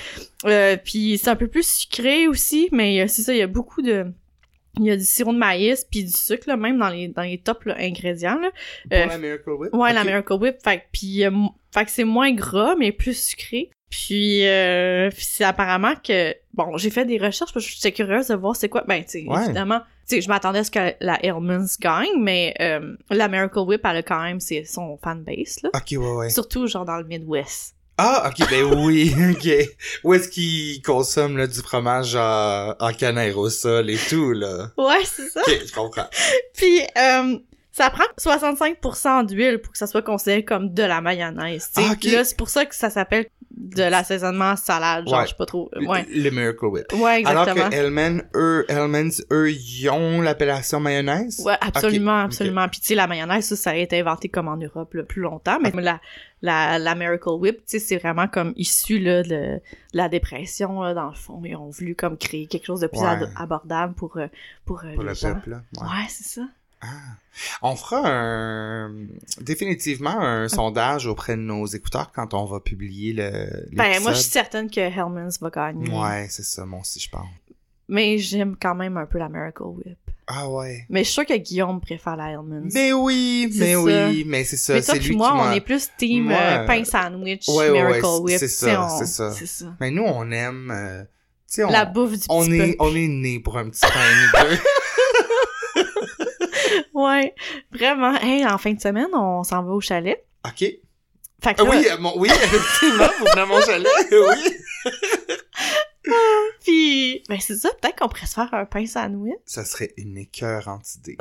Euh, 0.45 0.77
puis 0.83 1.17
c'est 1.17 1.29
un 1.29 1.35
peu 1.35 1.47
plus 1.47 1.67
sucré 1.67 2.27
aussi, 2.27 2.69
mais 2.71 3.01
euh, 3.01 3.07
c'est 3.07 3.21
ça, 3.21 3.33
il 3.33 3.39
y 3.39 3.41
a 3.43 3.47
beaucoup 3.47 3.81
de... 3.81 4.05
Il 4.77 4.85
y 4.85 4.91
a 4.91 4.95
du 4.95 5.03
sirop 5.03 5.33
de 5.33 5.37
maïs 5.37 5.85
puis 5.89 6.03
du 6.05 6.11
sucre, 6.11 6.43
là, 6.47 6.55
même 6.55 6.77
dans 6.77 6.87
les, 6.89 7.09
dans 7.09 7.23
les 7.23 7.37
top 7.39 7.65
là, 7.65 7.75
ingrédients. 7.79 8.39
Là. 8.39 8.49
Pour 8.89 8.97
Euh, 8.99 9.05
la 9.07 9.17
Miracle 9.17 9.49
Whip? 9.49 9.73
Ouais, 9.73 9.91
la 9.93 10.01
Ok. 10.01 10.05
Miracle 10.07 10.33
Whip. 10.33 10.55
Fait, 10.63 10.77
que- 10.77 10.83
puis, 10.93 11.25
euh, 11.25 11.31
fait 11.73 11.85
que 11.85 11.91
c'est 11.91 12.03
moins 12.05 12.31
gras, 12.31 12.75
mais 12.77 12.91
plus 12.93 13.17
sucré. 13.17 13.71
Puis, 13.89 14.45
euh, 14.47 15.09
puis 15.09 15.25
c'est 15.25 15.43
apparemment 15.43 15.95
que... 15.95 16.33
Bon, 16.53 16.77
j'ai 16.77 16.91
fait 16.91 17.03
des 17.05 17.17
recherches 17.17 17.51
parce 17.51 17.65
que 17.65 17.71
j'étais 17.73 17.91
curieuse 17.91 18.27
de 18.27 18.35
voir 18.35 18.55
c'est 18.55 18.69
quoi. 18.69 18.83
Ben, 18.87 19.03
tu 19.03 19.09
sais, 19.09 19.25
Ouais. 19.27 19.43
évidemment, 19.45 19.79
tu 20.07 20.15
sais, 20.15 20.21
je 20.21 20.29
m'attendais 20.29 20.59
à 20.59 20.63
ce 20.63 20.71
que 20.71 20.93
la 21.01 21.17
Hellmann's 21.25 21.77
gagne, 21.79 22.21
mais 22.21 22.53
euh, 22.61 22.95
la 23.09 23.27
Miracle 23.27 23.59
Whip, 23.59 23.81
elle 23.83 23.97
a 23.97 24.03
quand 24.03 24.21
même 24.23 24.39
ses, 24.39 24.63
son 24.63 24.97
fanbase, 25.03 25.57
là. 25.63 25.71
Ok, 25.73 25.87
ouais, 25.91 25.97
ouais. 25.97 26.29
Surtout, 26.29 26.67
genre, 26.67 26.85
dans 26.85 26.97
le 26.97 27.03
Midwest. 27.05 27.75
Ah, 28.01 28.29
ok, 28.29 28.49
ben 28.49 28.63
oui, 28.63 29.13
ok. 29.31 29.49
Où 30.05 30.13
est-ce 30.13 30.29
qu'ils 30.29 30.81
consomment 30.81 31.35
là, 31.35 31.47
du 31.47 31.59
fromage 31.59 32.15
en, 32.15 32.73
en 32.79 32.93
canne 32.93 33.17
aérosol 33.17 33.89
et 33.89 33.97
tout, 33.97 34.31
là? 34.31 34.71
Ouais, 34.77 35.03
c'est 35.03 35.27
ça. 35.27 35.41
Ok, 35.41 35.59
je 35.67 35.73
comprends. 35.73 36.07
Puis, 36.53 36.79
euh, 36.97 37.37
ça 37.83 37.89
prend 37.89 38.03
65% 38.19 39.25
d'huile 39.25 39.59
pour 39.59 39.71
que 39.71 39.77
ça 39.77 39.87
soit 39.87 40.01
considéré 40.01 40.43
comme 40.43 40.73
de 40.73 40.83
la 40.83 41.01
mayonnaise. 41.01 41.69
Ah, 41.77 41.93
Là, 42.03 42.23
c'est 42.23 42.37
pour 42.37 42.49
ça 42.49 42.65
que 42.65 42.75
ça 42.75 42.89
s'appelle 42.89 43.27
de 43.51 43.83
l'assaisonnement 43.83 44.55
salade. 44.55 45.07
Genre, 45.07 45.19
Ouais. 45.19 45.25
je 45.25 45.29
sais 45.29 45.35
pas 45.35 45.45
trop. 45.45 45.69
Ouais, 45.87 46.05
Le, 46.13 46.23
le 46.23 46.31
Miracle 46.31 46.65
Whip. 46.65 46.85
ouais 46.93 47.23
Alors 47.25 47.47
exactement. 47.47 47.69
que 47.69 47.75
Hellman, 47.75 48.23
eux, 48.35 48.65
Hellman's, 48.69 49.23
eux, 49.31 49.51
ils 49.51 49.89
ont 49.89 50.21
l'appellation 50.21 50.79
mayonnaise? 50.79 51.41
Ouais, 51.45 51.55
absolument, 51.59 52.19
absolument. 52.21 52.67
Puis 52.69 52.79
tu 52.81 52.87
sais, 52.87 52.95
la 52.95 53.07
mayonnaise, 53.07 53.45
ça, 53.47 53.55
ça 53.55 53.69
a 53.71 53.75
été 53.75 53.99
inventé 53.99 54.29
comme 54.29 54.47
en 54.47 54.57
Europe 54.57 54.93
là, 54.93 55.03
plus 55.03 55.21
longtemps, 55.21 55.59
mais 55.61 55.71
la, 55.81 55.99
la, 56.41 56.79
la 56.79 56.95
Miracle 56.95 57.29
Whip, 57.39 57.57
tu 57.57 57.63
sais, 57.65 57.79
c'est 57.79 57.97
vraiment 57.97 58.27
comme 58.27 58.53
issu 58.55 58.99
là, 58.99 59.23
de, 59.23 59.29
de 59.29 59.59
la 59.93 60.09
dépression, 60.09 60.81
là, 60.81 60.93
dans 60.93 61.09
le 61.09 61.15
fond. 61.15 61.41
Ils 61.43 61.55
ont 61.55 61.69
voulu 61.69 61.95
comme 61.95 62.17
créer 62.17 62.45
quelque 62.47 62.65
chose 62.65 62.81
de 62.81 62.87
plus 62.87 62.99
Ouais. 62.99 63.25
abordable 63.35 63.93
pour, 63.95 64.17
euh, 64.17 64.27
pour, 64.65 64.83
euh, 64.85 64.93
Pour 64.93 65.03
les 65.03 65.09
le 65.09 65.15
gens. 65.15 65.33
peuple, 65.33 65.49
là. 65.51 65.61
Ouais. 65.81 65.87
Ouais, 65.87 66.05
c'est 66.09 66.27
ça. 66.27 66.41
Ah. 66.81 66.87
On 67.61 67.75
fera 67.75 68.01
un, 68.05 68.93
définitivement 69.41 70.19
un 70.19 70.47
sondage 70.47 71.07
auprès 71.07 71.35
de 71.35 71.41
nos 71.41 71.65
écouteurs 71.65 72.11
quand 72.13 72.33
on 72.33 72.45
va 72.45 72.59
publier 72.59 73.13
le, 73.13 73.67
Ben, 73.73 74.01
moi, 74.01 74.13
je 74.13 74.19
suis 74.21 74.31
certaine 74.31 74.69
que 74.69 74.79
Hellman's 74.79 75.39
va 75.39 75.49
gagner. 75.49 75.89
Ouais, 75.89 76.27
c'est 76.29 76.43
ça, 76.43 76.65
moi 76.65 76.79
aussi, 76.81 76.99
je 76.99 77.09
pense. 77.09 77.27
Mais 77.87 78.17
j'aime 78.17 78.55
quand 78.61 78.75
même 78.75 78.97
un 78.97 79.05
peu 79.05 79.17
la 79.17 79.29
Miracle 79.29 79.63
Whip. 79.63 79.97
Ah 80.27 80.47
ouais. 80.47 80.85
Mais 80.89 80.99
je 80.99 81.05
suis 81.05 81.13
sûre 81.15 81.25
que 81.25 81.35
Guillaume 81.37 81.81
préfère 81.81 82.15
la 82.15 82.31
Hellman's. 82.31 82.71
Mais 82.73 82.93
oui, 82.93 83.51
mais 83.57 83.73
ça. 83.73 83.81
oui, 83.81 84.23
mais 84.27 84.43
c'est 84.43 84.57
ça, 84.57 84.73
Mais 84.75 84.81
toi 84.83 84.95
puis 84.95 85.15
moi, 85.15 85.33
on 85.35 85.51
est 85.51 85.61
plus 85.61 85.89
team 85.97 86.25
Moi, 86.25 86.37
euh, 86.37 86.59
euh, 86.63 86.67
pain 86.67 86.83
sandwich, 86.83 87.47
ouais, 87.47 87.55
ouais, 87.55 87.71
Miracle 87.71 88.05
Whip. 88.21 88.37
c'est 88.37 88.47
ça, 88.47 88.85
on- 88.93 88.99
c'est 89.05 89.45
ça. 89.47 89.75
Mais 89.79 89.89
nous, 89.89 90.03
on 90.03 90.29
aime... 90.29 90.69
euh, 90.71 91.01
tu 91.03 91.07
sais, 91.47 91.63
on, 91.63 91.71
La 91.71 91.85
bouffe 91.85 92.11
du 92.11 92.25
on 92.29 92.45
petit 92.45 92.53
est, 92.53 92.67
peuple. 92.67 92.75
on 92.79 92.95
est 92.95 93.07
nés 93.07 93.39
pour 93.39 93.57
un 93.57 93.69
petit 93.69 93.81
pain, 93.81 93.89
nous 93.89 94.49
deux. 94.49 94.57
Ouais, 97.05 97.33
vraiment. 97.71 98.15
Hey, 98.21 98.45
en 98.45 98.57
fin 98.57 98.73
de 98.73 98.79
semaine, 98.81 99.07
on 99.13 99.43
s'en 99.43 99.63
va 99.63 99.71
au 99.71 99.81
chalet. 99.81 100.23
OK. 100.45 100.59
Fait 100.59 100.81
Ah 101.43 101.53
que 101.53 101.63
là, 101.63 101.69
oui, 101.69 101.87
euh, 101.89 101.97
mon, 101.99 102.17
oui, 102.19 102.27
effectivement, 102.29 103.07
vous 103.19 103.25
venez 103.25 103.41
à 103.41 103.45
mon 103.45 103.61
chalet, 103.61 103.87
oui. 104.11 104.91
puis, 106.63 107.23
ben 107.29 107.39
c'est 107.39 107.55
ça, 107.55 107.69
peut-être 107.81 107.97
qu'on 107.97 108.07
pourrait 108.09 108.25
se 108.25 108.33
faire 108.33 108.53
un 108.53 108.65
pain 108.65 108.85
sandwich. 108.85 109.35
Ça 109.45 109.63
serait 109.65 109.93
une 109.97 110.17
écœurante 110.17 110.95
idée. 110.95 111.17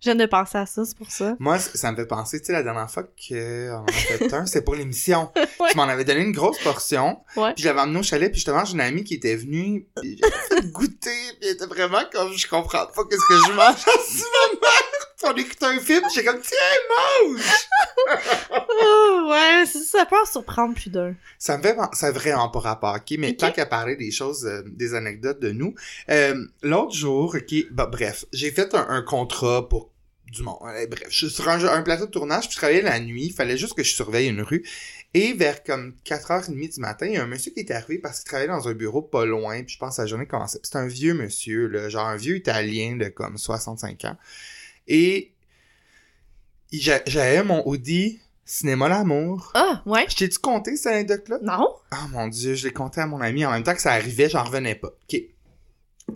Je 0.00 0.10
viens 0.10 0.16
de 0.16 0.26
penser 0.26 0.58
à 0.58 0.66
ça, 0.66 0.84
c'est 0.84 0.98
pour 0.98 1.10
ça. 1.10 1.34
Moi, 1.38 1.58
ça 1.58 1.90
me 1.90 1.96
fait 1.96 2.04
penser, 2.04 2.38
tu 2.38 2.46
sais, 2.46 2.52
la 2.52 2.62
dernière 2.62 2.90
fois 2.90 3.04
qu'on 3.04 3.70
en 3.72 3.84
a 3.86 3.92
fait 3.92 4.32
un, 4.34 4.44
c'est 4.44 4.62
pour 4.62 4.74
l'émission. 4.74 5.32
Ouais. 5.58 5.70
Tu 5.70 5.76
m'en 5.78 5.84
avais 5.84 6.04
donné 6.04 6.20
une 6.20 6.32
grosse 6.32 6.58
portion, 6.62 7.20
Ouais. 7.36 7.54
puis 7.54 7.62
je 7.62 7.68
l'avais 7.68 7.80
emmené 7.80 8.00
au 8.00 8.02
chalet, 8.02 8.30
puis 8.30 8.36
justement, 8.40 8.66
j'ai 8.66 8.74
une 8.74 8.82
amie 8.82 9.04
qui 9.04 9.14
était 9.14 9.34
venue, 9.36 9.88
puis 9.96 10.20
j'avais 10.20 10.60
fait 10.62 10.70
goûter, 10.70 11.10
puis 11.40 11.48
elle 11.48 11.54
était 11.54 11.64
vraiment 11.66 12.02
comme, 12.12 12.34
je 12.36 12.46
comprends 12.46 12.86
pas 12.86 13.02
qu'est-ce 13.08 13.26
que 13.26 13.46
je 13.46 13.52
mange 13.52 13.76
en 13.76 13.76
ce 13.76 14.52
moment. 14.52 14.82
On 15.26 15.34
écoutait 15.34 15.66
un 15.66 15.80
film, 15.80 16.02
j'ai 16.14 16.24
comme, 16.24 16.40
tiens, 16.40 16.58
mange! 16.88 17.40
Oh, 18.50 19.28
ouais, 19.30 19.64
ça, 19.66 20.04
peut 20.06 20.16
en 20.20 20.26
surprendre 20.26 20.74
plus 20.74 20.90
d'un. 20.90 21.14
Ça 21.38 21.56
me 21.56 21.62
fait, 21.62 21.76
vraiment 22.12 22.48
pas 22.48 22.60
rapport, 22.60 22.94
ok? 22.96 23.16
Mais 23.18 23.30
Ok. 23.30 23.36
tant 23.38 23.52
qu'à 23.52 23.66
parler 23.66 23.96
des 23.96 24.10
choses, 24.10 24.44
euh, 24.46 24.62
des 24.66 24.94
anecdotes 24.94 25.40
de 25.40 25.50
nous, 25.52 25.74
euh, 26.10 26.44
l'autre 26.62 26.94
jour, 26.94 27.34
ok, 27.34 27.54
bah, 27.70 27.86
bref, 27.86 28.24
j'ai 28.32 28.50
fait 28.50 28.74
un, 28.74 28.86
un 28.88 29.02
contrat 29.02 29.68
pour 29.68 29.90
du 30.30 30.42
monde. 30.42 30.58
Bref, 30.62 31.06
je 31.08 31.26
suis 31.26 31.30
sur 31.30 31.48
un, 31.48 31.62
un 31.64 31.82
plateau 31.82 32.06
de 32.06 32.10
tournage, 32.10 32.44
puis 32.44 32.52
je 32.54 32.56
travaillais 32.58 32.82
la 32.82 32.98
nuit, 33.00 33.26
il 33.26 33.32
fallait 33.32 33.56
juste 33.56 33.74
que 33.74 33.82
je 33.82 33.94
surveille 33.94 34.28
une 34.28 34.42
rue. 34.42 34.64
Et 35.14 35.32
vers 35.32 35.62
comme 35.62 35.94
4h30 36.04 36.74
du 36.74 36.80
matin, 36.80 37.06
il 37.06 37.12
y 37.14 37.16
a 37.16 37.22
un 37.22 37.26
monsieur 37.26 37.52
qui 37.52 37.60
est 37.60 37.70
arrivé 37.70 37.98
parce 37.98 38.18
qu'il 38.18 38.26
travaillait 38.28 38.50
dans 38.50 38.66
un 38.68 38.74
bureau 38.74 39.00
pas 39.00 39.24
loin, 39.24 39.62
puis 39.62 39.74
je 39.74 39.78
pense 39.78 39.96
que 39.96 40.02
la 40.02 40.06
journée 40.06 40.26
commençait. 40.26 40.58
C'est 40.62 40.76
un 40.76 40.88
vieux 40.88 41.14
monsieur, 41.14 41.68
là, 41.68 41.88
genre 41.88 42.06
un 42.06 42.16
vieux 42.16 42.36
italien 42.36 42.96
de 42.96 43.08
comme 43.08 43.38
65 43.38 44.04
ans. 44.06 44.16
Et 44.86 45.32
j'avais 46.72 47.42
mon 47.42 47.66
Audi 47.66 48.20
Cinéma 48.44 48.88
L'amour. 48.88 49.52
Ah, 49.54 49.82
ouais. 49.86 50.04
Je 50.08 50.16
t'ai-tu 50.16 50.38
compté 50.38 50.76
cette 50.76 50.92
anecdote-là? 50.92 51.38
Non? 51.42 51.68
Ah 51.90 52.06
mon 52.10 52.28
dieu, 52.28 52.54
je 52.54 52.66
l'ai 52.66 52.72
compté 52.72 53.00
à 53.00 53.06
mon 53.06 53.20
ami 53.20 53.44
en 53.44 53.50
même 53.50 53.62
temps 53.62 53.74
que 53.74 53.80
ça 53.80 53.92
arrivait, 53.92 54.28
j'en 54.28 54.44
revenais 54.44 54.74
pas. 54.74 54.88
OK. 54.88 55.20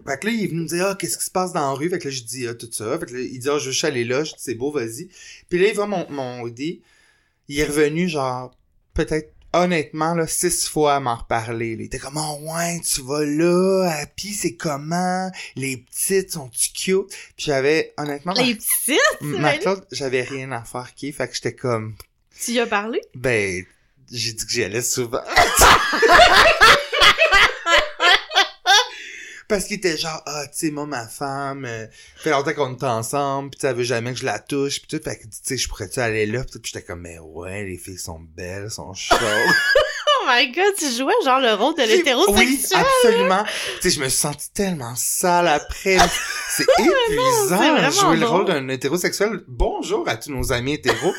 Fait 0.06 0.20
que 0.20 0.26
là, 0.26 0.32
il 0.32 0.44
est 0.44 0.48
venu 0.48 0.62
me 0.62 0.66
dire, 0.66 0.86
ah, 0.88 0.94
qu'est-ce 0.94 1.16
qui 1.16 1.24
se 1.24 1.30
passe 1.30 1.52
dans 1.52 1.60
la 1.60 1.72
rue? 1.72 1.88
Fait 1.88 1.98
que 1.98 2.08
là, 2.08 2.10
je 2.10 2.22
dis, 2.22 2.46
ah, 2.46 2.54
tout 2.54 2.68
ça. 2.70 2.98
Fait 2.98 3.06
que 3.06 3.14
là, 3.14 3.20
il 3.20 3.38
dit, 3.38 3.48
ah, 3.48 3.58
je 3.58 3.66
veux 3.66 3.72
juste 3.72 3.84
aller 3.84 4.04
là. 4.04 4.22
Je 4.24 4.32
dis, 4.32 4.38
c'est 4.38 4.54
beau, 4.54 4.70
vas-y. 4.70 5.08
Puis 5.48 5.58
là, 5.58 5.68
il 5.68 5.74
voit 5.74 5.86
mon, 5.86 6.06
mon 6.10 6.42
Audi. 6.42 6.82
Il 7.48 7.58
est 7.58 7.64
revenu, 7.64 8.08
genre, 8.08 8.54
peut-être, 8.92 9.32
honnêtement, 9.52 10.14
là, 10.14 10.26
six 10.26 10.68
fois 10.68 10.96
à 10.96 11.00
m'en 11.00 11.16
reparler. 11.16 11.72
Il 11.72 11.80
était 11.82 11.98
comme, 11.98 12.16
oh, 12.16 12.38
ouais, 12.52 12.80
tu 12.80 13.02
vas 13.02 13.24
là, 13.24 13.90
Happy, 14.00 14.32
c'est 14.34 14.54
comment? 14.54 15.30
Les 15.56 15.76
petites 15.78 16.32
sont-tu 16.32 16.70
cute? 16.72 17.08
Puis 17.36 17.46
j'avais, 17.46 17.92
honnêtement, 17.96 18.32
Les 18.34 18.54
petites, 18.54 18.98
ma, 19.20 19.38
ma 19.38 19.58
Claude, 19.58 19.86
j'avais 19.92 20.22
rien 20.22 20.52
à 20.52 20.62
faire, 20.62 20.94
qui 20.94 21.12
Fait 21.12 21.28
que 21.28 21.34
j'étais 21.34 21.54
comme, 21.54 21.94
tu 22.40 22.52
y 22.52 22.60
as 22.60 22.66
parlé? 22.66 23.00
ben, 23.14 23.64
j'ai 24.10 24.32
dit 24.32 24.44
que 24.46 24.50
j'y 24.50 24.64
allais 24.64 24.82
souvent. 24.82 25.20
Parce 29.48 29.64
qu'il 29.64 29.76
était 29.78 29.96
genre, 29.96 30.22
ah, 30.26 30.42
tu 30.46 30.66
sais, 30.66 30.70
moi, 30.70 30.84
ma 30.86 31.06
femme, 31.08 31.64
euh, 31.64 31.86
fait 32.16 32.30
longtemps 32.30 32.52
qu'on 32.52 32.76
est 32.76 32.84
ensemble, 32.84 33.50
pis 33.50 33.58
tu 33.58 33.66
elle 33.66 33.76
veut 33.76 33.82
jamais 33.82 34.12
que 34.12 34.18
je 34.18 34.26
la 34.26 34.38
touche, 34.38 34.82
pis 34.82 34.88
tout, 34.88 35.02
fait 35.02 35.16
que, 35.16 35.22
tu 35.24 35.30
sais, 35.42 35.56
je 35.56 35.68
pourrais-tu 35.68 36.00
aller 36.00 36.26
là, 36.26 36.44
pis 36.44 36.60
j'étais 36.62 36.82
comme, 36.82 37.00
mais 37.00 37.18
ouais, 37.18 37.64
les 37.64 37.78
filles 37.78 37.98
sont 37.98 38.20
belles, 38.36 38.70
sont 38.70 38.92
chaudes. 38.94 39.18
Oh 40.20 40.30
my 40.30 40.50
god, 40.52 40.74
tu 40.76 40.90
jouais 40.90 41.14
genre 41.24 41.40
le 41.40 41.54
rôle 41.54 41.74
de 41.76 41.82
Oui, 41.82 41.88
l'hétérosexuel. 41.88 42.80
absolument. 42.80 43.44
Tu 43.80 43.82
sais, 43.82 43.90
je 43.96 44.00
me 44.00 44.08
suis 44.10 44.18
sentie 44.18 44.50
tellement 44.52 44.94
sale 44.96 45.46
après. 45.48 45.96
C'est 46.50 46.64
épuisant 46.64 47.48
c'est 47.48 47.54
vraiment 47.70 47.88
de 47.88 47.92
jouer 47.94 48.16
le 48.16 48.26
rôle 48.26 48.44
d'un 48.44 48.68
hétérosexuel. 48.68 49.44
Bonjour 49.46 50.06
à 50.08 50.16
tous 50.16 50.30
nos 50.30 50.52
amis 50.52 50.74
hétéros. 50.74 51.14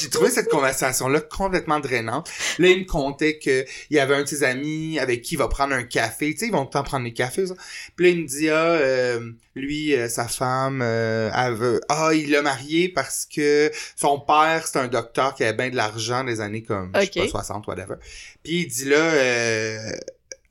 J'ai 0.00 0.10
trouvé 0.10 0.30
cette 0.30 0.48
conversation-là 0.48 1.20
complètement 1.20 1.80
drainante. 1.80 2.30
Là, 2.58 2.68
il 2.68 2.80
me 2.80 2.84
contait 2.84 3.38
que 3.38 3.64
il 3.90 3.96
y 3.96 4.00
avait 4.00 4.14
un 4.14 4.22
de 4.22 4.28
ses 4.28 4.42
amis 4.42 4.98
avec 4.98 5.22
qui 5.22 5.34
il 5.34 5.38
va 5.38 5.48
prendre 5.48 5.74
un 5.74 5.84
café. 5.84 6.32
Tu 6.32 6.38
sais, 6.38 6.46
ils 6.46 6.52
vont 6.52 6.64
tout 6.64 6.78
le 6.78 6.82
temps 6.82 6.82
prendre 6.84 7.04
des 7.04 7.12
cafés, 7.12 7.46
ça. 7.46 7.54
Puis 7.96 8.06
là, 8.06 8.12
il 8.12 8.22
me 8.22 8.26
dit, 8.26 8.48
ah, 8.48 8.54
euh, 8.54 9.32
lui, 9.54 9.94
euh, 9.94 10.08
sa 10.08 10.28
femme, 10.28 10.80
euh, 10.82 11.30
elle 11.34 11.54
veut... 11.54 11.80
Ah, 11.88 12.10
il 12.12 12.30
l'a 12.30 12.42
marié 12.42 12.88
parce 12.88 13.26
que 13.26 13.70
son 13.96 14.18
père, 14.18 14.66
c'est 14.66 14.78
un 14.78 14.88
docteur 14.88 15.34
qui 15.34 15.44
avait 15.44 15.56
bien 15.56 15.70
de 15.70 15.76
l'argent 15.76 16.24
des 16.24 16.40
années 16.40 16.62
comme, 16.62 16.92
je 16.94 17.00
sais 17.00 17.20
pas, 17.20 17.28
60, 17.28 17.66
whatever. 17.66 17.94
Puis 18.42 18.62
il 18.62 18.66
dit 18.66 18.84
là, 18.86 18.96
euh, 18.96 19.92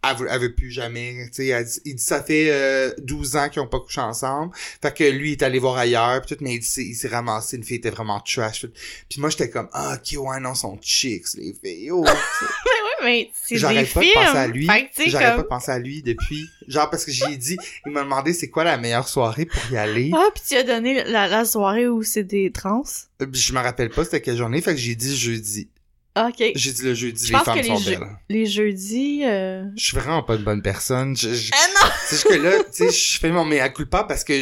elle, 0.04 0.16
veut, 0.18 0.28
elle 0.30 0.42
veut 0.42 0.54
plus 0.54 0.72
jamais, 0.72 1.26
tu 1.28 1.34
sais, 1.44 1.48
elle 1.48 1.66
dit- 1.66 1.82
il 1.86 1.96
dit 1.96 2.04
ça 2.04 2.22
fait 2.24 2.50
euh, 2.52 2.92
12 3.00 3.36
ans 3.36 3.50
qu'ils 3.50 3.62
ont 3.62 3.68
pas 3.68 3.80
couché 3.80 4.02
ensemble. 4.02 4.54
Fait 4.82 4.94
que 4.94 5.04
lui 5.04 5.30
il 5.30 5.32
est 5.34 5.44
allé 5.44 5.60
voir 5.60 5.78
ailleurs, 5.78 6.22
puis 6.22 6.36
tout, 6.36 6.44
mais 6.44 6.56
il, 6.56 6.60
dit, 6.60 6.68
il 6.78 6.96
s'est 6.96 7.08
ramassé, 7.08 7.58
une 7.58 7.64
fille 7.64 7.78
était 7.78 7.90
vraiment 7.90 8.20
trash. 8.20 8.62
Puis 8.62 8.72
puis 9.10 9.22
moi 9.22 9.30
j'étais 9.30 9.50
comme, 9.50 9.70
ah 9.74 9.96
ok, 9.98 10.20
ouais, 10.20 10.40
non, 10.40 10.56
sont 10.56 10.78
chicks, 10.82 11.34
les 11.36 11.54
filles. 11.64 11.92
Oh, 11.92 12.04
Ouais, 12.06 12.10
ouais, 12.10 13.04
mais 13.04 13.32
c'est 13.34 13.58
J'arrête 13.58 13.92
pas 13.94 14.02
films. 14.02 14.14
de 14.14 14.26
penser 14.26 14.38
à 14.38 14.48
lui. 14.48 14.68
J'arrête 15.08 15.36
pas 15.36 15.42
de 15.42 15.48
penser 15.48 15.72
à 15.72 15.80
lui 15.80 16.02
depuis. 16.02 16.48
Genre 16.68 16.90
parce 16.90 17.06
que 17.06 17.12
j'ai 17.12 17.36
dit, 17.38 17.58
il 17.86 17.92
m'a 17.92 18.04
demandé 18.04 18.34
c'est 18.34 18.50
quoi 18.50 18.64
la 18.64 18.78
meilleure 18.78 19.08
soirée 19.08 19.46
pour 19.46 19.62
y 19.72 19.78
aller? 19.78 20.12
Ah, 20.16 20.30
pis 20.34 20.42
tu 20.50 20.56
as 20.56 20.64
donné 20.64 21.04
la, 21.04 21.28
la 21.28 21.46
soirée 21.46 21.88
où 21.88 22.02
c'est 22.04 22.24
des 22.24 22.52
trans? 22.52 22.84
Euh, 23.22 23.26
puis 23.26 23.40
Je 23.42 23.54
me 23.54 23.60
rappelle 23.60 23.90
pas 23.90 24.04
c'était 24.06 24.22
quelle 24.22 24.38
journée, 24.38 24.62
fait 24.62 24.74
que 24.74 24.80
j'ai 24.80 24.96
dit 24.96 25.16
jeudi. 25.18 25.68
Ok. 26.16 26.44
J'ai 26.56 26.72
dit 26.74 26.84
le 26.84 26.94
jeudi, 26.94 27.28
Je 27.28 27.34
les 27.34 27.40
femmes 27.40 27.64
sont 27.64 27.80
belles. 27.90 28.08
Les 28.30 28.46
jeudis, 28.46 29.22
euh... 29.26 29.66
Je 29.76 29.84
suis 29.84 29.98
vraiment 29.98 30.22
pas 30.24 30.36
une 30.36 30.44
bonne 30.44 30.62
personne. 30.62 31.16
Je, 31.18 31.34
je- 31.34 31.52
Ah 31.54 31.68
non! 31.74 31.92
C'est 32.08 32.16
juste 32.18 32.28
que 32.28 32.34
là, 32.36 32.52
tu 32.66 32.66
sais, 32.72 32.92
je 32.92 33.20
fais 33.20 33.32
mon 33.32 33.46
mea 33.46 33.70
culpa 33.70 34.04
parce 34.04 34.24
que, 34.24 34.34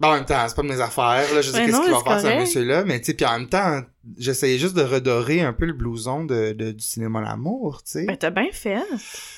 bon, 0.00 0.08
en 0.08 0.14
même 0.14 0.24
temps, 0.24 0.44
c'est 0.48 0.56
pas 0.56 0.62
de 0.62 0.68
mes 0.68 0.80
affaires, 0.80 1.32
là, 1.34 1.40
je 1.40 1.50
sais 1.52 1.64
qu'est-ce 1.66 1.80
qu'il 1.82 1.90
va 1.92 2.00
faire 2.02 2.20
ce 2.20 2.26
monsieur-là, 2.40 2.84
mais 2.84 2.98
tu 2.98 3.06
sais, 3.06 3.14
puis 3.14 3.26
en 3.26 3.38
même 3.38 3.48
temps, 3.48 3.80
j'essayais 4.16 4.58
juste 4.58 4.74
de 4.74 4.82
redorer 4.82 5.40
un 5.42 5.52
peu 5.52 5.66
le 5.66 5.72
blouson 5.72 6.24
de, 6.24 6.52
de- 6.52 6.72
du 6.72 6.84
cinéma 6.84 7.20
L'amour, 7.20 7.82
tu 7.84 7.92
sais. 7.92 8.04
Ben, 8.04 8.16
t'as 8.16 8.30
bien 8.30 8.48
fait. 8.52 8.78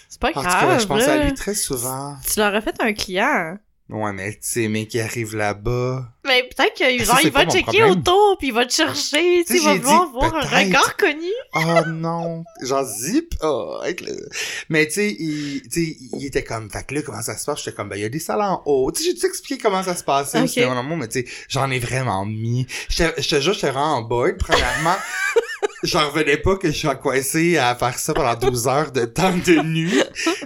C'est 0.09 0.21
pas 0.21 0.29
en 0.31 0.33
tout 0.33 0.41
grave, 0.41 0.61
cas, 0.69 0.79
je 0.79 0.87
pense 0.87 1.03
à 1.03 1.25
lui 1.25 1.35
très 1.35 1.55
souvent. 1.55 2.17
Tu 2.27 2.39
leur 2.41 2.55
as 2.55 2.61
fait 2.63 2.77
un 2.81 2.93
client. 2.95 3.59
Ouais, 3.91 4.13
mais 4.13 4.33
tu 4.33 4.39
sais, 4.43 4.69
mais 4.69 4.87
qui 4.87 5.01
arrive 5.01 5.35
là-bas. 5.37 6.07
Mais 6.25 6.45
peut-être 6.45 6.75
que, 6.79 7.05
genre, 7.05 7.19
il 7.23 7.31
va 7.31 7.45
checker 7.47 7.83
autour, 7.83 8.37
puis 8.39 8.49
il 8.49 8.55
va 8.55 8.65
te 8.67 8.73
chercher, 8.73 9.43
tu 9.47 9.55
sais, 9.55 9.59
il 9.59 9.65
va 9.65 9.73
j'ai 9.73 9.79
vouloir 9.81 10.07
dit 10.07 10.13
voir 10.13 10.35
un 10.37 10.41
record 10.41 10.97
connu. 10.97 11.31
Oh 11.55 11.89
non, 11.89 12.45
genre 12.63 12.85
zip. 12.85 13.35
Oh, 13.43 13.79
avec 13.83 14.03
le- 14.03 14.29
Mais 14.69 14.87
tu 14.87 14.93
sais, 14.95 15.17
il, 15.19 15.63
tu 15.63 15.85
sais, 15.87 15.97
il 16.13 16.25
était 16.27 16.45
comme, 16.45 16.71
fait 16.71 16.87
que 16.87 16.95
là, 16.95 17.03
comment 17.03 17.23
ça 17.23 17.37
se 17.37 17.45
passe? 17.45 17.59
J'étais 17.65 17.75
comme, 17.77 17.89
ben, 17.89 17.97
il 17.97 18.03
y 18.03 18.05
a 18.05 18.09
des 18.09 18.19
salles 18.21 18.43
en 18.43 18.63
haut. 18.67 18.93
Tu 18.93 19.03
sais, 19.03 19.15
j'ai 19.19 19.27
expliqué 19.27 19.61
comment 19.61 19.83
ça 19.83 19.97
se 19.97 20.05
passait 20.05 20.39
au 20.39 20.43
Ok. 20.45 20.51
cinéma 20.51 20.75
L'amour, 20.75 20.97
mais 20.99 21.09
tu 21.09 21.21
sais, 21.21 21.27
j'en 21.49 21.71
ai 21.71 21.79
vraiment 21.81 22.25
mis. 22.25 22.67
J'étais- 22.89 23.21
Je 23.21 23.29
te 23.29 23.41
jure, 23.41 23.55
j'étais 23.55 23.71
vraiment 23.71 23.97
en 23.97 24.03
board, 24.03 24.37
premièrement. 24.39 24.97
J'en 25.83 26.11
revenais 26.11 26.37
pas 26.37 26.57
que 26.57 26.71
je 26.71 26.77
sois 26.77 26.95
coincé 26.95 27.57
à 27.57 27.75
faire 27.75 27.99
ça 27.99 28.13
pendant 28.13 28.35
12 28.35 28.69
heures 28.69 28.93
de 28.93 29.07
temps 29.07 29.33
de 29.37 29.63
nuit. 29.63 29.99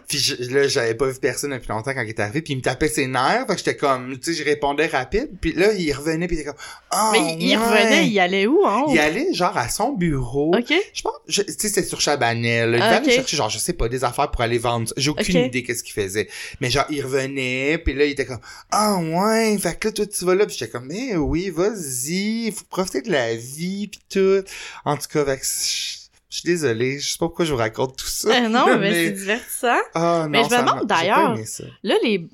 Puis 0.08 0.18
je- 0.18 0.50
là, 0.54 0.68
j'avais 0.68 0.94
pas 0.94 1.06
vu 1.06 1.18
personne 1.20 1.50
depuis 1.50 1.68
longtemps 1.70 1.92
quand 1.92 2.02
il 2.02 2.10
est 2.10 2.20
arrivé. 2.20 2.40
Puis 2.40 2.52
il 2.52 2.56
me 2.56 2.62
tapait 2.62 2.86
ses 2.88 3.06
nerfs. 3.08 3.46
Fait 3.48 3.54
que 3.54 3.58
j'étais 3.58 3.76
comme, 3.76 4.16
tu 4.18 4.32
sais, 4.32 4.38
je 4.40 4.44
répondais 4.44 4.86
rapide. 4.86 5.30
Puis 5.40 5.52
là, 5.52 5.72
il 5.72 5.92
revenait. 5.92 6.28
Puis 6.28 6.36
il 6.36 6.40
était 6.40 6.50
comme, 6.50 6.60
oh, 6.94 7.08
Mais 7.12 7.36
il 7.40 7.50
ouais. 7.50 7.64
revenait, 7.64 8.06
il 8.08 8.18
allait 8.20 8.46
où, 8.46 8.60
hein? 8.64 8.84
Il 8.90 8.98
allait 9.00 9.32
genre 9.34 9.56
à 9.56 9.68
son 9.68 9.92
bureau. 9.94 10.52
Ok. 10.56 10.72
Je 10.92 11.02
pense, 11.02 11.12
tu 11.28 11.42
sais, 11.48 11.68
c'est 11.68 11.82
sur 11.84 12.00
Chabanel. 12.00 12.74
Il 12.76 12.82
Ah, 12.82 12.98
ok. 12.98 13.02
aller 13.02 13.10
chercher, 13.10 13.36
genre, 13.36 13.50
je 13.50 13.58
sais 13.58 13.72
pas, 13.72 13.88
des 13.88 14.04
affaires 14.04 14.30
pour 14.30 14.40
aller 14.42 14.58
vendre. 14.58 14.92
J'ai 14.96 15.10
aucune 15.10 15.36
idée 15.46 15.62
qu'est-ce 15.64 15.82
qu'il 15.82 15.94
faisait. 15.94 16.28
Mais 16.60 16.70
genre, 16.70 16.86
il 16.90 17.02
revenait, 17.02 17.78
puis 17.78 17.92
là, 17.94 18.04
il 18.04 18.12
était 18.12 18.26
comme, 18.26 18.40
ah 18.70 18.98
ouais, 18.98 19.58
fait 19.58 19.78
que 19.80 19.88
là, 19.88 19.92
toi, 19.92 20.06
tu 20.06 20.24
vas 20.24 20.34
là. 20.36 20.46
Puis 20.46 20.56
j'étais 20.58 20.70
comme, 20.70 20.86
mais 20.86 21.16
oui, 21.16 21.50
vas-y, 21.50 22.52
faut 22.52 22.64
profiter 22.70 23.02
de 23.02 23.10
la 23.10 23.34
vie, 23.34 23.88
puis 23.88 24.00
tout. 24.08 24.44
En 24.84 24.96
tout 24.96 25.08
cas, 25.12 25.23
fait 25.24 25.38
que 25.38 25.44
je 25.44 26.36
suis 26.38 26.44
désolé, 26.44 26.98
je 26.98 27.12
sais 27.12 27.18
pas 27.18 27.26
pourquoi 27.26 27.44
je 27.44 27.52
vous 27.52 27.58
raconte 27.58 27.96
tout 27.96 28.06
ça. 28.06 28.28
Euh, 28.44 28.48
non, 28.48 28.76
mais, 28.78 28.92
c'est 28.92 29.10
divertissant. 29.12 29.78
Ah, 29.94 30.26
Mais 30.28 30.42
je 30.44 30.50
me 30.50 30.58
demande 30.60 30.86
d'ailleurs-. 30.86 31.36
Là, 31.82 31.94
les... 32.02 32.28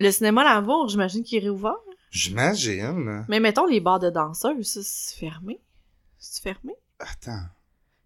le 0.00 0.10
cinéma 0.10 0.44
L'amour, 0.44 0.88
j'imagine 0.88 1.22
qu'il 1.24 1.38
est 1.38 1.42
réouvert. 1.46 1.74
J'imagine. 2.10 3.24
Mais 3.28 3.40
mettons, 3.40 3.66
les 3.66 3.80
bars 3.80 3.98
de 3.98 4.10
danseuses, 4.10 4.66
ça, 4.66 4.80
c'est 4.82 5.16
fermé. 5.18 5.60
C'est 6.18 6.42
fermé? 6.42 6.74
Attends. 6.98 7.42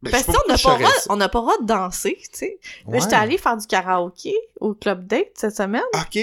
Ben, 0.02 0.10
Parce 0.10 0.24
que 0.24 0.30
on 0.30 0.48
n'a 0.48 0.56
pas, 0.56 0.72
le 0.78 0.84
droit- 0.84 1.28
pas 1.28 1.56
le 1.58 1.62
de 1.62 1.66
danser, 1.66 2.16
tu 2.22 2.28
sais. 2.38 2.58
Là, 2.86 2.92
Ouais. 2.92 3.00
j'étais 3.00 3.16
allée 3.16 3.36
faire 3.38 3.56
du 3.56 3.66
karaoké 3.66 4.34
au 4.58 4.72
Club 4.74 5.06
Date 5.06 5.28
cette 5.34 5.54
semaine, 5.56 5.82
Ok. 5.94 6.18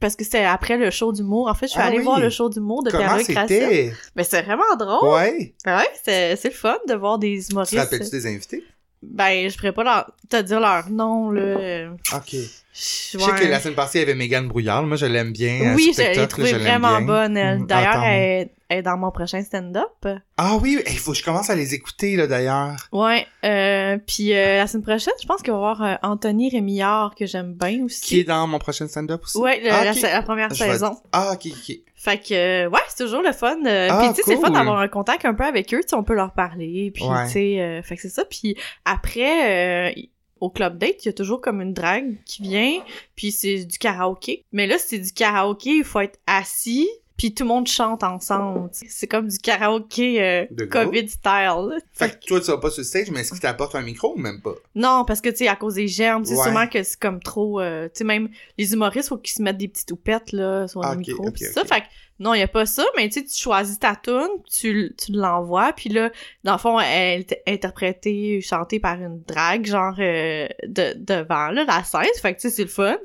Parce 0.00 0.16
que 0.16 0.24
c'était 0.24 0.44
après 0.44 0.76
le 0.78 0.90
show 0.90 1.12
d'humour. 1.12 1.48
En 1.48 1.54
fait, 1.54 1.66
je 1.66 1.72
suis 1.72 1.80
Ah 1.80 1.84
allée 1.86 1.98
oui. 1.98 2.04
voir 2.04 2.18
le 2.20 2.30
show 2.30 2.48
d'humour 2.48 2.82
de 2.82 2.90
Racine. 2.90 3.34
c'était? 3.46 3.92
Mais 4.16 4.24
c'est 4.24 4.42
vraiment 4.42 4.74
drôle. 4.78 5.10
Ouais. 5.14 5.54
Ouais, 5.66 5.88
c'est 6.02 6.36
c'est 6.36 6.48
le 6.48 6.54
fun 6.54 6.76
de 6.88 6.94
voir 6.94 7.18
des 7.18 7.38
Tu 7.44 7.52
humoristes. 7.52 7.74
te 7.74 7.78
rappelles-tu 7.78 8.10
des 8.10 8.26
invités? 8.26 8.64
Ben, 9.02 9.48
je 9.48 9.56
pourrais 9.56 9.72
pas 9.72 9.82
leur... 9.84 10.10
te 10.28 10.42
dire 10.42 10.60
leur 10.60 10.90
nom, 10.90 11.30
là. 11.30 11.90
Ok. 12.14 12.36
Je 12.72 13.18
sais 13.18 13.32
que 13.32 13.46
la 13.46 13.58
semaine 13.60 13.74
passée, 13.74 13.98
il 13.98 14.02
y 14.02 14.04
avait 14.04 14.14
Mégane 14.14 14.46
Brouillard. 14.48 14.84
Moi, 14.84 14.96
je 14.96 15.06
l'aime 15.06 15.32
bien. 15.32 15.72
euh, 15.72 15.74
Oui, 15.74 15.92
je 15.96 16.02
l'ai 16.02 16.28
trouvée 16.28 16.52
vraiment 16.52 16.98
bien. 16.98 17.00
bonne, 17.02 17.36
elle. 17.36 17.58
Mm, 17.60 17.66
D'ailleurs, 17.66 18.04
elle, 18.04 18.48
est- 18.70 18.82
dans 18.82 18.96
mon 18.96 19.10
prochain 19.10 19.42
stand-up. 19.42 20.06
Ah 20.36 20.56
oui, 20.62 20.78
il 20.86 20.98
faut 20.98 21.10
que 21.10 21.18
je 21.18 21.24
commence 21.24 21.50
à 21.50 21.56
les 21.56 21.74
écouter, 21.74 22.14
là, 22.14 22.28
d'ailleurs. 22.28 22.76
Ouais, 22.92 23.26
euh, 23.44 23.98
puis 24.06 24.32
euh, 24.32 24.58
la 24.58 24.68
semaine 24.68 24.84
prochaine, 24.84 25.12
je 25.20 25.26
pense 25.26 25.42
qu'il 25.42 25.50
va 25.52 25.58
y 25.58 25.60
avoir 25.60 25.82
euh, 25.82 25.94
Anthony 26.04 26.50
Rémillard, 26.50 27.14
que 27.18 27.26
j'aime 27.26 27.54
bien 27.54 27.82
aussi. 27.84 28.00
Qui 28.02 28.20
est 28.20 28.24
dans 28.24 28.46
mon 28.46 28.60
prochain 28.60 28.86
stand-up 28.86 29.22
aussi? 29.24 29.38
Ouais, 29.38 29.60
le- 29.60 29.70
Ah, 29.72 29.84
la, 29.84 30.12
la 30.12 30.22
première 30.22 30.54
Je 30.54 30.62
vais- 30.64 30.70
saison. 30.70 30.96
Ah, 31.10 31.32
ok, 31.34 31.48
ok. 31.50 31.76
Fait 31.96 32.18
que, 32.18 32.66
ouais, 32.68 32.80
c'est 32.88 33.04
toujours 33.04 33.20
le 33.22 33.32
fun. 33.32 33.56
Ah, 33.66 33.98
puis, 34.00 34.08
tu 34.10 34.14
sais, 34.14 34.22
c'est 34.26 34.34
le 34.36 34.40
fun 34.40 34.50
d'avoir 34.50 34.78
un 34.78 34.88
contact 34.88 35.24
un 35.24 35.34
peu 35.34 35.44
avec 35.44 35.74
eux. 35.74 35.80
Tu 35.82 35.88
sais, 35.88 35.96
on 35.96 36.04
peut 36.04 36.14
leur 36.14 36.32
parler. 36.32 36.92
Puis, 36.94 37.04
Ouais. 37.04 37.26
tu 37.26 37.32
sais, 37.32 37.60
euh, 37.60 37.82
fait 37.82 37.96
que 37.96 38.02
c'est 38.02 38.08
ça. 38.08 38.24
Puis, 38.24 38.56
après, 38.84 39.94
au 40.40 40.50
Club 40.50 40.78
Date, 40.78 41.04
il 41.04 41.06
y 41.06 41.10
a 41.10 41.12
toujours 41.12 41.40
comme 41.40 41.60
une 41.60 41.74
drague 41.74 42.16
qui 42.24 42.42
vient. 42.42 42.82
Puis, 43.16 43.32
c'est 43.32 43.64
du 43.64 43.78
karaoké. 43.78 44.44
Mais 44.52 44.66
là, 44.66 44.78
c'est 44.78 44.98
du 44.98 45.12
karaoké, 45.12 45.70
il 45.70 45.84
faut 45.84 46.00
être 46.00 46.18
assis. 46.26 46.88
Puis, 47.20 47.34
tout 47.34 47.44
le 47.44 47.48
monde 47.48 47.66
chante 47.66 48.02
ensemble. 48.02 48.70
C'est 48.72 49.06
comme 49.06 49.28
du 49.28 49.36
karaoké 49.38 50.22
euh? 50.22 50.46
COVID 50.70 51.06
style. 51.08 51.78
Fait 51.92 52.18
que 52.18 52.24
toi, 52.26 52.40
tu 52.40 52.46
vas 52.46 52.56
pas 52.56 52.70
sur 52.70 52.80
le 52.80 52.84
stage, 52.84 53.10
mais 53.10 53.20
est-ce 53.20 53.32
qu'il 53.32 53.40
t'apporte 53.40 53.74
un 53.74 53.82
micro 53.82 54.14
ou 54.14 54.18
même 54.18 54.40
pas? 54.40 54.54
Non, 54.74 55.04
parce 55.06 55.20
que, 55.20 55.28
tu 55.28 55.36
sais, 55.36 55.48
à 55.48 55.56
cause 55.56 55.74
des 55.74 55.86
germes, 55.86 56.24
c'est 56.24 56.34
Ouais. 56.34 56.42
sûrement 56.44 56.66
que 56.66 56.82
c'est 56.82 56.98
comme 56.98 57.20
trop... 57.22 57.60
euh, 57.60 57.86
tu 57.88 57.98
sais, 57.98 58.04
même 58.04 58.30
les 58.56 58.72
humoristes, 58.72 59.10
faut 59.10 59.18
qu'ils 59.18 59.34
se 59.36 59.42
mettent 59.42 59.58
des 59.58 59.68
petites 59.68 59.88
toupettes, 59.88 60.32
là, 60.32 60.66
sur 60.66 60.82
Ah, 60.82 60.94
le 60.94 61.00
ok, 61.00 61.08
micro, 61.08 61.30
pis 61.30 61.44
ça. 61.44 61.62
Fait 61.64 61.82
que, 61.82 61.86
non, 62.20 62.32
y 62.34 62.40
a 62.42 62.48
pas 62.48 62.64
ça, 62.64 62.84
mais 62.96 63.06
tu 63.10 63.20
sais, 63.20 63.26
tu 63.26 63.36
choisis 63.36 63.78
ta 63.78 63.96
tune, 63.96 64.26
tu, 64.50 64.94
tu 64.96 65.12
l'envoies, 65.12 65.72
puis 65.74 65.90
là, 65.90 66.10
dans 66.44 66.52
le 66.52 66.58
fond, 66.58 66.80
elle 66.80 67.20
est 67.20 67.42
interprétée, 67.46 68.40
chantée 68.40 68.80
par 68.80 68.94
une 69.00 69.22
drague, 69.26 69.66
genre, 69.66 69.94
euh, 69.98 70.48
de, 70.66 70.94
devant, 70.96 71.48
là, 71.50 71.64
la 71.64 71.84
scène. 71.84 72.06
Fait 72.22 72.34
que, 72.34 72.40
tu 72.40 72.48
sais, 72.48 72.56
c'est 72.56 72.62
le 72.62 72.68
fun. 72.68 72.96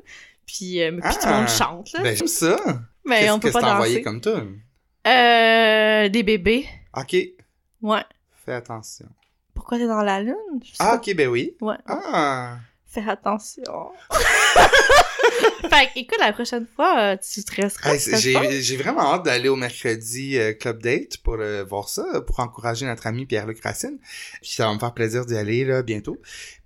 Puis, 0.46 0.78
puis 0.80 1.00
tout 1.20 1.26
le 1.26 1.32
monde 1.32 1.44
Ah. 1.44 1.46
chante, 1.46 1.92
là. 1.92 2.00
Ben, 2.02 2.16
j'aime 2.16 2.26
ça. 2.28 2.56
Mais 3.06 3.20
Qu'est-ce 3.20 3.32
on 3.32 3.38
peut 3.38 3.48
que 3.48 3.52
pas 3.54 3.60
t'as 3.60 3.74
envoyé 3.74 3.94
danser. 3.96 4.02
comme 4.04 4.20
toi? 4.20 4.42
Euh, 5.06 6.08
des 6.08 6.22
bébés. 6.22 6.66
Ok. 6.96 7.16
Ouais. 7.82 8.04
Fais 8.44 8.52
attention. 8.54 9.06
Pourquoi 9.54 9.78
t'es 9.78 9.86
dans 9.86 10.02
la 10.02 10.20
lune? 10.20 10.34
Ah, 10.78 10.96
ok, 10.96 11.14
ben 11.14 11.28
oui. 11.28 11.56
Ouais. 11.60 11.76
Ah. 11.86 12.56
Fais 12.86 13.08
attention. 13.08 13.90
fait 15.62 15.86
que, 15.94 15.98
écoute, 16.00 16.18
la 16.20 16.32
prochaine 16.32 16.66
fois, 16.74 16.98
euh, 16.98 17.16
tu 17.16 17.40
stresseras. 17.40 17.94
Hey, 17.94 18.62
j'ai 18.62 18.76
vraiment 18.76 19.14
hâte 19.14 19.24
d'aller 19.24 19.48
au 19.48 19.56
mercredi 19.56 20.38
euh, 20.38 20.52
Club 20.52 20.82
Date 20.82 21.18
pour 21.18 21.34
euh, 21.38 21.64
voir 21.64 21.88
ça, 21.88 22.04
pour 22.26 22.40
encourager 22.40 22.86
notre 22.86 23.06
ami 23.06 23.26
Pierre-Luc 23.26 23.62
Racine. 23.62 23.98
Puis 24.42 24.50
ça 24.52 24.66
va 24.66 24.74
me 24.74 24.78
faire 24.78 24.94
plaisir 24.94 25.26
d'y 25.26 25.36
aller 25.36 25.64
là 25.64 25.82
bientôt. 25.82 26.18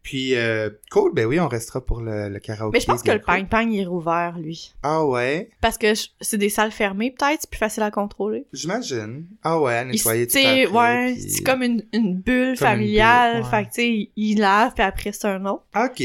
Puis 0.02 0.34
euh, 0.34 0.70
cool, 0.90 1.12
ben 1.12 1.26
oui, 1.26 1.38
on 1.40 1.46
restera 1.48 1.84
pour 1.84 2.00
le, 2.00 2.30
le 2.30 2.38
karaoké. 2.38 2.74
Mais 2.74 2.80
je 2.80 2.86
pense 2.86 3.02
que 3.02 3.10
le 3.12 3.18
ping-pong 3.20 3.70
il 3.70 3.80
est 3.80 3.84
rouvert, 3.84 4.38
lui. 4.38 4.72
Ah 4.82 5.04
ouais, 5.04 5.50
Parce 5.60 5.76
que 5.76 5.92
c'est 6.22 6.38
des 6.38 6.48
salles 6.48 6.72
fermées, 6.72 7.10
peut-être, 7.10 7.42
c'est 7.42 7.50
plus 7.50 7.58
facile 7.58 7.82
à 7.82 7.90
contrôler. 7.90 8.46
j'imagine. 8.54 9.26
Ah 9.42 9.60
ouais, 9.60 9.74
à 9.76 9.84
nettoyer 9.84 10.26
tout 10.26 10.38
après, 10.38 10.66
ouais, 10.68 11.12
puis- 11.12 11.30
c'est 11.30 11.42
comme 11.42 11.62
une, 11.62 11.84
une 11.92 12.16
bulle 12.16 12.56
Comme 12.58 12.68
une 12.68 12.76
familiale. 12.76 13.34
bulle, 13.34 13.42
ouais. 13.44 13.50
Fait 13.50 13.62
que, 13.64 13.68
tu 13.68 13.74
sais, 13.74 13.88
il- 13.90 14.10
il 14.16 14.38
lave, 14.40 14.72
puis 14.72 14.82
après, 14.82 15.12
c'est 15.12 15.26
un 15.28 15.44
autre. 15.44 15.64
Ok. 15.76 16.02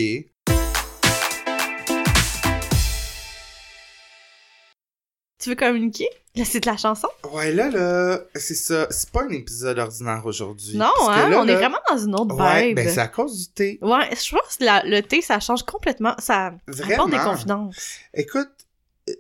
Tu 5.46 5.52
veux 5.52 5.56
communiquer? 5.56 6.10
Là, 6.36 6.44
c'est 6.44 6.60
de 6.60 6.66
la 6.66 6.76
chanson? 6.76 7.08
Ouais, 7.32 7.52
là, 7.54 7.70
là, 7.70 8.20
c'est 8.34 8.56
ça. 8.56 8.88
C'est 8.90 9.12
pas 9.12 9.26
un 9.26 9.30
épisode 9.30 9.78
ordinaire 9.78 10.24
aujourd'hui. 10.26 10.76
Non, 10.76 10.90
hein? 11.08 11.30
là, 11.30 11.40
on 11.40 11.48
est 11.48 11.54
vraiment 11.54 11.78
dans 11.88 12.00
une 12.00 12.16
autre 12.16 12.34
Ouais, 12.36 12.70
vibe. 12.70 12.78
ben 12.78 12.90
c'est 12.90 13.00
à 13.00 13.08
cause 13.08 13.38
du 13.48 13.54
thé. 13.54 13.78
Ouais, 13.84 14.10
je 14.10 14.32
pense 14.32 14.58
que 14.58 14.64
la- 14.64 14.82
le 14.84 15.04
thé, 15.04 15.22
ça 15.22 15.40
change 15.40 15.62
complètement. 15.62 16.16
Ça 16.18 16.56
apporte 16.68 17.12
des 17.12 17.20
confidences. 17.20 17.76
Écoute, 18.16 18.50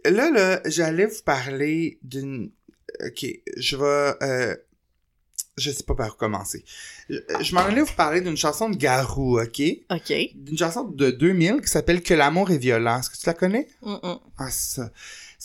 là, 0.03 0.31
là, 0.31 0.61
j'allais 0.65 1.05
vous 1.05 1.21
parler 1.23 1.99
d'une... 2.01 2.49
Ok, 3.05 3.23
je 3.55 3.77
vais... 3.77 4.15
Euh... 4.23 4.55
Je 5.57 5.69
sais 5.71 5.83
pas 5.83 5.93
par 5.95 6.07
où 6.13 6.17
commencer. 6.17 6.65
Je, 7.07 7.17
je 7.39 7.53
m'en 7.55 7.61
allais 7.61 7.81
vous 7.83 7.93
parler 7.93 8.19
d'une 8.19 8.35
chanson 8.35 8.67
de 8.69 8.75
Garou, 8.75 9.39
ok? 9.39 9.61
OK. 9.91 10.13
D'une 10.35 10.57
chanson 10.57 10.83
de 10.85 11.11
2000 11.11 11.61
qui 11.61 11.67
s'appelle 11.69 12.01
Que 12.03 12.13
l'amour 12.15 12.49
est 12.51 12.57
violent. 12.57 12.99
Est-ce 12.99 13.09
que 13.11 13.15
tu 13.17 13.25
la 13.27 13.33
connais? 13.35 13.67
Ah, 13.83 14.49
c'est 14.49 14.81
ça. 14.81 14.89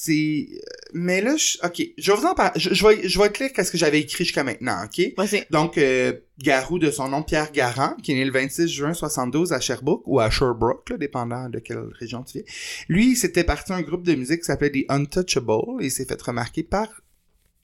C'est... 0.03 0.49
Mais 0.95 1.21
là, 1.21 1.37
je... 1.37 1.59
ok, 1.63 1.83
je 1.99 2.11
vais 2.11 2.17
vous 2.17 2.25
en 2.25 2.35
parler. 2.35 2.59
Je, 2.59 2.73
je 2.73 2.87
vais, 2.87 3.07
je 3.07 3.19
vais 3.19 3.31
qu'est-ce 3.31 3.71
que 3.71 3.77
j'avais 3.77 4.01
écrit 4.01 4.25
jusqu'à 4.25 4.43
maintenant, 4.43 4.83
ok? 4.83 5.13
Vas-y. 5.15 5.45
Donc, 5.51 5.77
euh, 5.77 6.15
Garou, 6.39 6.79
de 6.79 6.91
son 6.91 7.09
nom 7.09 7.23
Pierre 7.23 7.53
Garand, 7.53 7.95
qui 8.03 8.13
est 8.13 8.15
né 8.15 8.25
le 8.25 8.33
26 8.33 8.67
juin 8.67 8.95
72 8.95 9.53
à 9.53 9.61
Sherbrooke, 9.61 10.05
ou 10.07 10.19
à 10.19 10.31
Sherbrooke, 10.31 10.89
là, 10.89 10.97
dépendant 10.97 11.51
de 11.51 11.59
quelle 11.59 11.85
région 11.99 12.23
tu 12.23 12.39
viens. 12.39 12.47
Lui, 12.89 13.11
il 13.11 13.17
s'était 13.17 13.45
parti 13.45 13.75
un 13.75 13.83
groupe 13.83 14.03
de 14.03 14.15
musique 14.15 14.39
qui 14.39 14.47
s'appelait 14.47 14.71
The 14.71 14.87
Untouchables, 14.89 15.83
et 15.83 15.87
il 15.87 15.91
s'est 15.91 16.07
fait 16.07 16.23
remarquer 16.23 16.63
par 16.63 16.89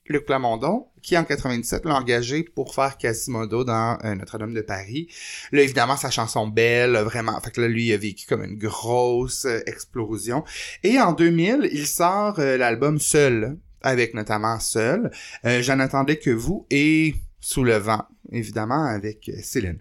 Luc 0.09 0.25
Plamondon, 0.25 0.87
qui 1.01 1.17
en 1.17 1.23
97 1.23 1.85
l'a 1.85 1.95
engagé 1.95 2.43
pour 2.43 2.73
faire 2.73 2.97
Quasimodo 2.97 3.63
dans 3.63 3.97
euh, 4.03 4.15
Notre-Dame 4.15 4.53
de 4.53 4.61
Paris. 4.61 5.07
Là, 5.51 5.61
évidemment, 5.61 5.95
sa 5.97 6.09
chanson 6.09 6.47
Belle, 6.47 6.97
vraiment, 6.97 7.39
fait 7.39 7.51
que 7.51 7.61
là, 7.61 7.67
lui, 7.67 7.87
il 7.87 7.93
a 7.93 7.97
vécu 7.97 8.25
comme 8.27 8.43
une 8.43 8.57
grosse 8.57 9.45
euh, 9.45 9.61
explosion. 9.65 10.43
Et 10.83 10.99
en 10.99 11.13
2000, 11.13 11.69
il 11.71 11.87
sort 11.87 12.39
euh, 12.39 12.57
l'album 12.57 12.99
Seul, 12.99 13.57
avec 13.81 14.13
notamment 14.13 14.59
Seul, 14.59 15.11
J'en 15.43 15.79
attendais 15.79 16.17
que 16.17 16.31
vous, 16.31 16.65
et 16.69 17.15
Sous 17.39 17.63
le 17.63 17.77
vent, 17.77 18.03
évidemment, 18.31 18.83
avec 18.83 19.31
Céline. 19.43 19.77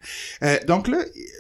Donc 0.69 0.87
là, 0.87 0.99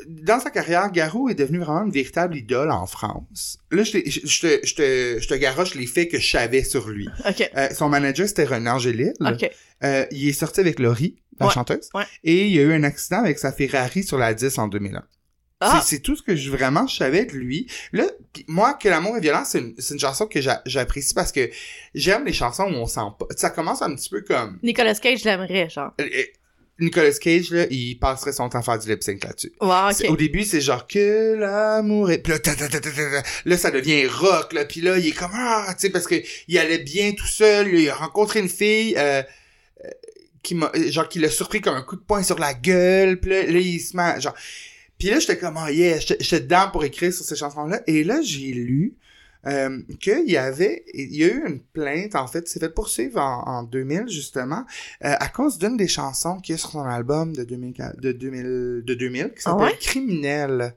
dans 0.08 0.40
sa 0.40 0.50
carrière, 0.50 0.90
Garou 0.92 1.28
est 1.28 1.34
devenu 1.34 1.58
vraiment 1.58 1.84
une 1.84 1.90
véritable 1.92 2.36
idole 2.36 2.70
en 2.70 2.86
France. 2.86 3.58
Là, 3.70 3.82
je, 3.82 3.92
t'ai- 3.92 4.10
je, 4.10 4.20
je 4.24 4.40
te, 4.40 4.66
je, 4.66 4.74
te, 4.74 5.18
je 5.20 5.28
te 5.28 5.34
garoche 5.34 5.74
les 5.74 5.86
faits 5.86 6.10
que 6.10 6.18
je 6.18 6.30
savais 6.30 6.62
sur 6.62 6.88
lui. 6.88 7.08
OK. 7.28 7.50
Euh, 7.56 7.68
son 7.74 7.88
manager, 7.88 8.26
c'était 8.28 8.44
René 8.44 8.70
Angélil. 8.70 9.12
OK. 9.20 9.50
Euh, 9.84 10.06
il 10.10 10.28
est 10.28 10.32
sorti 10.32 10.60
avec 10.60 10.78
Laurie, 10.78 11.16
la 11.40 11.46
Ouais, 11.46 11.52
chanteuse. 11.52 11.88
ouais. 11.94 12.04
Et 12.24 12.46
il 12.46 12.54
y 12.54 12.58
a 12.58 12.62
eu 12.62 12.72
un 12.72 12.82
accident 12.84 13.18
avec 13.20 13.38
sa 13.38 13.52
Ferrari 13.52 14.02
sur 14.04 14.18
la 14.18 14.32
10 14.34 14.58
en 14.58 14.68
2001. 14.68 15.02
Ah! 15.60 15.82
C'est 15.82 16.00
tout 16.00 16.14
ce 16.14 16.22
que 16.22 16.36
je 16.36 16.50
vraiment 16.50 16.86
je 16.86 16.96
savais 16.96 17.24
de 17.24 17.32
lui. 17.32 17.66
Là, 17.92 18.04
pis 18.34 18.44
moi, 18.46 18.74
que 18.74 18.90
l'amour 18.90 19.16
est 19.16 19.20
violent, 19.20 19.42
c'est 19.46 19.58
une, 19.60 19.74
une 19.90 19.98
chanson 19.98 20.26
que 20.26 20.42
j'a- 20.42 20.60
j'apprécie 20.66 21.14
parce 21.14 21.32
que 21.32 21.48
j'aime 21.94 22.26
les 22.26 22.34
chansons 22.34 22.64
où 22.64 22.74
on 22.74 22.86
sent 22.86 23.00
pas. 23.18 23.24
Ça 23.36 23.48
commence 23.48 23.80
un 23.80 23.94
petit 23.94 24.10
peu 24.10 24.20
comme 24.20 24.58
Nicolas 24.62 24.94
Cage, 24.94 25.20
je 25.20 25.24
l'aimerais, 25.24 25.70
genre. 25.70 25.94
Nicolas 26.78 27.12
Cage 27.12 27.50
là, 27.50 27.66
il 27.70 27.98
passerait 27.98 28.32
son 28.32 28.48
temps 28.48 28.58
à 28.58 28.62
faire 28.62 28.78
du 28.78 28.88
lip 28.88 29.02
sync 29.02 29.24
là-dessus. 29.24 29.52
Wow, 29.60 29.92
C'est- 29.92 30.08
OK. 30.08 30.12
Au 30.12 30.16
début, 30.16 30.44
c'est 30.44 30.60
genre 30.60 30.86
que 30.86 31.34
l'amour 31.34 32.10
est. 32.10 32.18
Puis 32.18 32.32
là, 32.32 32.38
ta, 32.38 32.54
ta, 32.54 32.68
ta, 32.68 32.80
ta, 32.80 32.90
ta, 32.90 33.22
ta. 33.22 33.22
là, 33.46 33.56
ça 33.56 33.70
devient 33.70 34.06
rock. 34.06 34.52
Là, 34.52 34.64
puis 34.66 34.82
là, 34.82 34.98
il 34.98 35.06
est 35.06 35.12
comme 35.12 35.30
ah, 35.32 35.66
tu 35.70 35.86
sais, 35.86 35.90
parce 35.90 36.06
que 36.06 36.16
il 36.48 36.58
allait 36.58 36.78
bien 36.78 37.12
tout 37.12 37.26
seul. 37.26 37.68
Il 37.74 37.88
a 37.88 37.94
rencontré 37.94 38.40
une 38.40 38.48
fille 38.50 38.94
euh, 38.98 39.22
euh, 39.84 39.88
qui 40.42 40.54
m'a, 40.54 40.70
genre, 40.88 41.08
qui 41.08 41.18
l'a 41.18 41.30
surpris 41.30 41.60
comme 41.62 41.76
un 41.76 41.82
coup 41.82 41.96
de 41.96 42.02
poing 42.02 42.22
sur 42.22 42.38
la 42.38 42.52
gueule. 42.52 43.20
Puis 43.20 43.30
là, 43.30 43.42
là, 43.44 43.58
il 43.58 43.80
se 43.80 43.96
met, 43.96 44.20
genre. 44.20 44.34
Puis 44.98 45.08
là, 45.08 45.18
j'étais 45.18 45.38
comme 45.38 45.58
oh 45.62 45.68
yeah, 45.68 45.98
j'étais 45.98 46.16
j'étais 46.20 46.40
dedans 46.40 46.68
pour 46.70 46.84
écrire 46.84 47.12
sur 47.12 47.24
ces 47.24 47.36
chansons-là. 47.36 47.80
Et 47.86 48.04
là, 48.04 48.20
j'ai 48.22 48.52
lu. 48.52 48.94
Euh, 49.46 49.80
qu'il 50.00 50.28
y 50.28 50.36
avait, 50.36 50.84
il 50.94 51.14
y 51.14 51.24
a 51.24 51.28
eu 51.28 51.46
une 51.46 51.60
plainte, 51.62 52.14
en 52.16 52.26
fait, 52.26 52.48
c'est 52.48 52.58
fait 52.58 52.68
poursuivre 52.74 53.20
en, 53.20 53.42
en 53.46 53.62
2000, 53.62 54.08
justement, 54.08 54.64
euh, 55.04 55.14
à 55.20 55.28
cause 55.28 55.58
d'une 55.58 55.76
des 55.76 55.86
chansons 55.88 56.40
qui 56.40 56.52
est 56.52 56.56
sur 56.56 56.70
son 56.70 56.80
album 56.84 57.34
de 57.34 57.44
2000, 57.44 57.74
de 57.98 58.12
2000, 58.12 58.82
de 58.84 58.94
2000 58.94 59.24
qui 59.28 59.34
Ah 59.36 59.40
s'appelle 59.50 59.66
ouais? 59.66 59.78
Criminel. 59.80 60.74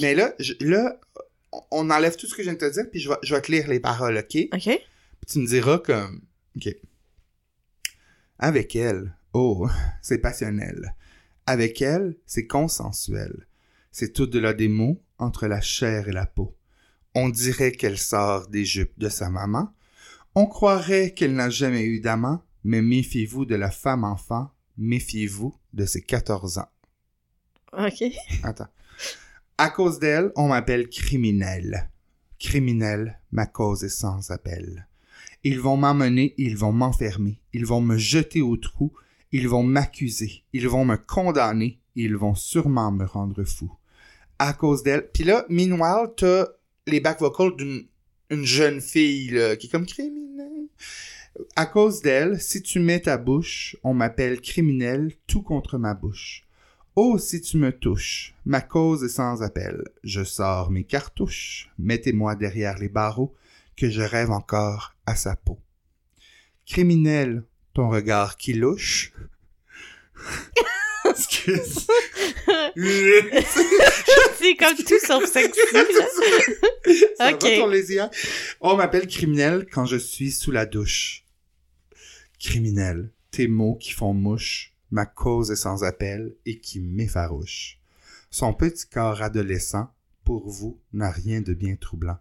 Mais 0.00 0.14
là, 0.14 0.34
je- 0.38 0.52
là, 0.60 1.00
on 1.70 1.88
enlève 1.90 2.16
tout 2.16 2.26
ce 2.26 2.34
que 2.34 2.42
je 2.42 2.50
viens 2.50 2.54
de 2.54 2.58
te 2.58 2.70
dire, 2.70 2.84
puis 2.90 3.00
je 3.00 3.08
vais, 3.08 3.16
je 3.22 3.34
vais 3.34 3.40
te 3.40 3.50
lire 3.50 3.66
les 3.68 3.80
paroles, 3.80 4.18
OK? 4.18 4.26
Puis 4.28 4.50
OK. 4.52 4.80
tu 5.26 5.38
me 5.38 5.46
diras 5.46 5.78
comme, 5.78 6.20
OK. 6.56 6.68
Avec 8.38 8.76
elle, 8.76 9.14
oh, 9.32 9.68
c'est 10.02 10.18
passionnel. 10.18 10.94
Avec 11.46 11.80
elle, 11.82 12.16
c'est 12.26 12.46
consensuel. 12.46 13.46
C'est 13.92 14.18
au-delà 14.20 14.52
des 14.52 14.68
mots, 14.68 15.02
entre 15.18 15.46
la 15.46 15.60
chair 15.60 16.08
et 16.08 16.12
la 16.12 16.26
peau. 16.26 16.54
On 17.14 17.28
dirait 17.28 17.72
qu'elle 17.72 17.98
sort 17.98 18.48
des 18.48 18.64
jupes 18.64 18.98
de 18.98 19.08
sa 19.08 19.30
maman. 19.30 19.72
On 20.34 20.46
croirait 20.46 21.12
qu'elle 21.12 21.34
n'a 21.34 21.50
jamais 21.50 21.84
eu 21.84 22.00
d'amant, 22.00 22.42
mais 22.62 22.82
méfiez-vous 22.82 23.44
de 23.46 23.56
la 23.56 23.70
femme 23.70 24.04
enfant, 24.04 24.50
méfiez-vous 24.78 25.54
de 25.72 25.86
ses 25.86 26.02
14 26.02 26.58
ans. 26.58 26.68
OK. 27.72 28.04
Attends. 28.42 28.68
À 29.58 29.70
cause 29.70 29.98
d'elle, 29.98 30.32
on 30.36 30.48
m'appelle 30.48 30.88
criminel. 30.88 31.90
Criminel, 32.38 33.20
ma 33.32 33.46
cause 33.46 33.84
est 33.84 33.88
sans 33.88 34.30
appel. 34.30 34.88
Ils 35.42 35.60
vont 35.60 35.76
m'emmener, 35.76 36.34
ils 36.38 36.56
vont 36.56 36.72
m'enfermer, 36.72 37.40
ils 37.52 37.66
vont 37.66 37.80
me 37.80 37.98
jeter 37.98 38.40
au 38.40 38.56
trou, 38.56 38.92
ils 39.32 39.48
vont 39.48 39.62
m'accuser, 39.62 40.44
ils 40.52 40.68
vont 40.68 40.84
me 40.84 40.96
condamner, 40.96 41.80
ils 41.94 42.16
vont 42.16 42.34
sûrement 42.34 42.90
me 42.92 43.04
rendre 43.04 43.44
fou. 43.44 43.72
À 44.38 44.52
cause 44.52 44.82
d'elle. 44.82 45.10
Puis 45.12 45.24
là, 45.24 45.44
meanwhile, 45.48 46.08
t'as 46.16 46.46
les 46.90 47.00
back 47.00 47.20
vocals 47.20 47.56
d'une 47.56 47.86
une 48.30 48.44
jeune 48.44 48.80
fille 48.80 49.40
qui 49.58 49.66
est 49.66 49.70
comme 49.70 49.86
criminel. 49.86 50.68
À 51.56 51.66
cause 51.66 52.00
d'elle, 52.00 52.40
si 52.40 52.62
tu 52.62 52.78
mets 52.80 53.00
ta 53.00 53.18
bouche, 53.18 53.76
on 53.82 53.94
m'appelle 53.94 54.40
criminel 54.40 55.12
tout 55.26 55.42
contre 55.42 55.78
ma 55.78 55.94
bouche. 55.94 56.46
Oh, 56.96 57.18
si 57.18 57.40
tu 57.40 57.56
me 57.56 57.72
touches, 57.72 58.34
ma 58.44 58.60
cause 58.60 59.04
est 59.04 59.08
sans 59.08 59.42
appel. 59.42 59.82
Je 60.02 60.24
sors 60.24 60.70
mes 60.70 60.84
cartouches. 60.84 61.70
Mettez-moi 61.78 62.34
derrière 62.34 62.78
les 62.78 62.88
barreaux, 62.88 63.34
que 63.76 63.88
je 63.90 64.02
rêve 64.02 64.30
encore 64.30 64.94
à 65.06 65.14
sa 65.14 65.36
peau. 65.36 65.58
Criminel, 66.66 67.44
ton 67.74 67.88
regard 67.88 68.36
qui 68.36 68.54
louche. 68.54 69.12
Excuse. 71.46 71.86
c'est 74.38 74.56
comme 74.56 74.76
tout 74.76 74.98
sauf 75.06 75.24
sexy, 75.30 75.60
là. 75.72 75.84
Ok. 77.32 77.44
va? 77.96 78.10
On 78.60 78.76
m'appelle 78.76 79.06
criminel 79.06 79.66
quand 79.70 79.86
je 79.86 79.96
suis 79.96 80.30
sous 80.30 80.50
la 80.50 80.66
douche. 80.66 81.24
Criminel, 82.38 83.10
tes 83.30 83.48
mots 83.48 83.76
qui 83.76 83.92
font 83.92 84.14
mouche, 84.14 84.72
ma 84.90 85.06
cause 85.06 85.50
est 85.50 85.56
sans 85.56 85.84
appel 85.84 86.34
et 86.46 86.58
qui 86.58 86.80
m'effarouche. 86.80 87.78
Son 88.30 88.54
petit 88.54 88.86
corps 88.86 89.22
adolescent, 89.22 89.92
pour 90.24 90.48
vous, 90.48 90.80
n'a 90.92 91.10
rien 91.10 91.40
de 91.40 91.54
bien 91.54 91.76
troublant. 91.76 92.18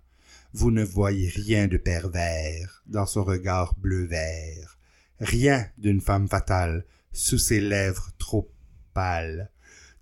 Vous 0.53 0.71
ne 0.71 0.83
voyez 0.83 1.29
rien 1.29 1.67
de 1.67 1.77
pervers 1.77 2.83
dans 2.87 3.05
son 3.05 3.23
regard 3.23 3.75
bleu-vert. 3.77 4.77
Rien 5.19 5.67
d'une 5.77 6.01
femme 6.01 6.27
fatale 6.27 6.85
sous 7.11 7.37
ses 7.37 7.61
lèvres 7.61 8.11
trop 8.17 8.49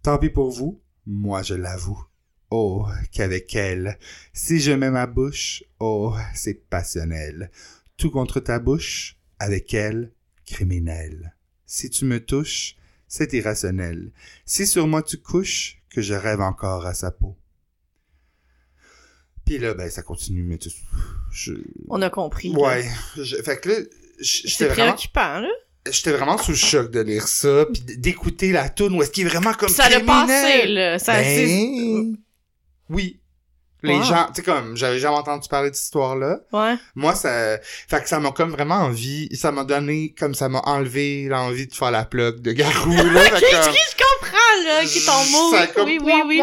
Tant 0.04 0.18
pis 0.18 0.30
pour 0.30 0.52
vous, 0.52 0.82
moi 1.06 1.44
je 1.44 1.54
l'avoue. 1.54 2.04
Oh, 2.50 2.88
qu'avec 3.12 3.54
elle, 3.56 3.98
si 4.34 4.60
je 4.60 4.72
mets 4.72 4.92
ma 4.92 5.06
bouche, 5.06 5.64
oh, 5.80 6.16
c'est 6.34 6.70
passionnel. 6.70 7.52
Tout 7.98 8.10
contre 8.10 8.40
ta 8.40 8.60
bouche, 8.60 9.18
avec 9.40 9.74
elle, 9.74 10.14
criminel. 10.46 11.36
Si 11.66 11.90
tu 11.90 12.06
me 12.06 12.24
touches, 12.24 12.76
c'est 13.08 13.34
irrationnel. 13.34 14.12
Si 14.46 14.66
sur 14.66 14.88
moi 14.88 15.04
tu 15.04 15.18
couches, 15.18 15.82
que 15.90 16.02
je 16.02 16.14
rêve 16.14 16.42
encore 16.42 16.86
à 16.86 16.94
sa 16.94 17.12
peau. 17.12 17.38
Puis 19.46 19.58
là, 19.58 19.74
ben, 19.74 19.90
ça 19.90 20.04
continue, 20.04 20.44
mais 20.44 20.58
tu... 20.58 20.70
Je... 21.32 21.54
On 21.88 22.02
a 22.02 22.10
compris. 22.10 22.52
Ouais. 22.56 22.88
Je... 23.18 23.38
Fait 23.38 23.60
que 23.60 23.70
là, 23.70 23.76
C'est 24.22 24.68
vraiment... 24.68 24.92
préoccupant, 24.92 25.40
là. 25.40 25.50
J'étais 25.92 26.12
vraiment 26.12 26.38
sous 26.38 26.52
le 26.52 26.58
choc 26.58 26.92
de 26.92 27.00
lire 27.02 27.28
ça, 27.28 27.66
puis 27.72 27.82
d'écouter 27.98 28.52
la 28.52 28.70
tune 28.70 28.94
où 28.98 29.02
est-ce 29.02 29.12
qu'il 29.12 29.26
est 29.26 29.30
vraiment 29.30 29.54
comme 29.54 29.70
Ça 29.70 29.84
criminel. 29.90 30.06
passé, 30.06 30.68
là. 30.68 31.00
Ça, 31.00 31.14
Ben, 31.14 32.16
oui. 32.90 33.20
Les 33.84 33.94
Wow. 33.96 34.04
gens, 34.04 34.26
tu 34.30 34.38
sais, 34.38 34.42
comme, 34.42 34.76
j'avais 34.76 34.98
jamais 34.98 35.18
entendu 35.18 35.48
parler 35.48 35.70
de 35.70 35.76
cette 35.76 35.86
histoire-là. 35.86 36.40
Ouais. 36.52 36.74
Moi, 36.96 37.14
ça, 37.14 37.60
fait 37.88 38.02
que 38.02 38.10
ça 38.10 38.20
m'a 38.20 38.32
comme 38.32 38.50
vraiment 38.50 38.74
envie, 38.76 39.30
ça 39.36 39.52
m'a 39.52 39.64
donné, 39.64 40.16
comme 40.18 40.34
ça 40.34 40.50
m'a 40.50 40.62
enlevé 40.66 41.28
l'envie 41.30 41.68
de 41.68 41.74
faire 41.76 41.92
la 41.92 42.04
plug 42.04 42.42
de 42.42 42.54
Garou, 42.54 42.90
là. 42.92 43.22
fait 43.22 43.36
Ok, 43.36 43.40
que 43.40 43.66
comme- 43.66 43.74
je 43.76 44.04
comprends, 44.04 44.64
là, 44.66 44.84
qui 44.84 44.98
est 44.98 45.06
ton 45.06 45.24
mot. 45.32 45.52
Ça 45.56 45.68
comme- 45.68 45.86
Oui, 45.86 46.00
oui, 46.04 46.14
oui. 46.26 46.42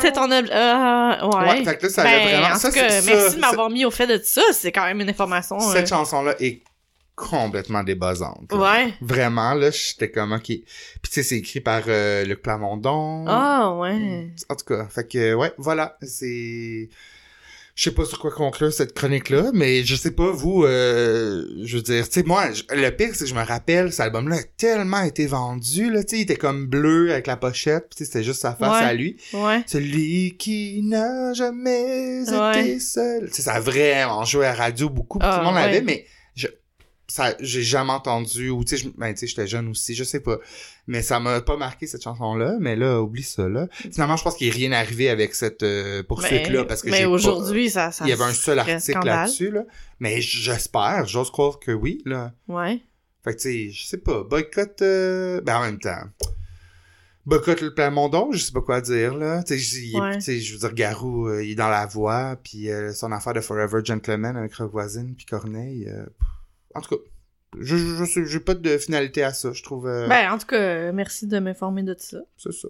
C'est 0.00 0.12
ton... 0.12 0.24
ob- 0.32 0.48
euh, 0.50 1.26
ouais. 1.26 1.48
Ouais, 1.50 1.64
fait 1.64 1.76
que 1.76 1.82
là, 1.86 1.92
ça 1.92 2.02
ben, 2.04 2.22
vraiment, 2.26 2.54
en 2.54 2.58
ça, 2.58 2.68
tout 2.70 2.74
cas, 2.74 2.88
c'est- 2.88 3.02
merci 3.06 3.28
ça, 3.30 3.34
de 3.36 3.40
m'avoir 3.40 3.68
mis 3.68 3.84
au 3.84 3.90
fait 3.90 4.06
de 4.06 4.18
ça. 4.24 4.40
C'est 4.52 4.72
quand 4.72 4.86
même 4.86 5.00
une 5.02 5.10
information. 5.10 5.60
ça- 5.60 5.68
euh, 5.68 5.72
Cette 5.74 5.90
chanson-là 5.90 6.34
est 6.40 6.62
complètement 7.30 7.82
débuzzante. 7.82 8.50
là. 8.52 8.58
Ouais. 8.58 8.94
Vraiment, 9.00 9.54
là, 9.54 9.70
j'étais 9.70 10.10
comme, 10.10 10.32
ok. 10.32 10.42
Puis 10.46 10.62
tu 11.04 11.10
sais, 11.10 11.22
c'est 11.22 11.36
écrit 11.38 11.60
par 11.60 11.82
euh, 11.88 12.24
Luc 12.24 12.42
Plamondon. 12.42 13.24
Ah, 13.28 13.74
ouais. 13.78 14.28
En 14.48 14.54
tout 14.56 14.64
cas, 14.66 14.86
fait 14.88 15.08
que, 15.08 15.34
ouais, 15.34 15.52
voilà, 15.58 15.96
c'est... 16.02 16.88
je 17.74 17.82
sais 17.84 17.90
pas 17.92 18.04
sur 18.04 18.18
quoi 18.18 18.30
conclure 18.30 18.72
cette 18.72 18.92
chronique-là, 18.92 19.50
mais 19.54 19.82
je 19.84 19.94
sais 19.96 20.10
pas, 20.10 20.30
vous, 20.30 20.64
euh, 20.64 21.44
je 21.64 21.76
veux 21.76 21.82
dire, 21.82 22.06
tu 22.06 22.20
sais, 22.20 22.22
moi, 22.26 22.50
je- 22.52 22.62
le 22.74 22.90
pire, 22.90 23.10
c'est 23.14 23.24
que 23.24 23.30
je 23.30 23.34
me 23.34 23.42
rappelle, 23.44 23.90
cet 23.92 24.00
album-là 24.00 24.36
a 24.36 24.42
tellement 24.58 25.02
été 25.02 25.26
vendu, 25.26 25.90
là, 25.90 26.04
tu 26.04 26.10
sais, 26.10 26.18
il 26.18 26.22
était 26.22 26.36
comme 26.36 26.66
bleu 26.66 27.12
avec 27.12 27.26
la 27.26 27.36
pochette, 27.38 27.88
pis 27.88 28.04
c'était 28.04 28.22
juste 28.22 28.40
sa 28.42 28.54
face 28.54 28.80
Ouais. 28.80 28.86
à 28.88 28.92
lui. 28.94 29.16
Ouais. 29.32 29.62
Celui 29.66 30.36
qui 30.38 30.82
n'a 30.82 31.32
jamais 31.32 32.24
Ouais. 32.30 32.60
été 32.60 32.80
seul. 32.80 33.28
Tu 33.28 33.36
sais, 33.36 33.42
ça 33.42 33.54
a 33.54 33.60
vraiment 33.60 34.24
joué 34.24 34.44
à 34.46 34.50
la 34.50 34.54
radio 34.64 34.90
beaucoup, 34.90 35.18
pis 35.18 35.24
Ah, 35.26 35.32
tout 35.34 35.38
le 35.40 35.44
monde 35.46 35.54
ouais. 35.54 35.62
l'avait, 35.66 35.80
mais 35.80 36.04
ça, 37.12 37.34
j'ai 37.40 37.62
jamais 37.62 37.92
entendu, 37.92 38.48
ou 38.48 38.64
tu 38.64 38.76
sais, 38.78 38.84
je- 38.84 38.88
ben, 38.96 39.14
j'étais 39.14 39.46
jeune 39.46 39.68
aussi, 39.68 39.94
je 39.94 40.02
sais 40.02 40.20
pas. 40.20 40.38
Mais 40.86 41.02
ça 41.02 41.20
m'a 41.20 41.42
pas 41.42 41.58
marqué 41.58 41.86
cette 41.86 42.02
chanson-là, 42.02 42.56
mais 42.58 42.74
là, 42.74 43.02
oublie 43.02 43.22
ça, 43.22 43.48
là. 43.48 43.68
Finalement, 43.70 44.16
je 44.16 44.22
pense 44.24 44.34
qu'il 44.36 44.48
est 44.48 44.50
rien 44.50 44.72
arrivé 44.72 45.10
avec 45.10 45.34
cette 45.34 45.62
euh, 45.62 46.02
poursuite-là, 46.02 46.60
Mais, 46.62 46.66
parce 46.66 46.80
que 46.82 46.88
mais 46.90 47.04
aujourd'hui, 47.04 47.68
ça, 47.68 47.92
ça. 47.92 48.04
il 48.06 48.08
y 48.08 48.12
avait 48.12 48.24
un 48.24 48.32
seul 48.32 48.58
article 48.58 49.04
là-dessus, 49.04 49.50
là. 49.50 49.64
Mais 50.00 50.20
j'espère, 50.22 51.06
j'ose 51.06 51.30
croire 51.30 51.58
que 51.58 51.70
oui, 51.72 52.00
là. 52.06 52.32
Ouais. 52.48 52.80
Fait 53.22 53.34
que, 53.36 53.40
tu 53.40 53.48
sais, 53.48 53.70
je 53.70 53.86
sais 53.86 53.98
pas, 53.98 54.22
boycott, 54.24 54.80
euh, 54.82 55.40
ben, 55.42 55.58
en 55.58 55.62
même 55.62 55.78
temps, 55.78 56.02
boycott 57.26 57.60
le 57.60 57.74
plan 57.74 57.90
Mondon, 57.90 58.32
je 58.32 58.38
sais 58.38 58.52
pas 58.52 58.62
quoi 58.62 58.80
dire, 58.80 59.14
là. 59.14 59.42
Tu 59.44 59.58
sais, 59.60 60.40
je 60.40 60.52
veux 60.54 60.58
dire, 60.58 60.72
Garou, 60.74 61.28
euh, 61.28 61.44
il 61.44 61.52
est 61.52 61.54
dans 61.56 61.68
la 61.68 61.86
voie, 61.86 62.36
puis 62.42 62.70
euh, 62.70 62.92
son 62.92 63.12
affaire 63.12 63.34
de 63.34 63.40
Forever 63.40 63.80
Gentleman 63.84 64.36
avec 64.36 64.54
Revoisine 64.54 65.14
puis 65.14 65.26
Corneille, 65.26 65.86
euh, 65.88 66.06
en 66.74 66.80
tout 66.80 66.96
cas, 66.96 67.02
je, 67.60 67.76
je, 67.76 68.04
je 68.04 68.24
j'ai 68.24 68.40
pas 68.40 68.54
de 68.54 68.78
finalité 68.78 69.22
à 69.22 69.32
ça, 69.32 69.52
je 69.52 69.62
trouve, 69.62 69.86
euh, 69.86 70.06
Ben, 70.08 70.30
en 70.32 70.38
tout 70.38 70.46
cas, 70.46 70.92
merci 70.92 71.26
de 71.26 71.38
m'informer 71.38 71.82
de 71.82 71.94
ça. 71.98 72.18
c'est 72.36 72.52
ça. 72.52 72.68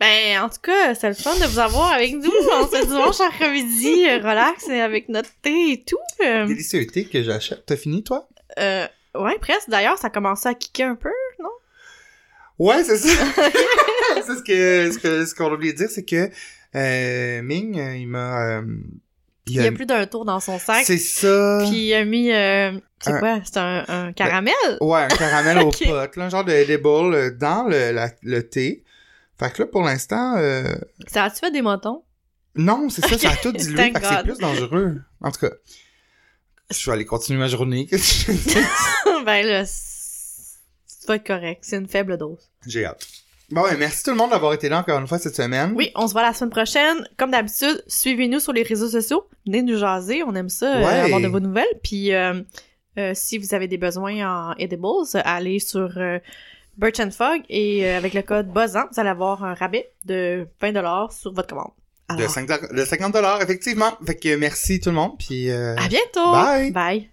Ben, 0.00 0.40
en 0.42 0.48
tout 0.48 0.60
cas, 0.62 0.94
c'est 0.94 1.08
le 1.08 1.14
fun 1.14 1.34
de 1.36 1.44
vous 1.44 1.58
avoir 1.58 1.92
avec 1.92 2.14
nous 2.14 2.30
en 2.54 2.66
ce 2.66 2.86
dimanche 2.86 3.20
après-midi, 3.20 4.06
euh, 4.08 4.16
relax, 4.18 4.66
et 4.68 4.80
avec 4.80 5.10
notre 5.10 5.28
thé 5.42 5.72
et 5.72 5.84
tout. 5.84 5.98
Euh, 6.24 6.46
Délicieux 6.46 6.86
thé 6.86 7.04
que 7.04 7.22
j'achète, 7.22 7.66
t'as 7.66 7.76
fini, 7.76 8.02
toi? 8.02 8.26
euh, 8.58 8.86
ouais, 9.14 9.38
presque. 9.38 9.68
D'ailleurs, 9.68 9.98
ça 9.98 10.06
a 10.06 10.10
commencé 10.10 10.48
à 10.48 10.54
kicker 10.54 10.84
un 10.88 10.94
peu, 10.96 11.10
non? 11.38 11.50
Ouais, 12.58 12.82
c'est 12.82 12.96
ça. 12.96 13.08
c'est 14.26 14.36
ce 14.36 14.42
que 14.42 14.92
ce 14.92 14.98
que 14.98 15.24
ce 15.26 15.34
qu'on 15.34 15.48
a 15.50 15.54
oublié 15.54 15.72
de 15.74 15.78
dire, 15.78 15.90
c'est 15.90 16.04
que 16.04 16.30
euh, 16.74 17.42
Ming, 17.42 17.76
il 17.96 18.06
m'a 18.06 18.58
euh, 18.58 18.62
Il 19.46 19.56
y 19.56 19.66
a 19.66 19.72
plus 19.72 19.86
d'un 19.86 20.06
tour 20.06 20.24
dans 20.24 20.38
son 20.40 20.58
sac. 20.58 20.84
C'est 20.84 20.98
ça. 20.98 21.58
Puis 21.68 21.86
il 21.88 21.94
a 21.94 22.04
mis, 22.04 22.30
euh, 22.30 22.72
c'est 23.00 23.12
Un- 23.12 23.18
quoi? 23.18 23.40
C'est 23.44 23.56
un, 23.56 23.84
un 23.88 24.12
caramel? 24.12 24.54
Ouais, 24.80 25.00
un 25.02 25.08
caramel 25.08 25.58
au 25.66 25.70
pot, 25.70 25.92
là, 25.94 26.08
un 26.16 26.28
genre 26.28 26.44
de 26.44 26.52
edible 26.52 26.86
euh, 27.14 27.30
dans 27.32 27.64
le, 27.68 27.90
la- 27.92 28.12
le 28.22 28.48
thé. 28.48 28.84
Fait 29.38 29.50
que 29.52 29.62
là, 29.62 29.66
pour 29.68 29.82
l'instant, 29.82 30.36
euh, 30.36 30.74
Ça 31.08 31.24
a-tu 31.24 31.38
fait 31.40 31.50
des 31.50 31.62
motons? 31.62 32.04
non, 32.54 32.88
c'est 32.90 33.04
ça, 33.06 33.16
ça 33.18 33.30
a 33.30 33.36
tout 33.36 33.52
dilué, 33.52 33.76
fait 33.76 33.92
que 33.92 34.00
c'est 34.06 34.22
plus 34.24 34.38
dangereux. 34.38 35.00
En 35.20 35.30
tout 35.30 35.40
cas, 35.40 35.50
je 36.70 36.86
vais 36.90 36.94
aller 36.94 37.04
continuer 37.06 37.38
ma 37.38 37.48
journée. 37.48 37.88
Ben 39.24 39.46
là, 39.46 39.64
c- 39.64 40.58
ça 40.86 41.06
va 41.08 41.16
être 41.16 41.26
correct. 41.26 41.60
C'est 41.62 41.76
une 41.76 41.88
faible 41.88 42.16
dose. 42.18 42.50
J'ai 42.66 42.84
hâte. 42.84 43.06
Bon, 43.50 43.62
ouais, 43.62 43.76
merci 43.76 44.04
tout 44.04 44.10
le 44.10 44.16
monde 44.16 44.30
d'avoir 44.30 44.52
été 44.52 44.68
là 44.68 44.78
encore 44.78 44.98
une 45.00 45.06
fois 45.08 45.18
cette 45.18 45.34
semaine. 45.34 45.72
Oui, 45.76 45.90
on 45.96 46.06
se 46.06 46.12
voit 46.12 46.22
la 46.22 46.32
semaine 46.32 46.50
prochaine. 46.50 47.08
Comme 47.16 47.32
d'habitude, 47.32 47.82
suivez-nous 47.88 48.38
sur 48.40 48.52
les 48.52 48.62
réseaux 48.62 48.88
sociaux. 48.88 49.26
Venez 49.46 49.62
nous 49.62 49.76
jaser. 49.76 50.22
On 50.22 50.34
aime 50.34 50.48
ça, 50.48 50.76
euh, 50.76 50.84
Ouais. 50.84 51.00
avoir 51.00 51.20
de 51.20 51.26
vos 51.26 51.40
nouvelles. 51.40 51.66
Puis, 51.82 52.14
euh, 52.14 52.40
euh, 52.98 53.12
si 53.14 53.38
vous 53.38 53.54
avez 53.54 53.66
des 53.66 53.78
besoins 53.78 54.50
en 54.52 54.54
edibles, 54.56 54.86
allez 55.24 55.58
sur 55.58 55.90
Birch 56.76 57.00
and 57.00 57.10
Fog 57.10 57.42
et 57.48 57.88
avec 57.88 58.14
le 58.14 58.22
code 58.22 58.48
BOZAN, 58.48 58.84
vous 58.92 59.00
allez 59.00 59.10
avoir 59.10 59.44
un 59.44 59.54
rabais 59.54 59.90
de 60.04 60.46
20$ 60.60 61.10
sur 61.10 61.32
votre 61.32 61.48
commande. 61.48 61.72
De, 62.10 62.14
Alors, 62.16 62.30
5 62.30 62.72
de 62.72 62.84
50 62.84 63.16
effectivement. 63.42 63.92
Fait 64.04 64.16
que 64.16 64.34
merci 64.36 64.80
tout 64.80 64.90
le 64.90 64.96
monde, 64.96 65.12
puis 65.18 65.50
euh, 65.50 65.76
à 65.76 65.86
bientôt! 65.88 66.32
Bye. 66.32 66.72
Bye! 66.72 67.10